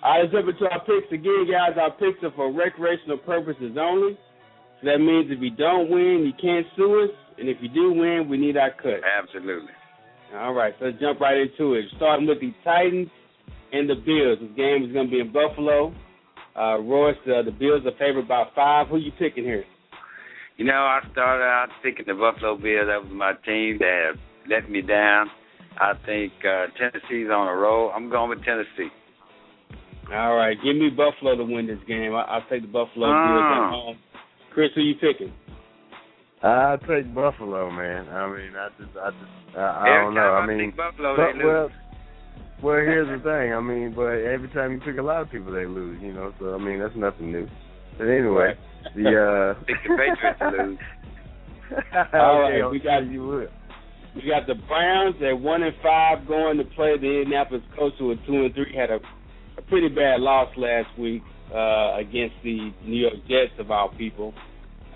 All 0.03 0.11
right, 0.11 0.21
let's 0.21 0.31
jump 0.31 0.47
into 0.47 0.65
our 0.71 0.79
picks 0.85 1.11
again, 1.11 1.47
guys. 1.49 1.77
Our 1.79 1.91
picks 1.91 2.23
are 2.23 2.31
for 2.35 2.51
recreational 2.51 3.17
purposes 3.17 3.75
only. 3.79 4.17
So 4.79 4.87
that 4.87 4.99
means 4.99 5.27
if 5.29 5.41
you 5.41 5.51
don't 5.51 5.89
win, 5.89 6.23
you 6.23 6.31
can't 6.39 6.65
sue 6.75 7.03
us, 7.03 7.15
and 7.37 7.49
if 7.49 7.57
you 7.61 7.67
do 7.69 7.91
win, 7.91 8.29
we 8.29 8.37
need 8.37 8.55
our 8.55 8.71
cut. 8.71 9.01
Absolutely. 9.03 9.71
All 10.35 10.53
right, 10.53 10.73
so 10.79 10.85
let's 10.85 10.99
jump 10.99 11.19
right 11.19 11.37
into 11.37 11.73
it. 11.73 11.85
Starting 11.97 12.27
with 12.27 12.39
the 12.39 12.53
Titans 12.63 13.09
and 13.73 13.89
the 13.89 13.95
Bills. 13.95 14.39
This 14.39 14.55
game 14.55 14.85
is 14.85 14.93
going 14.93 15.07
to 15.07 15.11
be 15.11 15.19
in 15.19 15.33
Buffalo. 15.33 15.93
Uh, 16.55 16.79
Royce, 16.79 17.15
uh, 17.25 17.41
the 17.43 17.51
Bills 17.51 17.83
are 17.85 17.97
favored 17.97 18.27
by 18.27 18.45
five. 18.55 18.87
Who 18.87 18.95
are 18.95 18.99
you 18.99 19.11
picking 19.17 19.43
here? 19.43 19.65
You 20.59 20.65
know, 20.65 20.73
I 20.73 20.99
started 21.13 21.41
out 21.41 21.67
thinking 21.81 22.03
the 22.05 22.15
Buffalo 22.15 22.57
Bills. 22.57 22.87
That 22.91 22.99
was 23.01 23.11
my 23.15 23.31
team 23.47 23.77
that 23.79 24.19
let 24.49 24.69
me 24.69 24.81
down. 24.81 25.27
I 25.79 25.93
think 26.05 26.33
uh, 26.43 26.67
Tennessee's 26.77 27.31
on 27.31 27.47
a 27.47 27.55
roll. 27.55 27.93
I'm 27.95 28.09
going 28.09 28.29
with 28.29 28.43
Tennessee. 28.43 28.91
All 30.11 30.35
right, 30.35 30.57
give 30.61 30.75
me 30.75 30.89
Buffalo 30.89 31.37
to 31.37 31.45
win 31.45 31.65
this 31.67 31.79
game. 31.87 32.13
I, 32.13 32.23
I'll 32.27 32.43
take 32.49 32.63
the 32.63 32.67
Buffalo. 32.67 33.07
Bills 33.07 33.47
at 33.55 33.71
home. 33.71 33.97
Chris, 34.53 34.71
who 34.75 34.81
you 34.81 34.95
picking? 34.95 35.31
I 36.43 36.75
take 36.87 37.13
Buffalo, 37.15 37.71
man. 37.71 38.09
I 38.09 38.27
mean, 38.27 38.51
I 38.51 38.67
just, 38.77 38.97
I 38.99 39.11
just, 39.11 39.57
I, 39.57 39.61
I 39.61 39.87
Every 39.87 40.03
don't 40.05 40.13
know. 40.15 40.21
time 40.35 40.49
I 40.49 40.53
mean, 40.53 40.73
Buffalo, 40.75 41.15
but, 41.15 41.23
they 41.23 41.33
lose. 41.39 41.45
well, 41.45 41.69
well, 42.63 42.75
here's 42.83 43.07
the 43.07 43.23
thing. 43.29 43.53
I 43.53 43.61
mean, 43.61 43.93
but 43.95 44.11
every 44.27 44.49
time 44.49 44.73
you 44.73 44.79
pick 44.79 44.99
a 44.99 45.01
lot 45.01 45.21
of 45.21 45.31
people, 45.31 45.53
they 45.53 45.65
lose. 45.65 45.99
You 46.01 46.11
know, 46.11 46.33
so 46.37 46.53
I 46.53 46.57
mean, 46.57 46.79
that's 46.79 46.95
nothing 46.97 47.31
new. 47.31 47.47
But 47.97 48.07
anyway, 48.09 48.55
the 48.95 49.55
uh, 49.55 49.63
Pick 49.65 49.75
the 49.83 49.97
Patriots 49.97 50.39
to 50.39 50.63
lose. 50.63 50.79
All 52.13 52.45
okay, 52.45 52.61
right, 52.61 52.71
we 52.71 52.79
got- 52.79 53.05
you. 53.05 53.47
We 54.15 54.23
got 54.27 54.47
the 54.47 54.55
Browns 54.67 55.15
at 55.21 55.39
one 55.39 55.61
and 55.61 55.75
five 55.83 56.27
going 56.27 56.57
to 56.57 56.63
play 56.75 56.97
the 56.97 57.21
Indianapolis 57.21 57.61
Colts, 57.77 57.95
who 57.99 58.09
are 58.09 58.15
two 58.25 58.43
and 58.45 58.53
three. 58.55 58.75
Had 58.75 58.89
a, 58.89 58.99
a 59.57 59.61
pretty 59.69 59.87
bad 59.87 60.19
loss 60.19 60.49
last 60.57 60.89
week 60.97 61.21
uh, 61.53 61.95
against 61.95 62.33
the 62.43 62.73
New 62.83 62.97
York 63.01 63.13
Jets 63.29 63.53
of 63.59 63.69
all 63.69 63.89
people. 63.97 64.33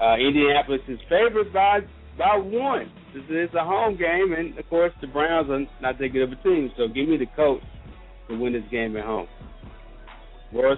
Uh, 0.02 0.16
Indianapolis 0.16 0.82
is 0.88 0.98
favored 1.08 1.54
by 1.54 1.82
by 2.18 2.36
one. 2.38 2.92
This 3.14 3.24
is 3.30 3.54
a 3.54 3.64
home 3.64 3.96
game, 3.98 4.34
and 4.36 4.58
of 4.58 4.68
course 4.68 4.92
the 5.00 5.08
Browns 5.08 5.48
are 5.52 5.62
not 5.80 6.00
that 6.00 6.10
good 6.10 6.24
of 6.24 6.32
a 6.32 6.42
team. 6.44 6.72
So 6.76 6.88
give 6.88 7.08
me 7.08 7.18
the 7.18 7.28
Colts 7.36 7.64
to 8.30 8.36
win 8.36 8.54
this 8.54 8.64
game 8.72 8.98
at 8.98 9.06
home. 9.06 9.28
Royce, 10.52 10.78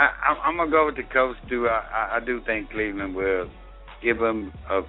I, 0.00 0.30
I'm, 0.30 0.36
I'm 0.44 0.56
gonna 0.56 0.70
go 0.70 0.86
with 0.86 0.96
the 0.96 1.02
Colts 1.12 1.38
too. 1.48 1.68
I, 1.68 1.84
I, 1.92 2.16
I 2.16 2.24
do 2.24 2.40
think 2.46 2.70
Cleveland 2.70 3.14
will 3.14 3.50
give 4.02 4.18
them 4.18 4.52
a 4.70 4.80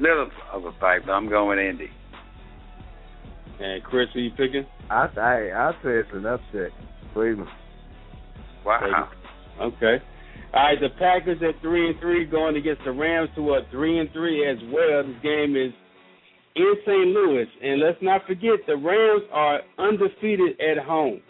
little 0.00 0.30
of 0.52 0.64
a 0.64 0.72
fight, 0.78 1.02
but 1.06 1.12
I'm 1.12 1.28
going 1.28 1.48
with 1.48 1.58
Indy. 1.58 1.90
and 3.58 3.82
Chris, 3.82 4.08
who 4.14 4.20
you 4.20 4.30
picking? 4.30 4.66
I, 4.88 5.08
I, 5.16 5.68
I 5.68 5.72
say 5.82 5.90
it's 5.98 6.08
an 6.12 6.26
upset, 6.26 6.70
Cleveland. 7.12 7.50
Wow. 8.64 9.08
Okay. 9.60 9.96
All 10.52 10.62
right, 10.62 10.78
the 10.80 10.88
Packers 10.98 11.38
at 11.42 11.60
three 11.62 11.90
and 11.90 11.98
three 12.00 12.24
going 12.26 12.56
against 12.56 12.82
the 12.84 12.92
Rams 12.92 13.30
who 13.36 13.50
are 13.50 13.62
three 13.70 13.98
and 13.98 14.10
three 14.12 14.48
as 14.48 14.58
well. 14.72 15.02
This 15.04 15.22
game 15.22 15.56
is 15.56 15.72
in 16.56 16.74
St. 16.84 17.08
Louis, 17.08 17.46
and 17.62 17.80
let's 17.80 17.98
not 18.02 18.26
forget 18.26 18.58
the 18.66 18.76
Rams 18.76 19.22
are 19.32 19.60
undefeated 19.78 20.60
at 20.60 20.84
home. 20.84 21.20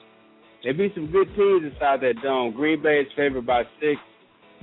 They 0.64 0.72
beat 0.72 0.94
some 0.94 1.10
good 1.10 1.28
teams 1.34 1.64
inside 1.64 2.00
that 2.00 2.20
dome. 2.22 2.52
Green 2.52 2.82
Bay 2.82 3.00
is 3.00 3.08
favored 3.16 3.46
by 3.46 3.62
six. 3.80 4.00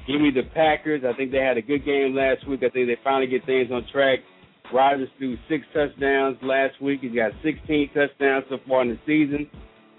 Give 0.05 0.21
me 0.21 0.31
the 0.31 0.43
Packers. 0.53 1.03
I 1.03 1.15
think 1.17 1.31
they 1.31 1.39
had 1.39 1.57
a 1.57 1.61
good 1.61 1.83
game 1.83 2.15
last 2.15 2.47
week. 2.47 2.61
I 2.63 2.69
think 2.69 2.87
they 2.87 2.97
finally 3.03 3.27
get 3.27 3.45
things 3.45 3.71
on 3.71 3.85
track. 3.91 4.19
Rodgers 4.73 5.09
threw 5.17 5.37
six 5.49 5.65
touchdowns 5.73 6.37
last 6.41 6.81
week. 6.81 7.01
He's 7.01 7.15
got 7.15 7.31
16 7.43 7.91
touchdowns 7.93 8.45
so 8.49 8.57
far 8.67 8.83
in 8.83 8.89
the 8.89 8.99
season. 9.05 9.49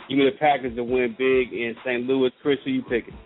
Give 0.09 0.18
me 0.18 0.24
the 0.24 0.38
Packers 0.38 0.76
to 0.76 0.84
win 0.84 1.14
big 1.18 1.53
in 1.53 1.74
St. 1.84 2.05
Louis. 2.05 2.30
Chris, 2.42 2.59
who 2.64 2.70
you 2.70 2.82
picking? 2.82 3.16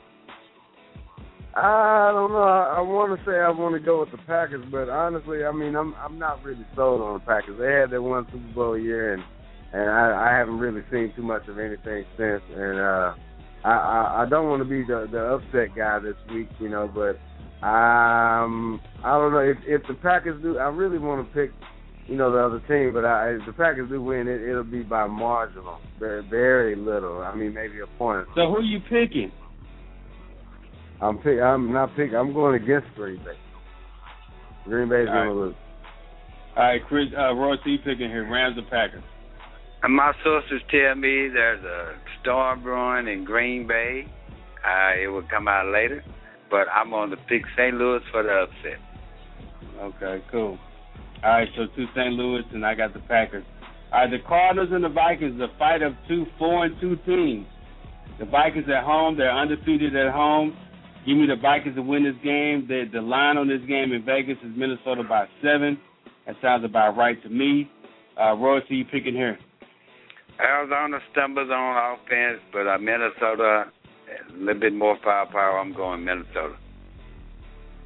I 1.54 2.10
don't 2.12 2.32
know. 2.32 2.42
I, 2.42 2.76
I 2.78 2.80
want 2.80 3.18
to 3.18 3.24
say 3.26 3.36
I 3.36 3.50
want 3.50 3.74
to 3.74 3.80
go 3.80 4.00
with 4.00 4.10
the 4.10 4.18
Packers, 4.26 4.64
but 4.70 4.88
honestly, 4.88 5.44
I 5.44 5.52
mean, 5.52 5.76
I'm 5.76 5.94
I'm 5.96 6.18
not 6.18 6.42
really 6.42 6.64
sold 6.74 7.02
on 7.02 7.14
the 7.14 7.26
Packers. 7.26 7.58
They 7.58 7.70
had 7.70 7.90
that 7.90 8.02
one 8.02 8.24
Super 8.32 8.54
Bowl 8.54 8.78
year, 8.78 9.12
and 9.12 9.22
and 9.72 9.90
I, 9.90 10.30
I 10.30 10.38
haven't 10.38 10.58
really 10.58 10.82
seen 10.90 11.12
too 11.16 11.22
much 11.22 11.48
of 11.48 11.58
anything 11.58 12.04
since. 12.16 12.42
And 12.54 12.78
uh, 12.78 13.14
I, 13.64 13.70
I 13.70 14.22
I 14.22 14.28
don't 14.28 14.48
want 14.48 14.62
to 14.62 14.68
be 14.68 14.82
the 14.84 15.08
the 15.10 15.18
upset 15.18 15.76
guy 15.76 15.98
this 15.98 16.16
week, 16.32 16.48
you 16.60 16.68
know, 16.68 16.90
but 16.92 17.16
um, 17.66 18.80
I 19.04 19.12
don't 19.12 19.32
know 19.32 19.38
if 19.38 19.56
if 19.66 19.82
the 19.88 19.94
Packers 19.94 20.42
do. 20.42 20.58
I 20.58 20.68
really 20.68 20.98
want 20.98 21.26
to 21.26 21.34
pick, 21.34 21.50
you 22.06 22.16
know, 22.16 22.32
the 22.32 22.38
other 22.38 22.60
team, 22.68 22.92
but 22.92 23.04
I, 23.04 23.30
if 23.30 23.46
the 23.46 23.52
Packers 23.52 23.88
do 23.88 24.02
win, 24.02 24.28
it 24.28 24.42
it'll 24.42 24.64
be 24.64 24.82
by 24.82 25.06
marginal, 25.06 25.78
very 25.98 26.26
very 26.28 26.76
little. 26.76 27.22
I 27.22 27.34
mean, 27.34 27.54
maybe 27.54 27.80
a 27.80 27.86
point. 27.98 28.26
So 28.34 28.48
who 28.48 28.56
are 28.56 28.62
you 28.62 28.80
picking? 28.80 29.30
I'm 31.00 31.18
pick. 31.18 31.40
I'm 31.40 31.72
not 31.72 31.90
picking. 31.96 32.14
I'm 32.14 32.32
going 32.32 32.62
against 32.62 32.88
Green 32.94 33.18
Bay. 33.24 33.38
Green 34.64 34.88
Bay's 34.88 35.08
All 35.08 35.14
going 35.14 35.28
right. 35.28 35.34
to 35.34 35.40
lose. 35.40 35.54
All 36.56 36.62
right, 36.64 36.80
Chris, 36.86 37.06
uh, 37.18 37.32
Royce, 37.32 37.58
you 37.64 37.78
picking 37.78 38.10
here? 38.10 38.28
Rams 38.30 38.58
or 38.58 38.62
Packers? 38.70 39.02
And 39.82 39.96
my 39.96 40.12
sources 40.22 40.60
tell 40.70 40.94
me 40.94 41.28
there's 41.28 41.64
a 41.64 41.94
storm 42.20 42.62
brewing 42.62 43.08
in 43.08 43.24
Green 43.24 43.66
Bay. 43.66 44.06
Uh, 44.64 45.02
it 45.02 45.08
will 45.08 45.26
come 45.28 45.48
out 45.48 45.72
later, 45.72 46.04
but 46.50 46.68
I'm 46.72 46.90
going 46.90 47.10
to 47.10 47.16
pick 47.16 47.42
St. 47.56 47.74
Louis 47.74 48.00
for 48.12 48.22
the 48.22 48.46
upset. 48.46 48.78
Okay, 49.80 50.22
cool. 50.30 50.56
All 51.24 51.30
right, 51.30 51.48
so 51.56 51.66
two 51.74 51.86
St. 51.96 52.12
Louis, 52.12 52.42
and 52.52 52.64
I 52.64 52.74
got 52.74 52.94
the 52.94 53.00
Packers. 53.00 53.44
All 53.92 54.02
right, 54.02 54.10
the 54.10 54.18
Cardinals 54.26 54.68
and 54.70 54.84
the 54.84 54.88
Vikings, 54.88 55.38
the 55.38 55.48
fight 55.58 55.82
of 55.82 55.94
two 56.06 56.26
four 56.38 56.64
and 56.64 56.80
two 56.80 56.96
teams. 57.04 57.46
The 58.20 58.24
Vikings 58.24 58.66
at 58.68 58.84
home, 58.84 59.16
they're 59.16 59.36
undefeated 59.36 59.96
at 59.96 60.12
home. 60.12 60.56
Give 61.04 61.16
me 61.16 61.26
the 61.26 61.40
Vikings 61.40 61.74
to 61.74 61.82
win 61.82 62.04
this 62.04 62.14
game. 62.22 62.66
The 62.68 62.84
the 62.92 63.00
line 63.00 63.36
on 63.36 63.48
this 63.48 63.60
game 63.66 63.92
in 63.92 64.04
Vegas 64.04 64.38
is 64.44 64.52
Minnesota 64.56 65.02
by 65.02 65.26
seven. 65.42 65.78
That 66.26 66.36
sounds 66.40 66.64
about 66.64 66.96
right 66.96 67.20
to 67.24 67.28
me. 67.28 67.68
Uh, 68.20 68.34
Royce, 68.36 68.62
who 68.68 68.76
you 68.76 68.84
picking 68.84 69.14
here? 69.14 69.38
Arizona 70.40 70.98
stumbles 71.12 71.50
on 71.50 71.96
offense, 71.98 72.40
but 72.52 72.66
uh, 72.66 72.78
Minnesota 72.78 73.70
a 74.30 74.32
little 74.38 74.60
bit 74.60 74.74
more 74.74 74.96
firepower. 75.02 75.58
I'm 75.58 75.72
going 75.74 76.04
Minnesota. 76.04 76.54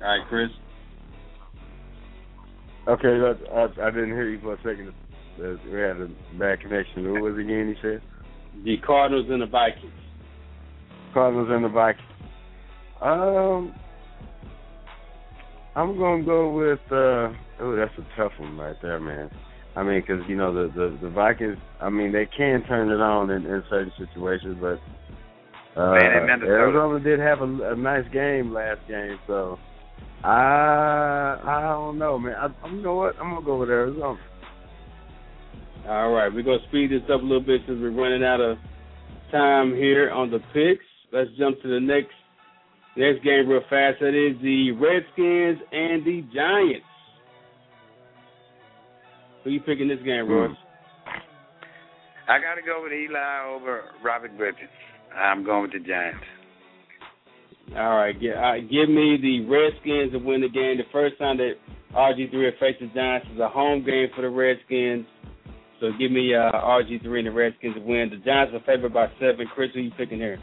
All 0.03 0.09
right, 0.09 0.20
Chris. 0.28 0.51
Okay, 2.88 3.18
that, 3.18 3.38
I, 3.53 3.86
I 3.86 3.90
didn't 3.90 4.11
hear 4.11 4.28
you 4.30 4.40
for 4.40 4.55
a 4.55 4.57
second. 4.59 4.92
Uh, 5.38 5.57
We 5.70 5.80
had 5.80 5.97
a 5.97 6.09
bad 6.38 6.61
connection. 6.61 7.05
Who 7.05 7.20
was 7.20 7.34
it 7.36 7.40
again? 7.40 7.68
You 7.68 7.76
said 7.82 8.03
The 8.64 8.76
Cardinals 8.78 9.26
and 9.28 9.42
the 9.42 9.47
Vikings. 9.47 9.92
Cardinals 11.12 11.49
and 11.51 11.64
the 11.64 11.68
Vikings. 11.68 12.09
Um, 13.03 13.74
I'm 15.74 15.99
gonna 15.99 16.24
go 16.24 16.51
with. 16.57 16.80
uh 16.90 17.34
Oh, 17.59 17.74
that's 17.74 17.92
a 17.99 18.07
tough 18.16 18.32
one 18.38 18.57
right 18.59 18.76
there, 18.82 19.01
man. 19.01 19.30
I 19.77 19.83
mean, 19.83 20.01
because 20.01 20.22
you 20.27 20.37
know 20.37 20.53
the, 20.55 20.72
the 20.74 20.99
the 21.03 21.11
Vikings. 21.11 21.59
I 21.81 21.91
mean, 21.91 22.11
they 22.11 22.27
can 22.27 22.64
turn 22.64 22.91
it 22.91 23.01
on 23.01 23.31
in, 23.31 23.45
in 23.45 23.62
certain 23.68 23.93
situations, 23.99 24.57
but 24.59 24.81
uh, 25.79 25.93
Man, 25.93 26.43
Arizona 26.43 26.99
did 26.99 27.20
have 27.20 27.43
a, 27.43 27.72
a 27.72 27.77
nice 27.77 28.11
game 28.11 28.55
last 28.55 28.81
game, 28.89 29.18
so 29.27 29.59
I 30.24 31.39
I 31.45 31.61
don't 31.62 31.99
know, 31.99 32.18
man. 32.18 32.35
I, 32.35 32.49
I'm 32.64 32.77
you 32.77 32.83
know 32.83 32.95
what? 32.95 33.16
I'm 33.20 33.35
gonna 33.35 33.45
go 33.45 33.59
with 33.59 33.68
Arizona. 33.68 34.18
All 35.87 36.11
right, 36.12 36.33
we're 36.33 36.43
gonna 36.43 36.66
speed 36.68 36.91
this 36.91 37.03
up 37.12 37.20
a 37.20 37.24
little 37.24 37.43
bit 37.43 37.61
since 37.66 37.79
we're 37.79 37.91
running 37.91 38.24
out 38.24 38.41
of 38.41 38.57
time 39.31 39.74
here 39.74 40.11
on 40.11 40.31
the 40.31 40.39
picks. 40.55 40.85
Let's 41.12 41.31
jump 41.39 41.61
to 41.61 41.68
the 41.68 41.81
next 41.81 42.16
next 42.97 43.22
game 43.22 43.47
real 43.47 43.61
fast. 43.68 44.01
That 44.01 44.16
is 44.16 44.41
the 44.41 44.72
Redskins 44.72 45.61
and 45.70 46.03
the 46.07 46.24
Giants. 46.35 46.86
Who 49.47 49.53
you 49.53 49.61
picking 49.61 49.86
this 49.86 50.03
game, 50.05 50.26
Royce? 50.26 50.57
I 52.26 52.40
got 52.42 52.57
to 52.59 52.66
go 52.66 52.82
with 52.82 52.90
Eli 52.90 53.47
over 53.47 53.82
Robert 54.03 54.36
Griffin. 54.36 54.66
I'm 55.14 55.44
going 55.44 55.62
with 55.62 55.70
the 55.70 55.78
Giants. 55.78 56.18
All 57.76 57.94
right, 57.94 58.20
give, 58.20 58.34
uh, 58.34 58.59
give 58.59 58.90
me 58.90 59.14
the 59.22 59.47
Redskins 59.47 60.11
to 60.11 60.18
win 60.18 60.40
the 60.40 60.49
game. 60.49 60.78
The 60.78 60.90
first 60.90 61.16
time 61.18 61.36
that 61.36 61.53
RG3 61.94 62.44
has 62.44 62.55
faced 62.59 62.80
the 62.80 62.90
Giants 62.92 63.28
is 63.32 63.38
a 63.38 63.49
home 63.49 63.86
game 63.86 64.09
for 64.16 64.22
the 64.22 64.30
Redskins. 64.30 65.07
So 65.78 65.92
give 65.97 66.11
me 66.11 66.34
uh, 66.34 66.51
RG3 66.51 67.07
and 67.07 67.26
the 67.28 67.30
Redskins 67.30 67.76
to 67.76 67.80
win. 67.82 68.11
The 68.11 68.18
Giants 68.26 68.53
are 68.53 68.66
favored 68.66 68.92
by 68.92 69.07
seven. 69.20 69.47
Chris, 69.55 69.70
who 69.74 69.80
you 69.80 69.92
picking 69.97 70.18
here? 70.18 70.42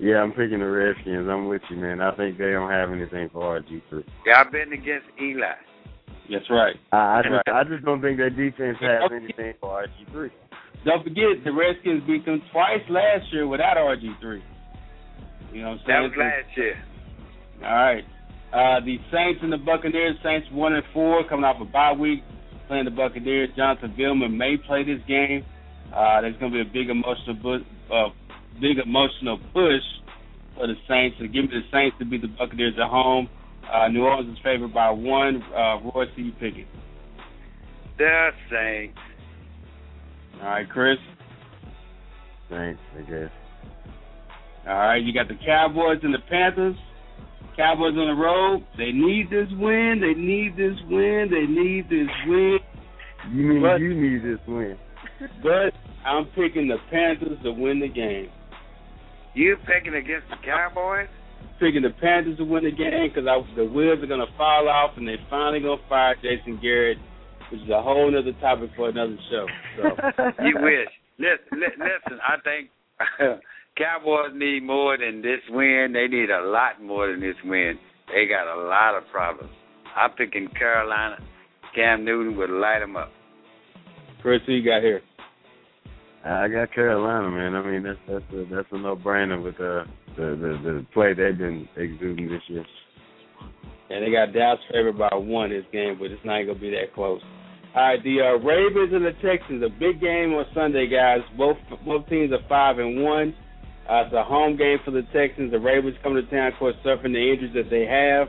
Yeah, 0.00 0.24
I'm 0.24 0.32
picking 0.32 0.60
the 0.60 0.70
Redskins. 0.70 1.28
I'm 1.28 1.46
with 1.46 1.60
you, 1.68 1.76
man. 1.76 2.00
I 2.00 2.16
think 2.16 2.38
they 2.38 2.52
don't 2.52 2.70
have 2.70 2.88
anything 2.90 3.28
for 3.34 3.60
RG3. 3.60 4.02
Yeah, 4.24 4.40
I've 4.40 4.50
been 4.50 4.72
against 4.72 5.08
Eli. 5.20 5.67
That's 6.30 6.48
right. 6.50 6.76
I, 6.92 6.96
I 7.18 7.22
just 7.22 7.32
Right. 7.32 7.54
I 7.54 7.64
just 7.64 7.84
don't 7.84 8.00
think 8.02 8.18
that 8.18 8.36
defense 8.36 8.76
has 8.80 9.10
anything 9.10 9.54
for 9.60 9.84
RG3. 9.86 10.30
Don't 10.84 11.02
forget, 11.02 11.42
the 11.44 11.52
Redskins 11.52 12.02
beat 12.06 12.24
them 12.24 12.40
twice 12.52 12.84
last 12.88 13.32
year 13.32 13.46
without 13.46 13.76
RG3. 13.76 14.40
You 15.52 15.62
know 15.62 15.70
what 15.70 15.72
I'm 15.72 15.78
saying? 15.78 15.86
That 15.88 16.00
was 16.00 16.12
last 16.18 16.56
year. 16.56 16.76
All 17.64 17.74
right. 17.74 18.04
Uh, 18.52 18.80
the 18.84 18.96
Saints 19.12 19.40
and 19.42 19.52
the 19.52 19.58
Buccaneers. 19.58 20.16
Saints 20.22 20.46
one 20.52 20.74
and 20.74 20.84
four, 20.92 21.26
coming 21.28 21.44
off 21.44 21.60
a 21.60 21.64
bye 21.64 21.92
week, 21.92 22.20
playing 22.68 22.84
the 22.84 22.90
Buccaneers. 22.90 23.50
Jonathan 23.56 23.94
Vilma 23.96 24.28
may 24.28 24.56
play 24.56 24.84
this 24.84 25.00
game. 25.08 25.44
Uh, 25.94 26.20
there's 26.20 26.36
going 26.38 26.52
to 26.52 26.62
be 26.64 26.68
a 26.68 26.72
big 26.72 26.90
emotional, 26.90 27.34
bu- 27.42 27.64
uh, 27.92 28.08
big 28.60 28.78
emotional 28.78 29.38
push 29.52 29.84
for 30.54 30.66
the 30.66 30.74
Saints. 30.88 31.16
So 31.18 31.24
give 31.24 31.48
me 31.48 31.50
the 31.50 31.64
Saints 31.72 31.96
to 31.98 32.04
beat 32.04 32.22
the 32.22 32.28
Buccaneers 32.28 32.74
at 32.80 32.88
home. 32.88 33.28
Uh, 33.72 33.88
New 33.88 34.02
Orleans 34.04 34.32
is 34.32 34.38
favored 34.42 34.72
by 34.72 34.90
one. 34.90 35.42
Uh, 35.54 35.78
Royce, 35.94 36.08
who 36.16 36.22
you 36.22 36.32
picking? 36.32 36.66
The 37.98 38.30
Saints. 38.50 38.98
All 40.40 40.48
right, 40.48 40.68
Chris. 40.68 40.98
Thanks, 42.48 42.80
I 42.96 43.00
guess. 43.02 43.30
All 44.66 44.74
right, 44.74 45.02
you 45.02 45.12
got 45.12 45.28
the 45.28 45.38
Cowboys 45.44 45.98
and 46.02 46.14
the 46.14 46.18
Panthers. 46.30 46.76
Cowboys 47.56 47.94
on 47.96 48.06
the 48.06 48.22
road. 48.22 48.64
They 48.78 48.92
need 48.92 49.30
this 49.30 49.48
win. 49.58 50.00
They 50.00 50.14
need 50.18 50.56
this 50.56 50.78
win. 50.88 51.28
They 51.30 51.46
need 51.46 51.88
this 51.90 52.08
win. 52.26 52.58
You 53.32 53.42
mean 53.44 53.62
But- 53.62 53.80
you 53.80 53.94
need 53.94 54.22
this 54.22 54.38
win? 54.46 54.78
But 55.42 55.74
I'm 56.06 56.26
picking 56.26 56.68
the 56.68 56.78
Panthers 56.90 57.38
to 57.42 57.50
win 57.52 57.80
the 57.80 57.88
game. 57.88 58.30
You 59.34 59.56
picking 59.66 59.94
against 59.94 60.28
the 60.30 60.36
Cowboys? 60.44 61.08
Picking 61.60 61.82
the 61.82 61.90
Panthers 62.00 62.38
to 62.38 62.44
win 62.44 62.64
the 62.64 62.70
game 62.70 63.10
because 63.10 63.26
the 63.56 63.64
wheels 63.64 63.98
are 64.02 64.06
going 64.06 64.24
to 64.24 64.36
fall 64.36 64.68
off 64.68 64.92
and 64.96 65.08
they're 65.08 65.18
finally 65.28 65.60
going 65.60 65.78
to 65.78 65.88
fire 65.88 66.14
Jason 66.22 66.58
Garrett, 66.62 66.98
which 67.50 67.60
is 67.62 67.68
a 67.68 67.82
whole 67.82 68.06
other 68.16 68.32
topic 68.40 68.70
for 68.76 68.88
another 68.88 69.16
show. 69.30 69.46
So 69.76 69.82
You 70.44 70.54
wish. 70.62 70.88
Listen, 71.18 71.58
listen. 71.58 72.20
I 72.22 72.36
think 72.46 72.70
Cowboys 73.76 74.32
need 74.34 74.62
more 74.62 74.96
than 74.96 75.20
this 75.20 75.40
win. 75.50 75.92
They 75.92 76.06
need 76.06 76.30
a 76.30 76.46
lot 76.46 76.80
more 76.80 77.10
than 77.10 77.20
this 77.20 77.36
win. 77.44 77.78
They 78.06 78.26
got 78.26 78.46
a 78.46 78.62
lot 78.68 78.96
of 78.96 79.02
problems. 79.10 79.52
I'm 79.96 80.10
picking 80.12 80.48
Carolina. 80.56 81.16
Cam 81.74 82.04
Newton 82.04 82.36
would 82.36 82.50
light 82.50 82.80
them 82.80 82.96
up. 82.96 83.10
Chris, 84.22 84.40
who 84.46 84.52
you 84.52 84.64
got 84.64 84.82
here? 84.82 85.02
I 86.24 86.48
got 86.48 86.72
Carolina, 86.72 87.30
man. 87.30 87.54
I 87.54 87.62
mean 87.64 87.82
that's 87.82 87.98
that's 88.08 88.24
a 88.32 88.44
that's 88.54 88.68
a 88.72 88.78
no 88.78 88.96
brainer 88.96 89.42
with 89.42 89.60
uh, 89.60 89.84
the 90.18 90.36
the 90.36 90.50
the 90.64 90.86
play 90.92 91.14
they've 91.14 91.38
been 91.38 91.68
exuding 91.76 92.28
this 92.28 92.42
year. 92.48 92.64
And 93.90 94.04
they 94.04 94.10
got 94.10 94.34
Dallas 94.34 94.60
favored 94.70 94.98
by 94.98 95.08
one 95.14 95.50
this 95.50 95.64
game, 95.72 95.96
but 95.98 96.10
it's 96.10 96.24
not 96.24 96.42
going 96.42 96.54
to 96.54 96.60
be 96.60 96.70
that 96.70 96.92
close. 96.94 97.22
All 97.74 97.82
right, 97.82 98.02
the 98.02 98.20
uh, 98.20 98.44
Ravens 98.44 98.92
and 98.92 99.04
the 99.04 99.16
Texans, 99.22 99.62
a 99.62 99.68
big 99.68 100.00
game 100.00 100.34
on 100.34 100.44
Sunday, 100.54 100.88
guys. 100.88 101.20
Both 101.36 101.56
both 101.86 102.08
teams 102.08 102.32
are 102.32 102.44
five 102.48 102.78
and 102.78 103.02
one. 103.02 103.34
Uh, 103.88 104.04
it's 104.04 104.14
a 104.14 104.24
home 104.24 104.56
game 104.56 104.78
for 104.84 104.90
the 104.90 105.02
Texans. 105.14 105.50
The 105.50 105.58
Ravens 105.58 105.96
come 106.02 106.14
to 106.14 106.22
town, 106.28 106.52
of 106.52 106.58
course, 106.58 106.74
suffering 106.84 107.14
the 107.14 107.32
injuries 107.32 107.54
that 107.54 107.70
they 107.70 107.86
have. 107.86 108.28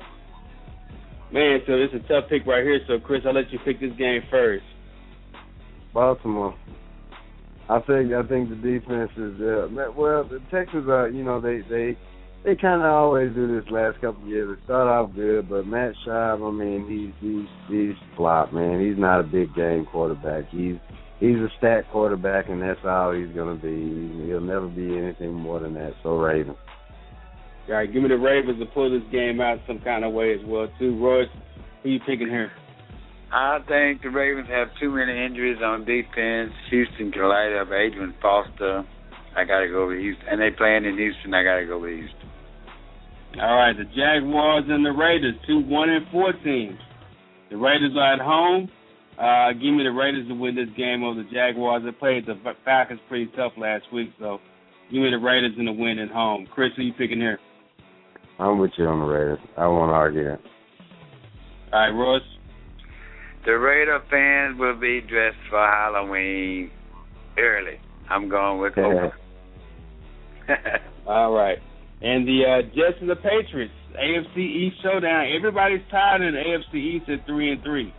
Man, 1.33 1.59
so 1.67 1.73
it's 1.73 1.93
a 1.93 2.07
tough 2.07 2.29
pick 2.29 2.45
right 2.45 2.63
here. 2.63 2.79
So, 2.87 2.99
Chris, 2.99 3.21
I'll 3.25 3.33
let 3.33 3.51
you 3.51 3.59
pick 3.65 3.79
this 3.79 3.91
game 3.97 4.21
first. 4.31 4.63
Baltimore. 5.93 6.55
I 7.69 7.79
think 7.81 8.13
I 8.13 8.23
think 8.23 8.49
the 8.49 8.55
defense 8.55 9.11
is 9.15 9.39
uh, 9.41 9.67
well 9.95 10.23
the 10.23 10.39
Texans 10.51 10.89
are 10.89 11.07
you 11.09 11.23
know 11.23 11.39
they 11.39 11.61
they 11.69 11.97
they 12.43 12.55
kind 12.55 12.81
of 12.81 12.87
always 12.87 13.33
do 13.35 13.47
this 13.47 13.69
last 13.69 14.01
couple 14.01 14.23
of 14.23 14.27
years. 14.29 14.57
They 14.57 14.65
start 14.65 14.87
off 14.87 15.15
good, 15.15 15.49
but 15.49 15.67
Matt 15.67 15.93
Schaub, 16.05 16.47
I 16.47 16.51
mean 16.51 16.87
he's 16.89 17.13
he's 17.21 17.47
he's 17.69 17.95
flop 18.17 18.53
man. 18.53 18.81
He's 18.81 18.97
not 18.97 19.19
a 19.19 19.23
big 19.23 19.53
game 19.53 19.85
quarterback. 19.85 20.49
He's 20.49 20.77
he's 21.19 21.37
a 21.37 21.49
stat 21.59 21.85
quarterback, 21.91 22.49
and 22.49 22.61
that's 22.61 22.79
all 22.85 23.13
he's 23.13 23.35
gonna 23.35 23.55
be. 23.55 24.25
He'll 24.25 24.41
never 24.41 24.67
be 24.67 24.97
anything 24.97 25.33
more 25.33 25.59
than 25.59 25.75
that. 25.75 25.93
So 26.01 26.17
Ravens. 26.17 26.57
All 27.69 27.75
right, 27.75 27.91
give 27.91 28.01
me 28.01 28.09
the 28.09 28.17
Ravens 28.17 28.57
to 28.59 28.65
pull 28.65 28.89
this 28.89 29.07
game 29.11 29.39
out 29.39 29.59
some 29.67 29.79
kind 29.81 30.03
of 30.03 30.11
way 30.11 30.33
as 30.33 30.39
well, 30.43 30.67
too. 30.79 30.97
Royce, 30.97 31.27
who 31.83 31.89
you 31.89 31.99
picking 31.99 32.27
here? 32.27 32.51
I 33.31 33.59
think 33.67 34.01
the 34.01 34.09
Ravens 34.09 34.47
have 34.49 34.69
too 34.81 34.89
many 34.89 35.13
injuries 35.25 35.59
on 35.63 35.85
defense. 35.85 36.51
Houston 36.71 37.11
can 37.11 37.29
light 37.29 37.55
up 37.61 37.69
Arian 37.69 38.15
Foster. 38.21 38.83
I 39.37 39.45
got 39.45 39.59
to 39.59 39.67
go 39.67 39.87
with 39.87 39.99
Houston. 39.99 40.27
And 40.27 40.41
they 40.41 40.49
playing 40.49 40.85
in 40.85 40.97
Houston. 40.97 41.33
I 41.33 41.43
got 41.43 41.57
to 41.57 41.65
go 41.65 41.79
with 41.79 41.93
Houston. 41.93 42.29
All 43.39 43.55
right, 43.55 43.77
the 43.77 43.85
Jaguars 43.85 44.65
and 44.67 44.83
the 44.83 44.89
Raiders, 44.89 45.35
two 45.45 45.59
one 45.59 45.89
and 45.89 46.05
four 46.11 46.33
teams. 46.43 46.79
The 47.51 47.57
Raiders 47.57 47.93
are 47.95 48.13
at 48.15 48.19
home. 48.19 48.69
Uh, 49.19 49.53
give 49.53 49.75
me 49.75 49.83
the 49.83 49.93
Raiders 49.93 50.27
to 50.29 50.33
win 50.33 50.55
this 50.55 50.69
game 50.75 51.03
over 51.03 51.21
the 51.21 51.29
Jaguars. 51.29 51.83
They 51.85 51.91
played 51.91 52.25
the 52.25 52.35
Falcons 52.65 52.99
pretty 53.07 53.29
tough 53.35 53.51
last 53.55 53.83
week, 53.93 54.09
so 54.17 54.39
give 54.91 55.01
me 55.01 55.11
the 55.11 55.19
Raiders 55.19 55.53
in 55.59 55.65
the 55.65 55.71
win 55.71 55.99
at 55.99 56.09
home. 56.09 56.47
Chris, 56.51 56.71
who 56.75 56.81
you 56.81 56.93
picking 56.93 57.19
here? 57.19 57.37
I'm 58.39 58.57
with 58.57 58.71
you 58.77 58.85
on 58.85 58.99
the 58.99 59.05
Raiders. 59.05 59.39
I 59.57 59.67
won't 59.67 59.91
argue 59.91 60.23
that. 60.23 60.39
All 61.71 61.79
right, 61.79 61.89
Royce. 61.89 62.38
The 63.45 63.51
Raider 63.51 64.01
fans 64.09 64.59
will 64.59 64.79
be 64.79 65.01
dressed 65.01 65.37
for 65.49 65.59
Halloween 65.59 66.71
early. 67.37 67.79
I'm 68.09 68.29
going 68.29 68.59
with 68.59 68.77
Oakland. 68.77 69.13
All 71.07 71.31
right. 71.33 71.57
And 72.01 72.27
the 72.27 72.43
uh, 72.45 72.61
Jets 72.75 72.97
and 73.01 73.09
the 73.09 73.15
Patriots, 73.15 73.73
AFC 73.95 74.37
East 74.37 74.77
showdown. 74.83 75.27
Everybody's 75.35 75.81
tied 75.91 76.21
in 76.21 76.33
the 76.33 76.39
AFC 76.39 76.75
East 76.75 77.09
at 77.09 77.25
three 77.25 77.51
and 77.51 77.61
three. 77.63 77.93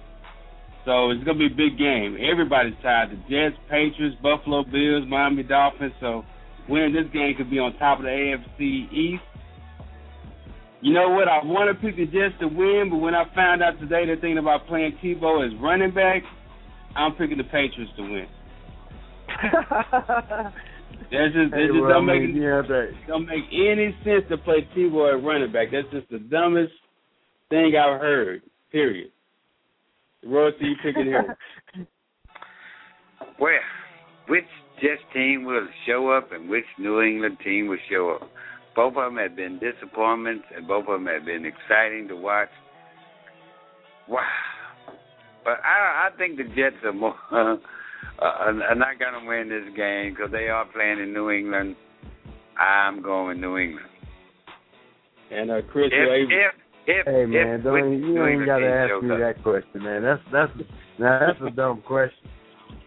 So 0.85 1.11
it's 1.11 1.23
gonna 1.25 1.39
be 1.39 1.47
a 1.47 1.57
big 1.57 1.79
game. 1.79 2.17
Everybody's 2.21 2.75
tied. 2.83 3.11
The 3.11 3.17
Jets, 3.29 3.61
Patriots, 3.69 4.17
Buffalo 4.23 4.65
Bills, 4.65 5.05
Miami 5.07 5.43
Dolphins. 5.43 5.93
So 6.01 6.25
winning 6.69 6.95
this 6.95 7.13
game 7.13 7.35
could 7.37 7.51
be 7.51 7.59
on 7.59 7.77
top 7.79 7.99
of 7.99 8.05
the 8.05 8.11
AFC 8.11 8.93
East. 8.93 9.23
You 10.83 10.95
know 10.95 11.11
what? 11.11 11.29
I 11.29 11.45
want 11.45 11.69
to 11.69 11.81
pick 11.81 11.97
the 11.97 12.07
Jets 12.07 12.35
to 12.41 12.49
win, 12.49 12.89
but 12.91 12.97
when 12.99 13.15
I 13.15 13.25
found 13.35 13.63
out 13.63 13.79
today 13.81 14.07
they're 14.07 14.17
thinking 14.17 14.39
about 14.39 14.67
playing 14.67 14.99
Tebow 15.05 15.47
as 15.47 15.53
running 15.61 15.93
back, 15.93 16.23
I'm 16.97 17.13
picking 17.13 17.37
the 17.37 17.45
Patriots 17.45 17.93
to 17.97 18.03
win. 18.03 18.27
That's 21.11 21.35
just, 21.35 21.55
hey, 21.55 21.65
it 21.65 21.69
just 21.69 21.81
well, 21.81 21.91
don't 21.91 22.07
make 22.07 22.23
mean, 22.23 22.37
yeah, 22.37 22.63
that, 22.63 22.93
don't 23.09 23.27
make 23.27 23.45
any 23.53 23.95
sense 24.05 24.25
to 24.31 24.39
play 24.39 24.67
Tebow 24.77 25.19
at 25.19 25.25
running 25.25 25.53
back. 25.53 25.69
That's 25.73 25.89
just 25.93 26.09
the 26.11 26.19
dumbest 26.19 26.73
thing 27.49 27.73
I've 27.77 28.01
heard. 28.01 28.43
Period. 28.73 29.11
Royce, 30.25 30.55
you 30.61 30.75
picking 30.83 31.07
here? 31.07 31.37
well, 33.41 33.53
which 34.29 34.45
Jets 34.81 35.03
team 35.13 35.45
will 35.45 35.67
show 35.87 36.11
up 36.11 36.33
and 36.33 36.49
which 36.49 36.65
New 36.79 37.01
England 37.01 37.39
team 37.45 37.69
will 37.69 37.79
show 37.91 38.19
up? 38.21 38.31
Both 38.75 38.97
of 38.97 39.13
them 39.13 39.17
have 39.17 39.37
been 39.37 39.59
disappointments, 39.59 40.45
and 40.55 40.67
both 40.67 40.87
of 40.87 41.01
them 41.01 41.07
have 41.07 41.25
been 41.25 41.45
exciting 41.45 42.09
to 42.09 42.17
watch. 42.17 42.49
Wow! 44.09 44.21
But 45.45 45.59
I, 45.65 46.09
I 46.09 46.17
think 46.17 46.37
the 46.37 46.45
Jets 46.45 46.77
are 46.85 46.93
more 46.93 47.15
uh, 47.33 47.57
are 48.21 48.75
not 48.75 48.99
going 48.99 49.21
to 49.21 49.29
win 49.29 49.49
this 49.49 49.75
game 49.77 50.15
because 50.15 50.31
they 50.31 50.49
are 50.49 50.65
playing 50.67 51.01
in 51.01 51.13
New 51.13 51.31
England. 51.31 51.77
I'm 52.59 53.03
going 53.03 53.29
with 53.29 53.39
New 53.39 53.57
England. 53.57 53.87
And 55.31 55.51
uh, 55.51 55.63
Chris, 55.71 55.87
if, 55.93 56.29
if, 56.29 56.55
if, 56.87 57.07
hey 57.07 57.25
man, 57.27 57.61
if, 57.61 57.65
don't 57.65 57.79
even, 57.79 58.09
you 58.09 58.27
ain't 58.27 58.47
got 58.47 58.59
to 58.59 58.67
ask 58.67 59.03
me 59.03 59.13
up. 59.13 59.19
that 59.19 59.43
question, 59.43 59.83
man. 59.83 60.03
That's 60.03 60.23
that's 60.33 60.53
now 60.99 61.21
that's 61.21 61.41
a 61.47 61.55
dumb 61.55 61.83
question. 61.87 62.29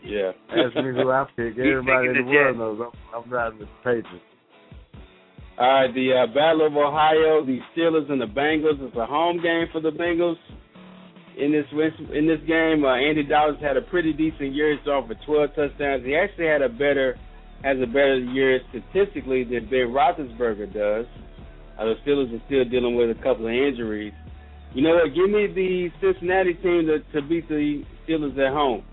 Yeah. 0.03 0.31
Ask 0.49 0.75
me 0.75 0.91
who 0.91 1.09
I 1.09 1.25
pick. 1.36 1.57
Everybody 1.57 2.07
in 2.09 2.13
the, 2.13 2.23
the 2.23 2.29
world 2.29 2.57
knows 2.57 2.91
I'm, 3.13 3.23
I'm 3.23 3.31
riding 3.31 3.59
with 3.59 3.69
the 3.69 3.75
Patriots. 3.84 4.32
All 5.56 5.68
right, 5.68 5.93
the 5.93 6.14
uh, 6.14 6.34
Battle 6.34 6.66
of 6.66 6.74
Ohio, 6.76 7.45
the 7.45 7.60
Steelers 7.78 8.12
and 8.12 8.20
the 8.20 8.26
Bengals. 8.26 8.82
It's 8.82 8.97
a 8.97 9.06
home 9.06 9.38
game 9.38 9.68
for 9.72 9.82
the 9.82 9.91
Bengals. 9.91 10.38
In 11.38 11.51
this 11.51 11.66
in 12.14 12.26
this 12.26 12.39
game, 12.47 12.84
uh, 12.84 12.95
Andy 12.95 13.24
Dalton 13.24 13.62
had 13.62 13.78
a 13.78 13.82
pretty 13.82 14.14
decent 14.14 14.54
year. 14.54 14.76
He's 14.76 14.88
off 14.88 15.08
for 15.08 15.16
12 15.26 15.49
touchdowns. 15.56 16.06
He 16.06 16.16
actually 16.16 16.47
had 16.47 16.64
a 16.64 16.70
better 16.70 17.18
has 17.64 17.78
a 17.82 17.86
better 17.86 18.18
year 18.18 18.60
statistically 18.70 19.43
than 19.43 19.70
Ben 19.70 19.93
Roethlisberger 19.93 20.74
does. 20.74 21.06
Uh, 21.78 21.86
the 21.86 21.95
Steelers 22.06 22.34
are 22.34 22.43
still 22.47 22.66
dealing 22.66 22.95
with 22.95 23.10
a 23.10 23.22
couple 23.22 23.45
of 23.45 23.54
injuries. 23.54 24.14
You 24.74 24.82
know 24.82 24.95
what? 24.95 25.14
Give 25.14 25.30
me 25.30 25.47
the 25.54 25.89
Cincinnati 26.01 26.56
team 26.56 26.88
to, 26.88 26.99
to 27.14 27.28
beat 27.28 27.47
the 27.47 27.84
Steelers 28.08 28.38
at 28.39 28.54
home. 28.54 28.84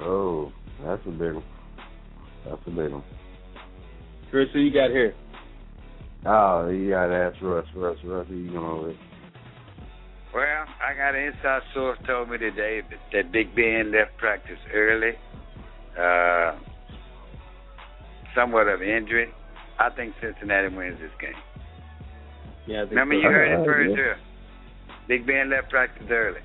Oh, 0.00 0.52
that's 0.84 1.02
a 1.06 1.10
big 1.10 1.34
one. 1.34 1.44
That's 2.44 2.62
a 2.66 2.70
big 2.70 2.90
one. 2.90 3.04
Chris, 4.32 4.48
who 4.54 4.60
you 4.60 4.72
got 4.72 4.90
here? 4.90 5.14
Oh, 6.24 6.68
you 6.70 6.88
got 6.90 7.06
to 7.08 7.14
ask 7.14 7.36
Russ. 7.42 7.66
Russ, 7.76 7.98
Russ, 8.04 8.26
who 8.28 8.34
you 8.36 8.50
going 8.52 8.86
with? 8.88 8.96
Well, 10.34 10.64
I 10.82 10.96
got 10.96 11.14
an 11.14 11.26
inside 11.26 11.60
source 11.74 11.98
told 12.06 12.30
me 12.30 12.38
today 12.38 12.80
that, 12.88 12.98
that 13.12 13.30
Big 13.32 13.54
Ben 13.54 13.92
left 13.92 14.16
practice 14.16 14.56
early, 14.72 15.12
uh, 16.00 16.58
somewhat 18.34 18.68
of 18.68 18.80
injury. 18.80 19.28
I 19.78 19.90
think 19.90 20.14
Cincinnati 20.22 20.74
wins 20.74 20.98
this 20.98 21.10
game. 21.20 21.36
Yeah, 22.66 22.78
I 22.78 22.80
Remember, 22.82 23.14
so. 23.14 23.18
you 23.20 23.28
heard 23.28 23.52
it 23.52 23.60
Uh, 23.60 23.64
first 23.64 23.90
here. 23.90 24.16
Big 25.08 25.26
Ben 25.26 25.50
left 25.50 25.68
practice 25.68 26.06
early. 26.10 26.40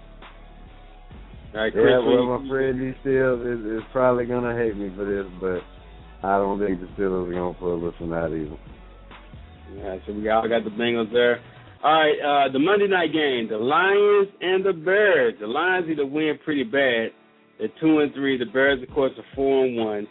All 1.56 1.62
right, 1.62 1.72
Chris, 1.72 1.86
Yeah, 1.88 2.00
well, 2.00 2.40
my 2.40 2.50
friend 2.50 2.82
he 2.82 2.94
still 3.00 3.40
is, 3.42 3.60
is 3.66 3.84
probably 3.94 4.26
gonna 4.26 4.54
hate 4.58 4.76
me 4.76 4.92
for 4.98 5.06
this, 5.06 5.26
but 5.40 5.62
I 6.24 6.38
don't 6.38 6.60
think 6.60 6.80
the 6.82 6.88
Steelers 6.98 7.30
are 7.30 7.34
gonna 7.34 7.54
pull 7.54 7.80
this 7.80 8.00
one 8.00 8.14
out 8.14 8.32
either. 8.32 8.58
Yeah, 9.76 9.98
so 10.06 10.14
we 10.14 10.30
all 10.30 10.48
got 10.48 10.64
the 10.64 10.72
Bengals 10.72 11.12
there. 11.12 11.40
All 11.84 11.94
right, 11.94 12.48
uh, 12.48 12.52
the 12.52 12.60
Monday 12.60 12.88
night 12.88 13.14
game, 13.14 13.48
the 13.50 13.58
Lions 13.58 14.30
and 14.42 14.66
the 14.66 14.74
Bears. 14.74 15.36
The 15.40 15.46
Lions 15.46 15.88
either 15.90 16.06
win 16.06 16.40
pretty 16.44 16.64
bad. 16.64 17.12
They're 17.60 17.70
two 17.80 18.00
and 18.00 18.14
three. 18.14 18.38
The 18.38 18.46
Bears, 18.46 18.82
of 18.82 18.94
course, 18.94 19.12
are 19.18 19.36
four 19.36 19.66
and 19.66 19.78
one. 19.78 20.08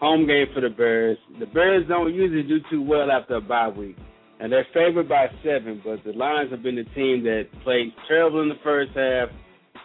Home 0.00 0.26
game 0.26 0.46
for 0.54 0.60
the 0.60 0.68
Bears. 0.68 1.18
The 1.40 1.46
Bears 1.46 1.88
don't 1.88 2.14
usually 2.14 2.42
do 2.42 2.58
too 2.70 2.82
well 2.82 3.10
after 3.10 3.36
a 3.36 3.40
bye 3.40 3.68
week, 3.68 3.96
and 4.38 4.52
they're 4.52 4.66
favored 4.74 5.08
by 5.08 5.26
seven. 5.42 5.80
But 5.82 6.04
the 6.04 6.12
Lions 6.12 6.50
have 6.50 6.62
been 6.62 6.76
the 6.76 6.84
team 6.94 7.24
that 7.24 7.46
plays 7.64 7.90
terrible 8.06 8.42
in 8.42 8.48
the 8.48 8.60
first 8.62 8.92
half, 8.94 9.28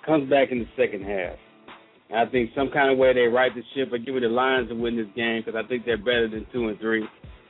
comes 0.05 0.29
back 0.29 0.51
in 0.51 0.59
the 0.59 0.67
second 0.77 1.03
half. 1.03 1.37
And 2.13 2.27
I 2.27 2.31
think 2.31 2.51
some 2.55 2.69
kind 2.69 2.91
of 2.91 2.99
way 2.99 3.11
they 3.13 3.21
right 3.21 3.51
the 3.53 3.63
ship. 3.73 3.89
I 3.91 3.97
give 3.97 4.15
it 4.15 4.19
the 4.21 4.27
Lions 4.27 4.69
to 4.69 4.75
win 4.75 4.95
this 4.95 5.07
game 5.15 5.41
because 5.43 5.59
I 5.59 5.67
think 5.67 5.83
they're 5.83 5.97
better 5.97 6.29
than 6.29 6.45
two 6.53 6.67
and 6.67 6.79
three. 6.79 7.03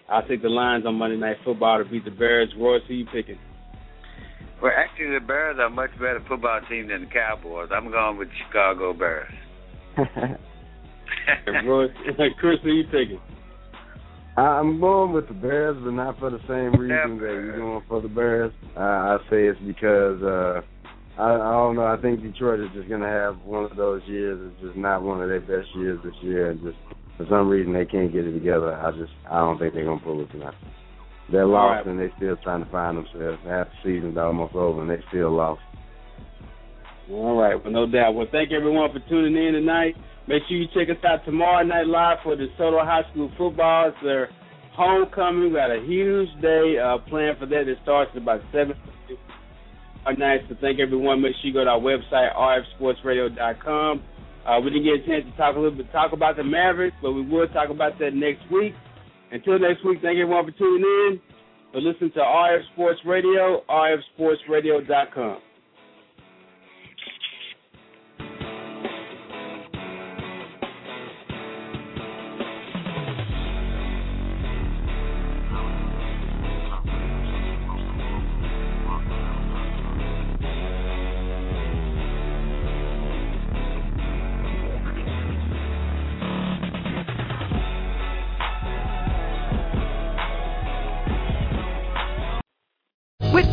I'll 0.09 0.25
take 0.25 0.41
the 0.41 0.47
Lions 0.47 0.85
on 0.85 0.95
Monday 0.95 1.17
Night 1.17 1.35
Football 1.43 1.83
to 1.83 1.89
beat 1.89 2.05
the 2.05 2.11
Bears. 2.11 2.47
Royce, 2.57 2.81
who 2.87 2.93
you 2.93 3.05
picking? 3.13 3.37
Well, 4.61 4.71
actually, 4.73 5.19
the 5.19 5.25
Bears 5.25 5.57
are 5.59 5.65
a 5.65 5.69
much 5.69 5.91
better 5.93 6.23
football 6.29 6.61
team 6.69 6.87
than 6.87 7.01
the 7.01 7.07
Cowboys. 7.07 7.69
I'm 7.75 7.91
going 7.91 8.17
with 8.17 8.29
the 8.29 8.35
Chicago 8.47 8.93
Bears. 8.93 9.33
Royce, 11.65 11.91
Chris, 12.39 12.59
who 12.63 12.71
you 12.71 12.85
picking? 12.85 13.19
I'm 14.37 14.79
going 14.79 15.11
with 15.11 15.27
the 15.27 15.33
Bears, 15.33 15.75
but 15.83 15.91
not 15.91 16.17
for 16.19 16.29
the 16.29 16.39
same 16.47 16.79
reason 16.79 17.17
that 17.17 17.27
you're 17.27 17.57
going 17.57 17.83
for 17.89 18.01
the 18.01 18.07
Bears. 18.07 18.53
Uh, 18.77 18.79
I 18.79 19.17
say 19.29 19.43
it's 19.43 19.59
because 19.59 20.23
uh, 20.23 20.61
I, 21.17 21.33
I 21.33 21.51
don't 21.51 21.75
know. 21.75 21.85
I 21.85 21.97
think 22.01 22.21
Detroit 22.21 22.59
is 22.59 22.69
just 22.73 22.89
going 22.89 23.01
to 23.01 23.07
have 23.07 23.37
one 23.45 23.65
of 23.65 23.77
those 23.77 24.01
years. 24.07 24.51
It's 24.51 24.61
just 24.65 24.77
not 24.77 25.03
one 25.03 25.21
of 25.21 25.29
their 25.29 25.41
best 25.41 25.69
years 25.75 25.99
this 26.03 26.15
year, 26.21 26.51
and 26.51 26.61
just 26.61 26.77
for 27.17 27.25
some 27.29 27.49
reason 27.49 27.73
they 27.73 27.85
can't 27.85 28.11
get 28.11 28.25
it 28.25 28.33
together. 28.33 28.73
I 28.73 28.91
just 28.91 29.11
I 29.29 29.37
don't 29.37 29.59
think 29.59 29.73
they're 29.73 29.85
going 29.85 29.99
to 29.99 30.05
pull 30.05 30.21
it 30.21 30.31
tonight. 30.31 30.55
They're 31.31 31.45
lost 31.45 31.85
right. 31.85 31.87
and 31.87 31.99
they're 31.99 32.11
still 32.17 32.35
trying 32.43 32.65
to 32.65 32.71
find 32.71 32.97
themselves. 32.97 33.39
Half 33.47 33.67
the 33.67 33.77
season's 33.83 34.17
almost 34.17 34.55
over 34.55 34.81
and 34.81 34.89
they're 34.89 35.03
still 35.09 35.31
lost. 35.31 35.61
All 37.09 37.37
right, 37.37 37.55
well, 37.61 37.71
no 37.71 37.85
doubt. 37.89 38.15
Well, 38.15 38.27
thank 38.31 38.51
everyone 38.51 38.89
for 38.91 38.99
tuning 39.09 39.35
in 39.35 39.53
tonight. 39.53 39.95
Make 40.27 40.43
sure 40.47 40.57
you 40.57 40.67
check 40.73 40.89
us 40.89 41.03
out 41.05 41.25
tomorrow 41.25 41.63
night 41.63 41.87
live 41.87 42.17
for 42.23 42.35
the 42.35 42.47
Soto 42.57 42.79
High 42.79 43.03
School 43.11 43.31
football. 43.37 43.89
It's 43.89 43.97
their 44.03 44.29
homecoming. 44.73 45.49
We 45.49 45.55
got 45.55 45.71
a 45.71 45.83
huge 45.85 46.29
day 46.41 46.75
uh, 46.79 46.97
planned 47.09 47.39
for 47.39 47.45
that. 47.45 47.67
It 47.67 47.77
starts 47.83 48.11
at 48.15 48.21
about 48.21 48.41
7 50.05 50.19
night. 50.19 50.41
So 50.49 50.55
thank 50.61 50.79
everyone. 50.79 51.21
Make 51.21 51.33
sure 51.41 51.49
you 51.49 51.53
go 51.53 51.63
to 51.63 51.69
our 51.71 51.79
website, 51.79 52.35
rfsportsradio.com. 52.35 54.03
Uh, 54.45 54.59
we 54.59 54.71
didn't 54.71 54.83
get 54.83 55.03
a 55.03 55.07
chance 55.07 55.31
to 55.31 55.37
talk 55.37 55.55
a 55.55 55.59
little 55.59 55.77
bit, 55.77 55.91
talk 55.91 56.11
about 56.11 56.35
the 56.35 56.43
Mavericks, 56.43 56.97
but 57.01 57.13
we 57.13 57.25
will 57.25 57.47
talk 57.47 57.69
about 57.69 57.97
that 57.99 58.13
next 58.13 58.43
week. 58.51 58.73
Until 59.31 59.57
next 59.57 59.85
week, 59.85 59.99
thank 60.01 60.19
everyone 60.19 60.45
for 60.45 60.51
tuning 60.51 60.83
in. 60.83 61.21
So 61.71 61.79
listen 61.79 62.11
to 62.11 62.19
RF 62.19 62.59
Sports 62.73 62.99
Radio, 63.05 63.63
rfsportsradio.com. 63.69 65.52